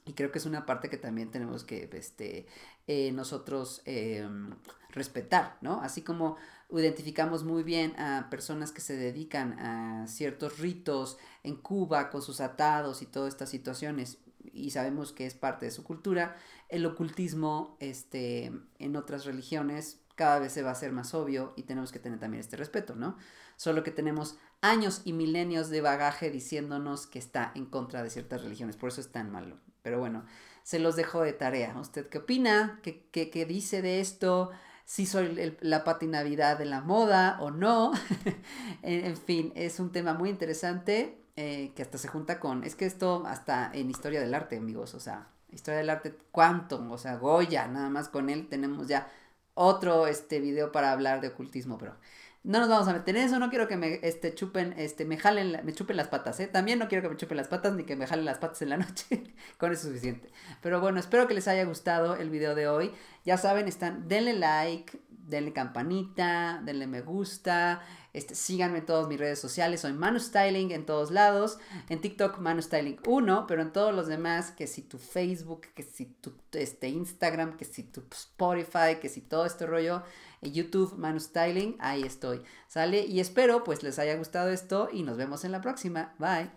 Y 0.05 0.13
creo 0.13 0.31
que 0.31 0.39
es 0.39 0.45
una 0.47 0.65
parte 0.65 0.89
que 0.89 0.97
también 0.97 1.31
tenemos 1.31 1.63
que 1.63 1.89
este, 1.93 2.47
eh, 2.87 3.11
nosotros 3.11 3.81
em, 3.85 4.51
respetar, 4.89 5.57
¿no? 5.61 5.81
Así 5.81 6.01
como 6.01 6.37
identificamos 6.71 7.43
muy 7.43 7.63
bien 7.63 7.97
a 7.99 8.27
personas 8.29 8.71
que 8.71 8.81
se 8.81 8.95
dedican 8.95 9.59
a 9.59 10.07
ciertos 10.07 10.59
ritos 10.59 11.17
en 11.43 11.55
Cuba 11.55 12.09
con 12.09 12.21
sus 12.21 12.41
atados 12.41 13.01
y 13.01 13.05
todas 13.05 13.33
estas 13.33 13.49
situaciones 13.49 14.17
y 14.51 14.71
sabemos 14.71 15.11
que 15.11 15.25
es 15.25 15.33
parte 15.33 15.65
de 15.65 15.71
su 15.71 15.83
cultura, 15.83 16.35
el 16.69 16.85
ocultismo 16.85 17.77
este, 17.79 18.51
en 18.79 18.95
otras 18.95 19.25
religiones 19.25 19.99
cada 20.15 20.39
vez 20.39 20.51
se 20.51 20.61
va 20.61 20.69
a 20.69 20.73
hacer 20.73 20.91
más 20.91 21.13
obvio 21.13 21.53
y 21.55 21.63
tenemos 21.63 21.91
que 21.91 21.99
tener 21.99 22.19
también 22.19 22.41
este 22.41 22.55
respeto, 22.55 22.95
¿no? 22.95 23.17
Solo 23.55 23.83
que 23.83 23.91
tenemos 23.91 24.37
años 24.61 25.01
y 25.05 25.13
milenios 25.13 25.69
de 25.69 25.81
bagaje 25.81 26.29
diciéndonos 26.29 27.07
que 27.07 27.19
está 27.19 27.51
en 27.55 27.65
contra 27.65 28.03
de 28.03 28.09
ciertas 28.09 28.43
religiones, 28.43 28.77
por 28.77 28.89
eso 28.89 29.01
es 29.01 29.11
tan 29.11 29.31
malo. 29.31 29.57
Pero 29.81 29.99
bueno, 29.99 30.25
se 30.63 30.79
los 30.79 30.95
dejo 30.95 31.21
de 31.21 31.33
tarea. 31.33 31.77
¿Usted 31.79 32.07
qué 32.07 32.19
opina? 32.19 32.79
¿Qué, 32.81 33.09
qué, 33.11 33.45
dice 33.45 33.81
de 33.81 33.99
esto? 33.99 34.51
si 34.85 35.05
soy 35.05 35.55
la 35.61 35.85
patinavidad 35.85 36.57
de 36.57 36.65
la 36.65 36.81
moda 36.81 37.37
o 37.39 37.51
no. 37.51 37.93
en, 38.83 39.15
fin, 39.15 39.53
es 39.55 39.79
un 39.79 39.91
tema 39.91 40.13
muy 40.13 40.29
interesante 40.29 41.23
eh, 41.35 41.71
que 41.75 41.81
hasta 41.81 41.97
se 41.97 42.09
junta 42.09 42.39
con, 42.39 42.63
es 42.63 42.75
que 42.75 42.85
esto 42.85 43.23
hasta 43.25 43.71
en 43.73 43.89
historia 43.89 44.19
del 44.19 44.33
arte, 44.33 44.57
amigos, 44.57 44.93
o 44.93 44.99
sea, 44.99 45.29
historia 45.51 45.79
del 45.79 45.89
arte 45.89 46.15
quantum, 46.31 46.91
o 46.91 46.97
sea, 46.97 47.15
Goya, 47.15 47.67
nada 47.67 47.89
más 47.89 48.09
con 48.09 48.29
él 48.29 48.47
tenemos 48.49 48.87
ya 48.87 49.07
otro 49.55 50.07
este 50.07 50.39
video 50.39 50.71
para 50.71 50.91
hablar 50.91 51.21
de 51.21 51.29
ocultismo, 51.29 51.77
pero 51.77 51.95
no 52.43 52.59
nos 52.59 52.67
vamos 52.67 52.87
a 52.89 52.93
meter 52.93 53.15
en 53.15 53.23
eso, 53.23 53.39
no 53.39 53.49
quiero 53.49 53.67
que 53.67 53.77
me 53.77 53.99
este, 54.03 54.35
chupen, 54.35 54.73
este, 54.77 55.05
me 55.05 55.17
jalen, 55.17 55.65
me 55.65 55.73
chupen 55.73 55.95
las 55.95 56.09
patas, 56.09 56.39
¿eh? 56.41 56.47
También 56.47 56.77
no 56.77 56.89
quiero 56.89 57.01
que 57.01 57.09
me 57.09 57.15
chupen 57.15 57.37
las 57.37 57.47
patas 57.47 57.73
ni 57.73 57.85
que 57.85 57.95
me 57.95 58.05
jalen 58.05 58.25
las 58.25 58.37
patas 58.37 58.61
en 58.61 58.69
la 58.69 58.77
noche, 58.77 59.23
con 59.57 59.71
eso 59.71 59.83
es 59.83 59.87
suficiente. 59.87 60.29
Pero 60.61 60.81
bueno, 60.81 60.99
espero 60.99 61.27
que 61.27 61.33
les 61.33 61.47
haya 61.47 61.63
gustado 61.63 62.15
el 62.15 62.29
video 62.29 62.53
de 62.53 62.67
hoy. 62.67 62.91
Ya 63.23 63.37
saben, 63.37 63.69
están, 63.69 64.09
denle 64.09 64.33
like, 64.33 64.99
denle 65.09 65.53
campanita, 65.53 66.61
denle 66.65 66.85
me 66.85 67.01
gusta, 67.01 67.81
este, 68.11 68.35
síganme 68.35 68.79
en 68.79 68.85
todas 68.85 69.07
mis 69.07 69.17
redes 69.17 69.39
sociales, 69.39 69.81
soy 69.81 69.93
Manu 69.93 70.19
Styling 70.19 70.71
en 70.71 70.85
todos 70.85 71.11
lados, 71.11 71.57
en 71.89 72.01
TikTok 72.01 72.39
Manu 72.39 72.61
Styling 72.61 72.99
1, 73.05 73.47
pero 73.47 73.61
en 73.61 73.71
todos 73.71 73.95
los 73.95 74.07
demás, 74.07 74.51
que 74.51 74.67
si 74.67 74.81
tu 74.81 74.97
Facebook, 74.97 75.61
que 75.73 75.83
si 75.83 76.05
tu 76.05 76.33
este, 76.51 76.89
Instagram, 76.89 77.57
que 77.57 77.65
si 77.65 77.83
tu 77.83 78.03
Spotify, 78.11 78.97
que 79.01 79.09
si 79.09 79.21
todo 79.21 79.45
este 79.45 79.65
rollo, 79.65 80.03
YouTube 80.51 80.95
Manu 80.97 81.19
Styling, 81.19 81.75
ahí 81.79 82.03
estoy, 82.03 82.41
¿sale? 82.67 83.05
Y 83.05 83.19
espero 83.19 83.63
pues 83.63 83.83
les 83.83 83.99
haya 83.99 84.15
gustado 84.15 84.49
esto 84.49 84.89
y 84.91 85.03
nos 85.03 85.17
vemos 85.17 85.45
en 85.45 85.51
la 85.51 85.61
próxima, 85.61 86.13
bye. 86.19 86.51